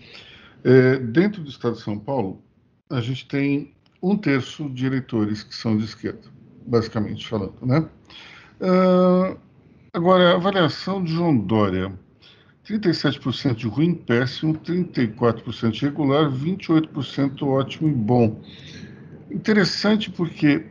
é, 0.64 0.98
dentro 0.98 1.42
do 1.42 1.50
estado 1.50 1.76
de 1.76 1.82
São 1.82 1.98
Paulo, 1.98 2.42
a 2.90 3.00
gente 3.00 3.26
tem 3.28 3.74
um 4.02 4.18
terço 4.18 4.70
de 4.70 4.86
eleitores 4.86 5.44
que 5.44 5.56
são 5.56 5.78
de 5.78 5.86
esquerda, 5.86 6.28
basicamente 6.66 7.28
falando, 7.28 7.56
né? 7.62 7.88
Uh, 8.60 9.38
agora, 9.94 10.32
a 10.32 10.36
avaliação 10.36 11.04
de 11.04 11.14
João 11.14 11.38
Dória, 11.38 11.94
37% 12.70 13.56
de 13.56 13.68
ruim, 13.68 13.96
péssimo, 13.96 14.54
34% 14.54 15.72
de 15.72 15.86
regular, 15.86 16.30
28% 16.30 17.42
ótimo 17.42 17.90
e 17.90 17.94
bom. 17.94 18.40
Interessante 19.32 20.12
porque 20.12 20.66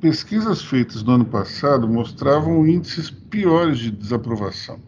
pesquisas 0.00 0.62
feitas 0.62 1.02
no 1.02 1.12
ano 1.12 1.24
passado 1.24 1.88
mostravam 1.88 2.66
índices 2.66 3.10
piores 3.10 3.78
de 3.78 3.90
desaprovação. 3.90 4.80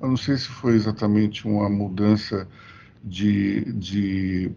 Eu 0.00 0.08
não 0.08 0.16
sei 0.16 0.36
se 0.36 0.46
foi 0.46 0.74
exatamente 0.74 1.46
uma 1.46 1.68
mudança 1.68 2.46
de, 3.02 3.72
de 3.72 4.52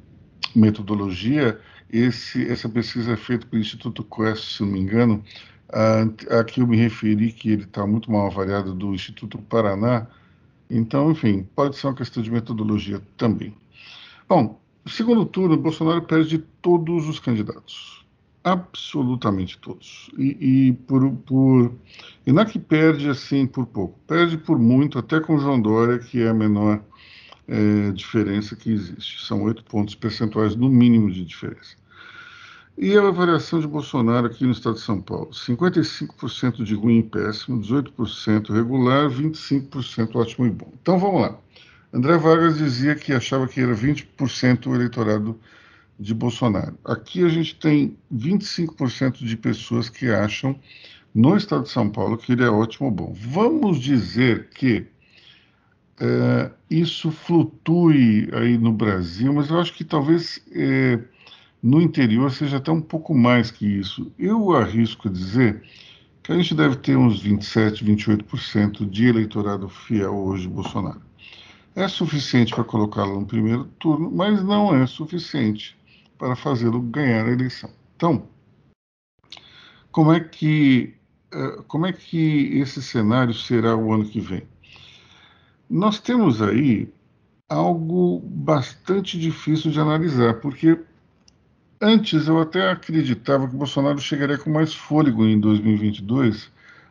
metodologia, 0.56 1.60
esse, 1.92 2.48
essa 2.50 2.68
pesquisa 2.68 3.14
é 3.14 3.16
feita 3.16 3.46
pelo 3.46 3.62
Instituto 3.62 4.04
Quest, 4.04 4.58
se 4.58 4.64
não 4.64 4.72
me 4.72 4.80
engano, 4.80 5.24
a, 5.72 6.40
a 6.40 6.44
que 6.44 6.62
eu 6.62 6.68
me 6.68 6.78
referi, 6.78 7.32
que 7.32 7.52
ele 7.52 7.64
está 7.64 7.86
muito 7.86 8.12
mal 8.12 8.28
avaliado, 8.28 8.74
do 8.74 8.94
Instituto 8.94 9.38
Paraná. 9.38 10.08
Então, 10.76 11.12
enfim, 11.12 11.48
pode 11.56 11.78
ser 11.78 11.86
uma 11.86 11.94
questão 11.94 12.24
de 12.24 12.32
metodologia 12.32 13.00
também. 13.16 13.56
Bom, 14.28 14.60
segundo 14.88 15.24
turno, 15.24 15.56
Bolsonaro 15.56 16.02
perde 16.02 16.40
todos 16.64 17.08
os 17.08 17.20
candidatos. 17.20 18.04
Absolutamente 18.44 19.60
todos. 19.60 20.10
E, 20.18 20.70
e 20.70 20.74
por, 20.74 21.12
por, 21.18 21.76
e 22.26 22.32
não 22.32 22.42
é 22.42 22.46
que 22.46 22.58
perde 22.58 23.08
assim 23.08 23.46
por 23.46 23.68
pouco, 23.68 24.00
perde 24.08 24.36
por 24.36 24.58
muito, 24.58 24.98
até 24.98 25.20
com 25.20 25.38
João 25.38 25.62
Dória, 25.62 26.00
que 26.00 26.22
é 26.22 26.30
a 26.30 26.34
menor 26.34 26.84
é, 27.48 27.92
diferença 27.92 28.56
que 28.56 28.72
existe. 28.72 29.24
São 29.24 29.44
oito 29.44 29.64
pontos 29.64 29.94
percentuais 29.94 30.56
no 30.56 30.70
mínimo 30.70 31.12
de 31.12 31.24
diferença. 31.24 31.76
E 32.78 32.98
a 32.98 33.08
avaliação 33.08 33.60
de 33.60 33.68
Bolsonaro 33.68 34.26
aqui 34.26 34.44
no 34.46 34.52
estado 34.52 34.76
de 34.76 34.82
São 34.82 35.00
Paulo: 35.00 35.30
55% 35.30 36.64
de 36.64 36.74
ruim 36.74 37.00
e 37.00 37.04
péssimo, 37.04 37.62
18% 37.62 38.52
regular, 38.52 39.10
25% 39.10 40.16
ótimo 40.16 40.48
e 40.48 40.50
bom. 40.50 40.72
Então 40.82 40.98
vamos 40.98 41.22
lá. 41.22 41.38
André 41.94 42.18
Vargas 42.18 42.58
dizia 42.58 42.96
que 42.96 43.14
achava 43.14 43.48
que 43.48 43.62
era 43.62 43.76
20% 43.76 44.66
o 44.66 44.74
eleitorado 44.74 45.40
de 46.00 46.14
Bolsonaro. 46.14 46.76
Aqui 46.84 47.24
a 47.24 47.30
gente 47.30 47.56
tem 47.56 47.96
25% 48.12 49.24
de 49.24 49.38
pessoas 49.38 49.90
que 49.90 50.10
acham 50.10 50.60
no 51.14 51.38
estado 51.38 51.64
de 51.64 51.70
São 51.70 51.88
Paulo 51.88 52.18
que 52.18 52.32
ele 52.32 52.44
é 52.44 52.50
ótimo 52.50 52.88
ou 52.88 52.92
bom. 52.92 53.14
Vamos 53.16 53.80
dizer 53.80 54.50
que 54.50 54.88
é, 56.00 56.50
isso 56.70 57.12
flutue 57.12 58.28
aí 58.34 58.58
no 58.58 58.74
Brasil, 58.74 59.32
mas 59.32 59.50
eu 59.50 59.60
acho 59.60 59.74
que 59.74 59.84
talvez 59.84 60.42
é, 60.52 61.00
no 61.64 61.82
interior 61.82 62.30
seja 62.30 62.58
até 62.58 62.70
um 62.70 62.82
pouco 62.82 63.16
mais 63.16 63.50
que 63.50 63.66
isso. 63.66 64.12
Eu 64.20 64.52
arrisco 64.52 65.10
dizer 65.10 65.64
que 66.22 66.34
a 66.34 66.36
gente 66.36 66.54
deve 66.54 66.76
ter 66.76 66.98
uns 66.98 67.22
27, 67.22 67.86
28% 67.86 68.90
de 68.90 69.08
eleitorado 69.08 69.70
fiel 69.70 70.14
hoje 70.14 70.48
Bolsonaro. 70.50 71.02
É 71.74 71.88
suficiente 71.88 72.54
para 72.54 72.66
colocá-lo 72.66 73.22
no 73.22 73.26
primeiro 73.26 73.64
turno, 73.80 74.12
mas 74.12 74.44
não 74.44 74.76
é 74.76 74.86
suficiente 74.86 75.78
para 76.18 76.36
fazê-lo 76.36 76.82
ganhar 76.82 77.26
a 77.26 77.32
eleição. 77.32 77.70
Então, 77.96 78.28
como 79.90 80.12
é 80.12 80.20
que 80.20 80.94
é, 81.32 81.62
como 81.68 81.86
é 81.86 81.94
que 81.94 82.60
esse 82.60 82.82
cenário 82.82 83.34
será 83.34 83.76
o 83.76 83.92
ano 83.94 84.06
que 84.06 84.20
vem? 84.20 84.44
Nós 85.70 86.00
temos 86.00 86.42
aí 86.42 86.94
algo 87.50 88.20
bastante 88.20 89.18
difícil 89.18 89.72
de 89.72 89.80
analisar, 89.80 90.36
porque 90.36 90.78
antes 91.84 92.28
eu 92.28 92.40
até 92.40 92.72
acreditava 92.72 93.48
que 93.48 93.56
Bolsonaro 93.56 94.00
chegaria 94.00 94.38
com 94.38 94.50
mais 94.50 94.74
fôlego 94.74 95.26
em 95.26 95.40
2022, 95.40 96.50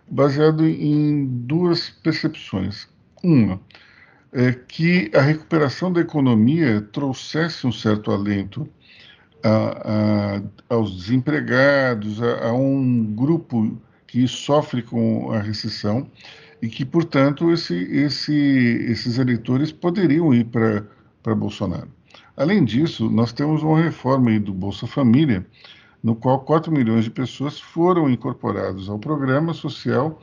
baseado 0.09 0.66
em 0.66 1.26
duas 1.26 1.88
percepções. 1.88 2.86
Uma, 3.24 3.61
é 4.32 4.53
que 4.53 5.11
a 5.14 5.20
recuperação 5.20 5.93
da 5.93 6.01
economia 6.01 6.80
trouxesse 6.93 7.66
um 7.66 7.72
certo 7.72 8.11
alento 8.11 8.68
a, 9.43 10.38
a, 10.68 10.74
aos 10.74 10.97
desempregados, 10.97 12.22
a, 12.22 12.49
a 12.49 12.53
um 12.53 13.05
grupo 13.14 13.80
que 14.07 14.28
sofre 14.28 14.82
com 14.82 15.32
a 15.32 15.40
recessão 15.40 16.07
e 16.61 16.68
que, 16.68 16.84
portanto, 16.84 17.51
esse, 17.51 17.74
esse, 17.74 18.34
esses 18.88 19.18
eleitores 19.18 19.72
poderiam 19.72 20.34
ir 20.34 20.45
para 20.45 21.34
Bolsonaro. 21.34 21.88
Além 22.37 22.64
disso, 22.64 23.11
nós 23.11 23.33
temos 23.33 23.62
uma 23.62 23.80
reforma 23.80 24.39
do 24.41 24.55
Bolsa 24.55 24.87
Família, 24.87 25.47
no 26.03 26.16
qual 26.16 26.41
4 26.41 26.72
milhões 26.72 27.05
de 27.05 27.11
pessoas 27.11 27.61
foram 27.61 28.09
incorporadas 28.09 28.89
ao 28.89 28.99
programa 28.99 29.53
social 29.53 30.20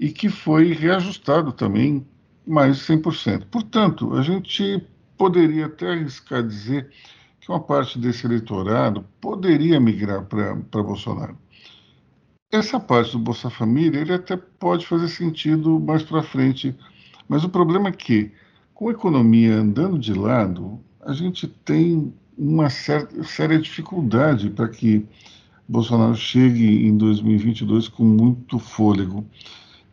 e 0.00 0.10
que 0.10 0.28
foi 0.28 0.72
reajustado 0.72 1.52
também 1.52 2.06
mais 2.46 2.78
de 2.78 2.84
100%. 2.84 3.44
Portanto, 3.50 4.14
a 4.14 4.22
gente 4.22 4.84
poderia 5.16 5.66
até 5.66 5.92
arriscar 5.92 6.42
dizer 6.42 6.90
que 7.40 7.50
uma 7.50 7.60
parte 7.60 7.98
desse 7.98 8.26
eleitorado 8.26 9.04
poderia 9.20 9.78
migrar 9.78 10.24
para 10.24 10.82
Bolsonaro. 10.82 11.36
Essa 12.50 12.80
parte 12.80 13.12
do 13.12 13.18
Bolsa 13.18 13.48
Família 13.48 14.00
ele 14.00 14.12
até 14.12 14.36
pode 14.36 14.86
fazer 14.86 15.08
sentido 15.08 15.78
mais 15.78 16.02
para 16.02 16.22
frente, 16.22 16.76
mas 17.28 17.44
o 17.44 17.48
problema 17.48 17.88
é 17.88 17.92
que, 17.92 18.32
com 18.74 18.88
a 18.88 18.92
economia 18.92 19.54
andando 19.54 19.98
de 19.98 20.12
lado, 20.12 20.80
a 21.02 21.12
gente 21.12 21.46
tem 21.46 22.14
uma 22.38 22.70
certa, 22.70 23.22
séria 23.24 23.58
dificuldade 23.58 24.50
para 24.50 24.68
que 24.68 25.06
Bolsonaro 25.68 26.14
chegue 26.14 26.86
em 26.86 26.96
2022 26.96 27.88
com 27.88 28.04
muito 28.04 28.58
fôlego. 28.58 29.26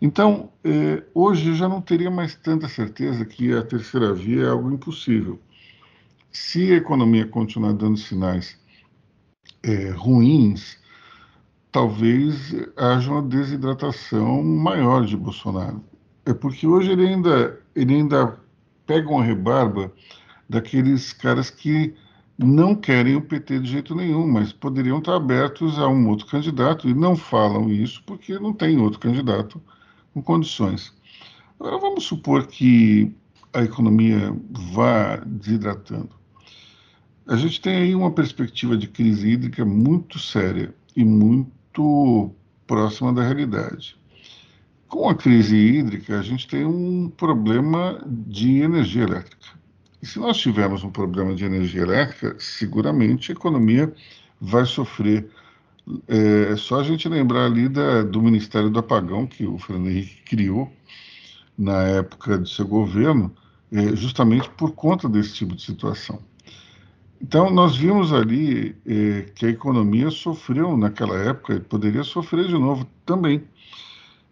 Então, 0.01 0.49
eh, 0.64 1.03
hoje 1.14 1.49
eu 1.49 1.55
já 1.55 1.68
não 1.68 1.82
teria 1.82 2.10
mais 2.10 2.36
tanta 2.36 2.68
certeza 2.70 3.26
que 3.26 3.51
a 3.53 3.62
terceira 3.64 4.14
via 4.14 4.43
é 4.43 4.49
algo 4.49 4.72
impossível. 4.72 5.39
Se 6.32 6.72
a 6.72 6.78
economia 6.78 7.26
continuar 7.26 7.74
dando 7.74 7.97
sinais 7.97 8.57
eh, 9.64 9.89
ruins, 9.91 10.78
talvez 11.72 12.55
haja 12.78 13.12
uma 13.12 13.22
desidratação 13.22 14.43
maior 14.43 15.05
de 15.05 15.18
Bolsonaro. 15.18 15.84
É 16.26 16.34
porque 16.34 16.66
hoje 16.66 16.91
ele 16.91 17.07
ainda, 17.07 17.60
ele 17.76 17.95
ainda 17.95 18.39
pega 18.86 19.10
uma 19.10 19.24
rebarba 19.24 19.91
daqueles 20.50 21.14
caras 21.14 21.50
que 21.50 21.93
não 22.38 22.74
querem 22.74 23.16
o 23.16 23.22
PT 23.22 23.60
de 23.60 23.72
jeito 23.72 23.93
nenhum, 23.93 24.26
mas 24.28 24.52
poderiam 24.52 25.00
estar 25.00 25.16
abertos 25.16 25.78
a 25.78 25.88
um 25.88 26.08
outro 26.08 26.26
candidato 26.26 26.89
e 26.89 26.93
não 26.93 27.16
falam 27.16 27.70
isso 27.70 28.02
porque 28.06 28.39
não 28.39 28.54
tem 28.54 28.80
outro 28.80 29.00
candidato 29.00 29.62
com 30.14 30.22
condições. 30.22 30.93
Agora 31.60 31.78
vamos 31.78 32.06
supor 32.06 32.47
que 32.47 33.14
a 33.54 33.62
economia 33.64 34.36
vá 34.74 35.18
desidratando. 35.18 36.10
A 37.28 37.36
gente 37.36 37.62
tem 37.62 37.76
aí 37.76 37.93
uma 37.93 38.12
perspectiva 38.12 38.78
de 38.78 38.88
crise 38.88 39.30
hídrica 39.30 39.66
muito 39.66 40.18
séria 40.18 40.74
e 40.95 41.04
muito 41.04 42.34
próxima 42.66 43.14
da 43.14 43.22
realidade. 43.22 43.97
Com 44.88 45.08
a 45.10 45.14
crise 45.14 45.56
hídrica, 45.56 46.18
a 46.18 46.24
gente 46.24 46.47
tem 46.47 46.66
um 46.66 47.10
problema 47.10 48.02
de 48.08 48.62
energia 48.62 49.04
elétrica. 49.04 49.60
E 50.02 50.06
se 50.06 50.20
nós 50.20 50.38
tivermos 50.38 50.84
um 50.84 50.89
problema 50.89 51.36
de 51.36 51.43
energia 51.43 51.82
elétrica, 51.82 52.36
seguramente 52.39 53.32
a 53.32 53.36
economia 53.36 53.93
vai 54.39 54.66
sofrer. 54.66 55.30
É, 56.08 56.54
é 56.54 56.56
só 56.56 56.80
a 56.80 56.84
gente 56.84 57.10
lembrar 57.10 57.45
ali 57.45 57.68
da, 57.68 58.04
do 58.04 58.22
Ministério 58.22 58.70
do 58.70 58.80
Apagão, 58.80 59.28
que 59.28 59.45
o 59.45 59.58
Fernando 59.58 59.89
Henrique 59.89 60.22
criou 60.24 60.72
na 61.58 61.84
época 61.84 62.38
de 62.38 62.50
seu 62.50 62.66
governo, 62.66 63.34
é, 63.72 63.95
justamente 63.95 64.50
por 64.52 64.72
conta 64.72 65.10
desse 65.10 65.34
tipo 65.34 65.56
de 65.56 65.62
situação. 65.62 66.22
Então, 67.22 67.50
nós 67.50 67.76
vimos 67.76 68.14
ali 68.14 68.78
é, 68.88 69.24
que 69.36 69.45
a 69.45 69.50
economia 69.50 70.10
sofreu 70.10 70.78
naquela 70.78 71.18
época 71.18 71.56
e 71.56 71.60
poderia 71.60 72.04
sofrer 72.04 72.47
de 72.47 72.54
novo 72.54 72.88
também. 73.06 73.43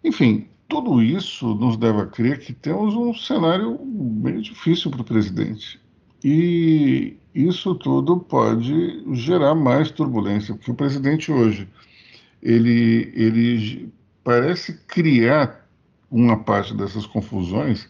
Enfim, 0.02 0.48
tudo 0.68 1.02
isso 1.02 1.54
nos 1.54 1.78
leva 1.78 2.02
a 2.02 2.06
crer 2.06 2.38
que 2.38 2.52
temos 2.52 2.94
um 2.94 3.14
cenário 3.14 3.78
bem 3.82 4.40
difícil 4.40 4.90
para 4.90 5.00
o 5.00 5.04
presidente. 5.04 5.80
E 6.22 7.16
isso 7.34 7.74
tudo 7.76 8.18
pode 8.18 9.02
gerar 9.14 9.54
mais 9.54 9.90
turbulência, 9.90 10.54
porque 10.54 10.70
o 10.70 10.74
presidente 10.74 11.32
hoje, 11.32 11.68
ele, 12.42 13.10
ele 13.14 13.92
parece 14.22 14.74
criar 14.86 15.66
uma 16.10 16.38
parte 16.38 16.74
dessas 16.74 17.06
confusões, 17.06 17.88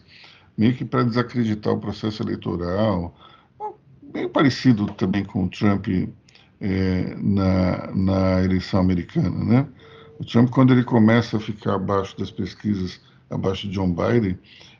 meio 0.57 0.73
que 0.73 0.85
para 0.85 1.03
desacreditar 1.03 1.73
o 1.73 1.79
processo 1.79 2.23
eleitoral, 2.23 3.15
bem 4.13 4.27
parecido 4.29 4.85
também 4.93 5.23
com 5.23 5.45
o 5.45 5.49
Trump 5.49 5.87
é, 6.61 7.15
na, 7.17 7.91
na 7.93 8.43
eleição 8.43 8.79
americana, 8.79 9.43
né? 9.43 9.67
O 10.19 10.25
Trump, 10.25 10.49
quando 10.49 10.73
ele 10.73 10.83
começa 10.83 11.37
a 11.37 11.39
ficar 11.39 11.75
abaixo 11.75 12.17
das 12.19 12.29
pesquisas, 12.29 12.99
abaixo 13.29 13.67
de 13.67 13.73
John 13.73 13.93
Biden, 13.93 14.37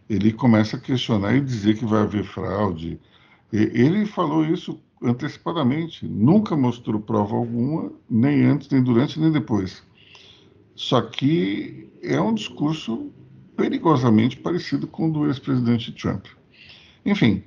ele 0.09 0.33
começa 0.33 0.75
a 0.75 0.79
questionar 0.79 1.35
e 1.35 1.41
dizer 1.41 1.77
que 1.77 1.85
vai 1.85 2.01
haver 2.01 2.25
fraude. 2.25 2.99
Ele 3.51 4.05
falou 4.05 4.45
isso 4.45 4.77
antecipadamente, 5.01 6.05
nunca 6.05 6.57
mostrou 6.57 6.99
prova 6.99 7.37
alguma, 7.37 7.89
nem 8.09 8.43
antes, 8.43 8.69
nem 8.69 8.83
durante, 8.83 9.17
nem 9.17 9.31
depois. 9.31 9.81
Só 10.75 11.01
que 11.01 11.89
é 12.03 12.19
um 12.19 12.33
discurso 12.33 13.09
perigosamente 13.55 14.35
parecido 14.37 14.87
com 14.87 15.07
o 15.07 15.11
do 15.11 15.27
ex-presidente 15.27 15.93
Trump. 15.93 16.25
Enfim, 17.05 17.43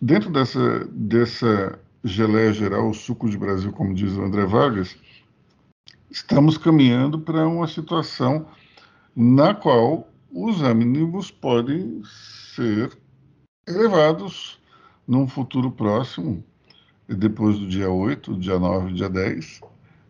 dentro 0.00 0.30
dessa, 0.30 0.84
dessa 0.92 1.78
geleia 2.04 2.52
geral, 2.52 2.90
o 2.90 2.94
suco 2.94 3.28
de 3.28 3.38
Brasil, 3.38 3.72
como 3.72 3.94
diz 3.94 4.12
o 4.12 4.22
André 4.22 4.44
Vargas, 4.44 4.96
estamos 6.10 6.56
caminhando 6.58 7.18
para 7.18 7.46
uma 7.46 7.66
situação 7.66 8.46
na 9.14 9.54
qual 9.54 10.08
os 10.30 10.60
ânimos 10.62 11.30
podem 11.30 12.02
ser 12.54 12.96
elevados 13.66 14.60
num 15.06 15.26
futuro 15.26 15.70
próximo, 15.70 16.44
depois 17.08 17.58
do 17.58 17.66
dia 17.66 17.90
8, 17.90 18.36
dia 18.38 18.58
9, 18.58 18.92
dia 18.92 19.08
10, 19.08 19.60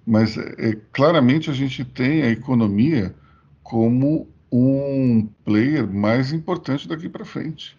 mas 0.07 0.37
é, 0.37 0.79
claramente 0.93 1.51
a 1.51 1.53
gente 1.53 1.85
tem 1.85 2.23
a 2.23 2.31
economia 2.31 3.15
como 3.63 4.29
um 4.51 5.29
player 5.45 5.87
mais 5.87 6.33
importante 6.33 6.89
daqui 6.89 7.09
para 7.09 7.25
frente. 7.25 7.77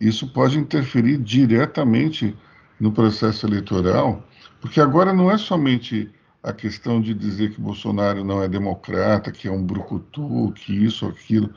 Isso 0.00 0.32
pode 0.32 0.58
interferir 0.58 1.18
diretamente 1.18 2.36
no 2.78 2.92
processo 2.92 3.46
eleitoral, 3.46 4.24
porque 4.60 4.80
agora 4.80 5.12
não 5.12 5.30
é 5.30 5.36
somente 5.36 6.10
a 6.42 6.52
questão 6.52 7.00
de 7.00 7.14
dizer 7.14 7.52
que 7.52 7.60
Bolsonaro 7.60 8.24
não 8.24 8.42
é 8.42 8.48
democrata, 8.48 9.32
que 9.32 9.48
é 9.48 9.50
um 9.50 9.64
brucutu, 9.64 10.52
que 10.52 10.72
isso, 10.72 11.06
aquilo. 11.06 11.52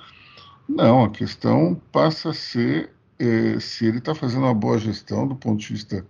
Não, 0.67 1.03
a 1.03 1.09
questão 1.09 1.79
passa 1.91 2.29
a 2.29 2.33
ser 2.33 2.91
é, 3.19 3.59
se 3.59 3.85
ele 3.85 3.99
está 3.99 4.15
fazendo 4.15 4.43
uma 4.43 4.53
boa 4.53 4.79
gestão 4.79 5.27
do 5.27 5.35
ponto 5.35 5.59
de 5.59 5.73
vista 5.73 6.05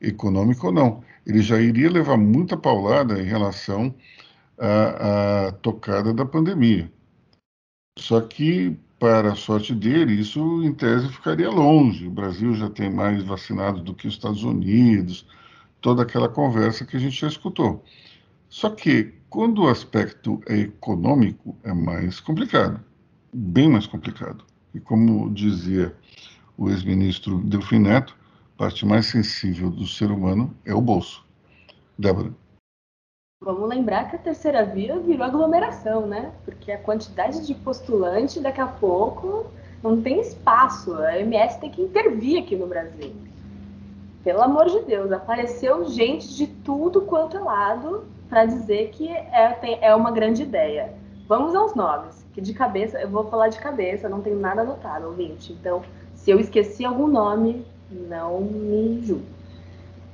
econômico 0.00 0.66
ou 0.66 0.72
não. 0.72 1.04
Ele 1.26 1.42
já 1.42 1.60
iria 1.60 1.90
levar 1.90 2.16
muita 2.16 2.56
paulada 2.56 3.20
em 3.20 3.24
relação 3.24 3.94
à, 4.58 5.48
à 5.48 5.52
tocada 5.52 6.12
da 6.12 6.24
pandemia. 6.24 6.90
Só 7.98 8.20
que, 8.20 8.76
para 8.98 9.32
a 9.32 9.36
sorte 9.36 9.74
dele, 9.74 10.14
isso 10.14 10.62
em 10.62 10.72
tese 10.72 11.08
ficaria 11.08 11.50
longe. 11.50 12.06
O 12.06 12.10
Brasil 12.10 12.54
já 12.54 12.70
tem 12.70 12.90
mais 12.90 13.22
vacinados 13.22 13.82
do 13.82 13.94
que 13.94 14.06
os 14.06 14.14
Estados 14.14 14.44
Unidos, 14.44 15.26
toda 15.80 16.02
aquela 16.02 16.28
conversa 16.28 16.84
que 16.86 16.96
a 16.96 17.00
gente 17.00 17.20
já 17.20 17.28
escutou. 17.28 17.84
Só 18.52 18.68
que 18.68 19.14
quando 19.30 19.62
o 19.62 19.68
aspecto 19.68 20.38
é 20.46 20.54
econômico, 20.54 21.56
é 21.64 21.72
mais 21.72 22.20
complicado, 22.20 22.84
bem 23.32 23.66
mais 23.66 23.86
complicado. 23.86 24.44
E 24.74 24.78
como 24.78 25.30
dizia 25.30 25.96
o 26.58 26.68
ex-ministro 26.68 27.38
Delfim 27.38 27.78
Neto, 27.78 28.14
a 28.54 28.58
parte 28.58 28.84
mais 28.84 29.06
sensível 29.06 29.70
do 29.70 29.86
ser 29.86 30.10
humano 30.10 30.54
é 30.66 30.74
o 30.74 30.82
bolso. 30.82 31.24
Débora. 31.98 32.30
Vamos 33.42 33.70
lembrar 33.70 34.10
que 34.10 34.16
a 34.16 34.18
terceira 34.18 34.66
via 34.66 34.98
virou 34.98 35.24
aglomeração, 35.24 36.06
né? 36.06 36.30
Porque 36.44 36.70
a 36.70 36.78
quantidade 36.78 37.46
de 37.46 37.54
postulante 37.54 38.38
daqui 38.38 38.60
a 38.60 38.66
pouco 38.66 39.46
não 39.82 40.02
tem 40.02 40.20
espaço. 40.20 40.92
A 40.92 41.18
MS 41.18 41.58
tem 41.58 41.70
que 41.70 41.80
intervir 41.80 42.42
aqui 42.42 42.54
no 42.54 42.66
Brasil. 42.66 43.16
Pelo 44.22 44.42
amor 44.42 44.68
de 44.68 44.80
Deus, 44.82 45.10
apareceu 45.10 45.88
gente 45.88 46.36
de 46.36 46.46
tudo 46.46 47.00
quanto 47.00 47.38
é 47.38 47.40
lado 47.40 48.12
para 48.32 48.46
dizer 48.46 48.88
que 48.92 49.10
é, 49.10 49.50
tem, 49.60 49.78
é 49.82 49.94
uma 49.94 50.10
grande 50.10 50.42
ideia. 50.42 50.94
Vamos 51.28 51.54
aos 51.54 51.74
nomes, 51.74 52.26
que 52.32 52.40
de 52.40 52.54
cabeça, 52.54 52.98
eu 52.98 53.10
vou 53.10 53.28
falar 53.28 53.48
de 53.48 53.58
cabeça, 53.58 54.08
não 54.08 54.22
tenho 54.22 54.40
nada 54.40 54.62
anotado, 54.62 55.08
ouvinte. 55.08 55.52
Então, 55.52 55.82
se 56.14 56.30
eu 56.30 56.40
esqueci 56.40 56.82
algum 56.82 57.08
nome, 57.08 57.66
não 57.90 58.40
me 58.40 59.02
julgue. 59.02 59.26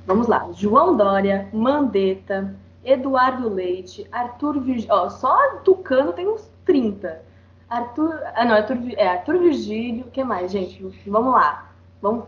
Vamos 0.05 0.27
lá. 0.27 0.49
João 0.51 0.97
Dória, 0.97 1.47
Mandetta, 1.53 2.53
Eduardo 2.83 3.47
Leite, 3.47 4.05
Arthur 4.11 4.59
Virgílio. 4.59 4.93
Ó, 4.93 5.09
só 5.09 5.55
Tucano 5.63 6.11
tem 6.11 6.27
uns 6.27 6.51
30. 6.65 7.21
Arthur. 7.69 8.19
Ah, 8.35 8.43
não, 8.43 8.55
Arthur, 8.55 8.79
é 8.97 9.07
Arthur 9.07 9.39
Virgílio. 9.39 10.07
O 10.07 10.11
que 10.11 10.25
mais, 10.25 10.51
gente? 10.51 10.83
Vamos 11.07 11.33
lá. 11.33 11.71
Vamos, 12.01 12.25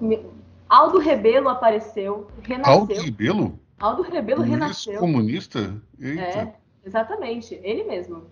Aldo 0.70 1.00
Rebelo 1.00 1.50
apareceu. 1.50 2.28
Renasceu. 2.44 2.74
Aldo 2.74 2.94
Rebelo? 2.94 3.60
Aldo 3.82 4.04
Rebelo 4.04 4.44
renasceu. 4.44 5.00
comunista? 5.00 5.76
Eita. 6.00 6.22
É, 6.22 6.54
exatamente, 6.86 7.60
ele 7.64 7.84
mesmo. 7.84 8.24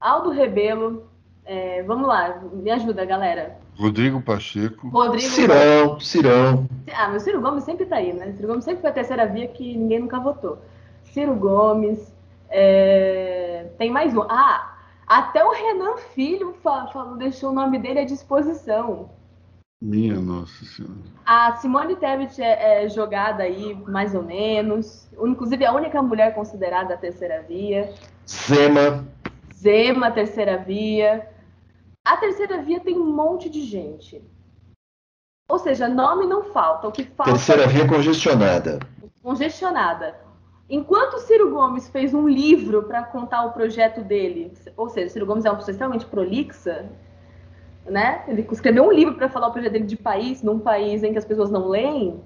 Aldo 0.00 0.30
Rebelo, 0.30 1.08
é, 1.44 1.82
vamos 1.82 2.08
lá, 2.08 2.42
me 2.52 2.70
ajuda, 2.70 3.04
galera. 3.04 3.58
Rodrigo 3.74 4.22
Pacheco. 4.22 4.88
Rodrigo 4.88 5.28
Cirão, 5.28 6.00
Cirão. 6.00 6.68
Ah, 6.94 7.08
mas 7.08 7.22
o 7.22 7.24
Ciro 7.26 7.42
Gomes 7.42 7.64
sempre 7.64 7.84
tá 7.84 7.96
aí, 7.96 8.12
né? 8.12 8.32
Ciro 8.32 8.48
Gomes 8.48 8.64
sempre 8.64 8.80
foi 8.80 8.90
a 8.90 8.94
terceira 8.94 9.26
via 9.26 9.46
que 9.48 9.76
ninguém 9.76 10.00
nunca 10.00 10.18
votou. 10.18 10.58
Ciro 11.04 11.34
Gomes, 11.34 12.14
é... 12.48 13.66
tem 13.76 13.90
mais 13.90 14.16
um. 14.16 14.22
Ah, 14.22 14.76
até 15.06 15.44
o 15.44 15.50
Renan 15.50 15.98
Filho 16.14 16.54
falou, 16.62 17.16
deixou 17.16 17.50
o 17.50 17.54
nome 17.54 17.78
dele 17.78 18.00
à 18.00 18.04
disposição. 18.04 19.10
Minha 19.80 20.18
nossa 20.18 20.64
senhora. 20.64 20.94
A 21.24 21.54
Simone 21.56 21.96
Tebet 21.96 22.40
é, 22.40 22.84
é, 22.84 22.88
jogada 22.88 23.42
aí, 23.42 23.74
mais 23.86 24.14
ou 24.14 24.22
menos. 24.22 25.06
Inclusive, 25.12 25.66
a 25.66 25.72
única 25.72 26.00
mulher 26.00 26.34
considerada 26.34 26.94
a 26.94 26.96
terceira 26.96 27.42
via. 27.42 27.92
Zema. 28.26 29.06
Zema, 29.54 30.10
terceira 30.10 30.56
via. 30.56 31.28
A 32.04 32.16
terceira 32.16 32.62
via 32.62 32.80
tem 32.80 32.96
um 32.96 33.12
monte 33.12 33.50
de 33.50 33.62
gente. 33.62 34.22
Ou 35.48 35.58
seja, 35.58 35.88
nome 35.88 36.26
não 36.26 36.44
falta. 36.44 36.88
O 36.88 36.92
que 36.92 37.04
falta. 37.04 37.32
Terceira 37.32 37.66
via 37.66 37.86
congestionada. 37.86 38.78
Congestionada. 39.22 40.18
Enquanto 40.68 41.20
Ciro 41.20 41.50
Gomes 41.50 41.88
fez 41.88 42.14
um 42.14 42.26
livro 42.26 42.84
para 42.84 43.04
contar 43.04 43.44
o 43.44 43.52
projeto 43.52 44.02
dele, 44.02 44.52
ou 44.76 44.88
seja, 44.88 45.10
Ciro 45.10 45.26
Gomes 45.26 45.44
é 45.44 45.50
uma 45.50 45.56
pessoa 45.56 45.72
extremamente 45.72 46.06
prolixa, 46.06 46.90
né? 47.88 48.24
Ele 48.28 48.46
escreveu 48.50 48.84
um 48.84 48.92
livro 48.92 49.14
para 49.14 49.28
falar 49.28 49.48
o 49.48 49.52
projeto 49.52 49.72
dele 49.72 49.86
de 49.86 49.96
país, 49.96 50.42
num 50.42 50.58
país 50.58 51.02
em 51.02 51.12
que 51.12 51.18
as 51.18 51.24
pessoas 51.24 51.50
não 51.50 51.68
leem. 51.68 52.20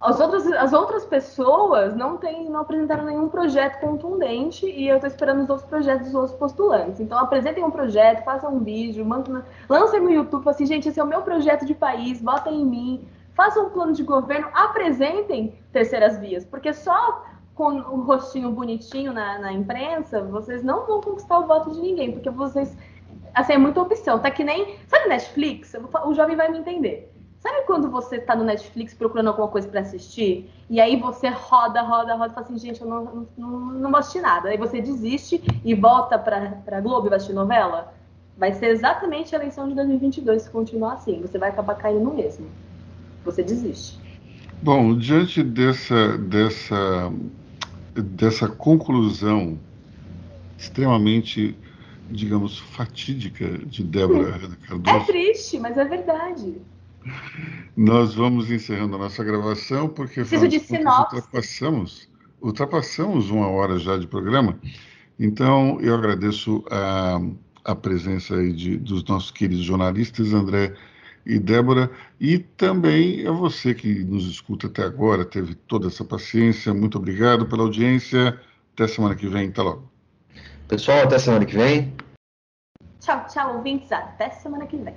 As 0.00 0.18
outras, 0.18 0.46
as 0.46 0.72
outras 0.72 1.04
pessoas 1.04 1.94
não, 1.94 2.16
tem, 2.16 2.48
não 2.50 2.60
apresentaram 2.60 3.04
nenhum 3.04 3.28
projeto 3.28 3.78
contundente 3.80 4.66
e 4.66 4.88
eu 4.88 4.96
estou 4.96 5.08
esperando 5.08 5.42
os 5.42 5.48
outros 5.48 5.68
projetos 5.68 6.06
dos 6.06 6.14
outros 6.14 6.36
postulantes. 6.36 6.98
Então, 6.98 7.16
apresentem 7.18 7.62
um 7.62 7.70
projeto, 7.70 8.24
façam 8.24 8.56
um 8.56 8.58
vídeo, 8.64 9.04
mandem, 9.04 9.42
lancem 9.68 10.00
no 10.00 10.10
YouTube, 10.10 10.48
assim, 10.48 10.66
gente, 10.66 10.88
esse 10.88 10.98
é 10.98 11.04
o 11.04 11.06
meu 11.06 11.22
projeto 11.22 11.64
de 11.64 11.72
país, 11.72 12.20
botem 12.20 12.62
em 12.62 12.66
mim, 12.66 13.08
façam 13.32 13.66
um 13.66 13.70
plano 13.70 13.92
de 13.92 14.02
governo, 14.02 14.48
apresentem 14.52 15.56
terceiras 15.72 16.18
vias, 16.18 16.44
porque 16.44 16.72
só 16.72 17.24
com 17.54 17.74
o 17.76 18.02
rostinho 18.02 18.50
bonitinho 18.50 19.12
na, 19.12 19.38
na 19.38 19.52
imprensa, 19.52 20.22
vocês 20.22 20.64
não 20.64 20.84
vão 20.84 21.00
conquistar 21.00 21.38
o 21.38 21.46
voto 21.46 21.70
de 21.70 21.80
ninguém, 21.80 22.10
porque 22.10 22.30
vocês 22.30 22.76
assim, 23.34 23.54
é 23.54 23.58
muita 23.58 23.80
opção. 23.80 24.18
Tá 24.18 24.30
que 24.30 24.44
nem. 24.44 24.76
Sabe 24.86 25.08
Netflix? 25.08 25.74
O 26.04 26.14
jovem 26.14 26.36
vai 26.36 26.50
me 26.50 26.58
entender. 26.58 27.12
Sabe 27.42 27.62
quando 27.66 27.90
você 27.90 28.20
tá 28.20 28.36
no 28.36 28.44
Netflix 28.44 28.94
procurando 28.94 29.26
alguma 29.28 29.48
coisa 29.48 29.66
para 29.66 29.80
assistir? 29.80 30.48
E 30.70 30.80
aí 30.80 30.96
você 30.96 31.28
roda, 31.28 31.82
roda, 31.82 32.14
roda 32.14 32.30
e 32.30 32.34
fala 32.34 32.46
assim, 32.46 32.56
gente, 32.56 32.80
eu 32.80 32.86
não, 32.86 33.26
não, 33.36 33.50
não 33.72 33.90
vou 33.90 34.22
nada. 34.22 34.48
Aí 34.48 34.56
você 34.56 34.80
desiste 34.80 35.42
e 35.64 35.74
volta 35.74 36.16
pra, 36.16 36.52
pra 36.64 36.80
Globo 36.80 37.08
e 37.08 37.10
vai 37.10 37.16
assistir 37.16 37.34
novela? 37.34 37.92
Vai 38.38 38.52
ser 38.52 38.66
exatamente 38.66 39.34
a 39.34 39.38
eleição 39.40 39.68
de 39.68 39.74
2022 39.74 40.42
se 40.42 40.50
continuar 40.50 40.94
assim. 40.94 41.20
Você 41.20 41.36
vai 41.36 41.50
acabar 41.50 41.74
caindo 41.74 42.04
no 42.04 42.14
mesmo. 42.14 42.46
Você 43.24 43.42
desiste. 43.42 43.98
Bom, 44.62 44.96
diante 44.96 45.42
dessa, 45.42 46.16
dessa, 46.18 47.12
dessa 47.92 48.48
conclusão 48.48 49.58
extremamente 50.56 51.56
digamos, 52.12 52.58
fatídica 52.58 53.46
de 53.66 53.82
Débora 53.82 54.38
Cardoso. 54.68 54.96
É 54.96 55.04
triste, 55.04 55.58
mas 55.58 55.76
é 55.76 55.84
verdade. 55.84 56.54
Nós 57.76 58.14
vamos 58.14 58.50
encerrando 58.50 58.94
a 58.96 58.98
nossa 58.98 59.24
gravação, 59.24 59.88
porque 59.88 60.20
Preciso 60.20 60.46
de 60.46 60.60
sinopse. 60.60 61.16
ultrapassamos, 61.16 62.08
ultrapassamos 62.40 63.30
uma 63.30 63.48
hora 63.48 63.78
já 63.78 63.96
de 63.96 64.06
programa. 64.06 64.58
Então, 65.18 65.78
eu 65.80 65.94
agradeço 65.94 66.64
a, 66.70 67.20
a 67.64 67.74
presença 67.74 68.36
aí 68.36 68.52
de, 68.52 68.76
dos 68.76 69.04
nossos 69.04 69.30
queridos 69.30 69.64
jornalistas, 69.64 70.32
André 70.32 70.74
e 71.24 71.38
Débora, 71.38 71.90
e 72.20 72.38
também 72.38 73.26
a 73.26 73.32
você 73.32 73.74
que 73.74 74.04
nos 74.04 74.28
escuta 74.28 74.66
até 74.66 74.82
agora, 74.82 75.24
teve 75.24 75.54
toda 75.54 75.86
essa 75.86 76.04
paciência. 76.04 76.74
Muito 76.74 76.98
obrigado 76.98 77.46
pela 77.46 77.62
audiência. 77.62 78.38
Até 78.74 78.88
semana 78.88 79.14
que 79.14 79.28
vem. 79.28 79.48
Até 79.48 79.62
logo. 79.62 79.90
Pessoal, 80.66 81.02
até 81.02 81.18
semana 81.18 81.44
que 81.44 81.54
vem. 81.54 81.92
Tchau, 83.02 83.26
tchau, 83.26 83.56
ouvintes. 83.56 83.90
Até 83.90 84.30
semana 84.30 84.64
que 84.64 84.76
vem. 84.76 84.94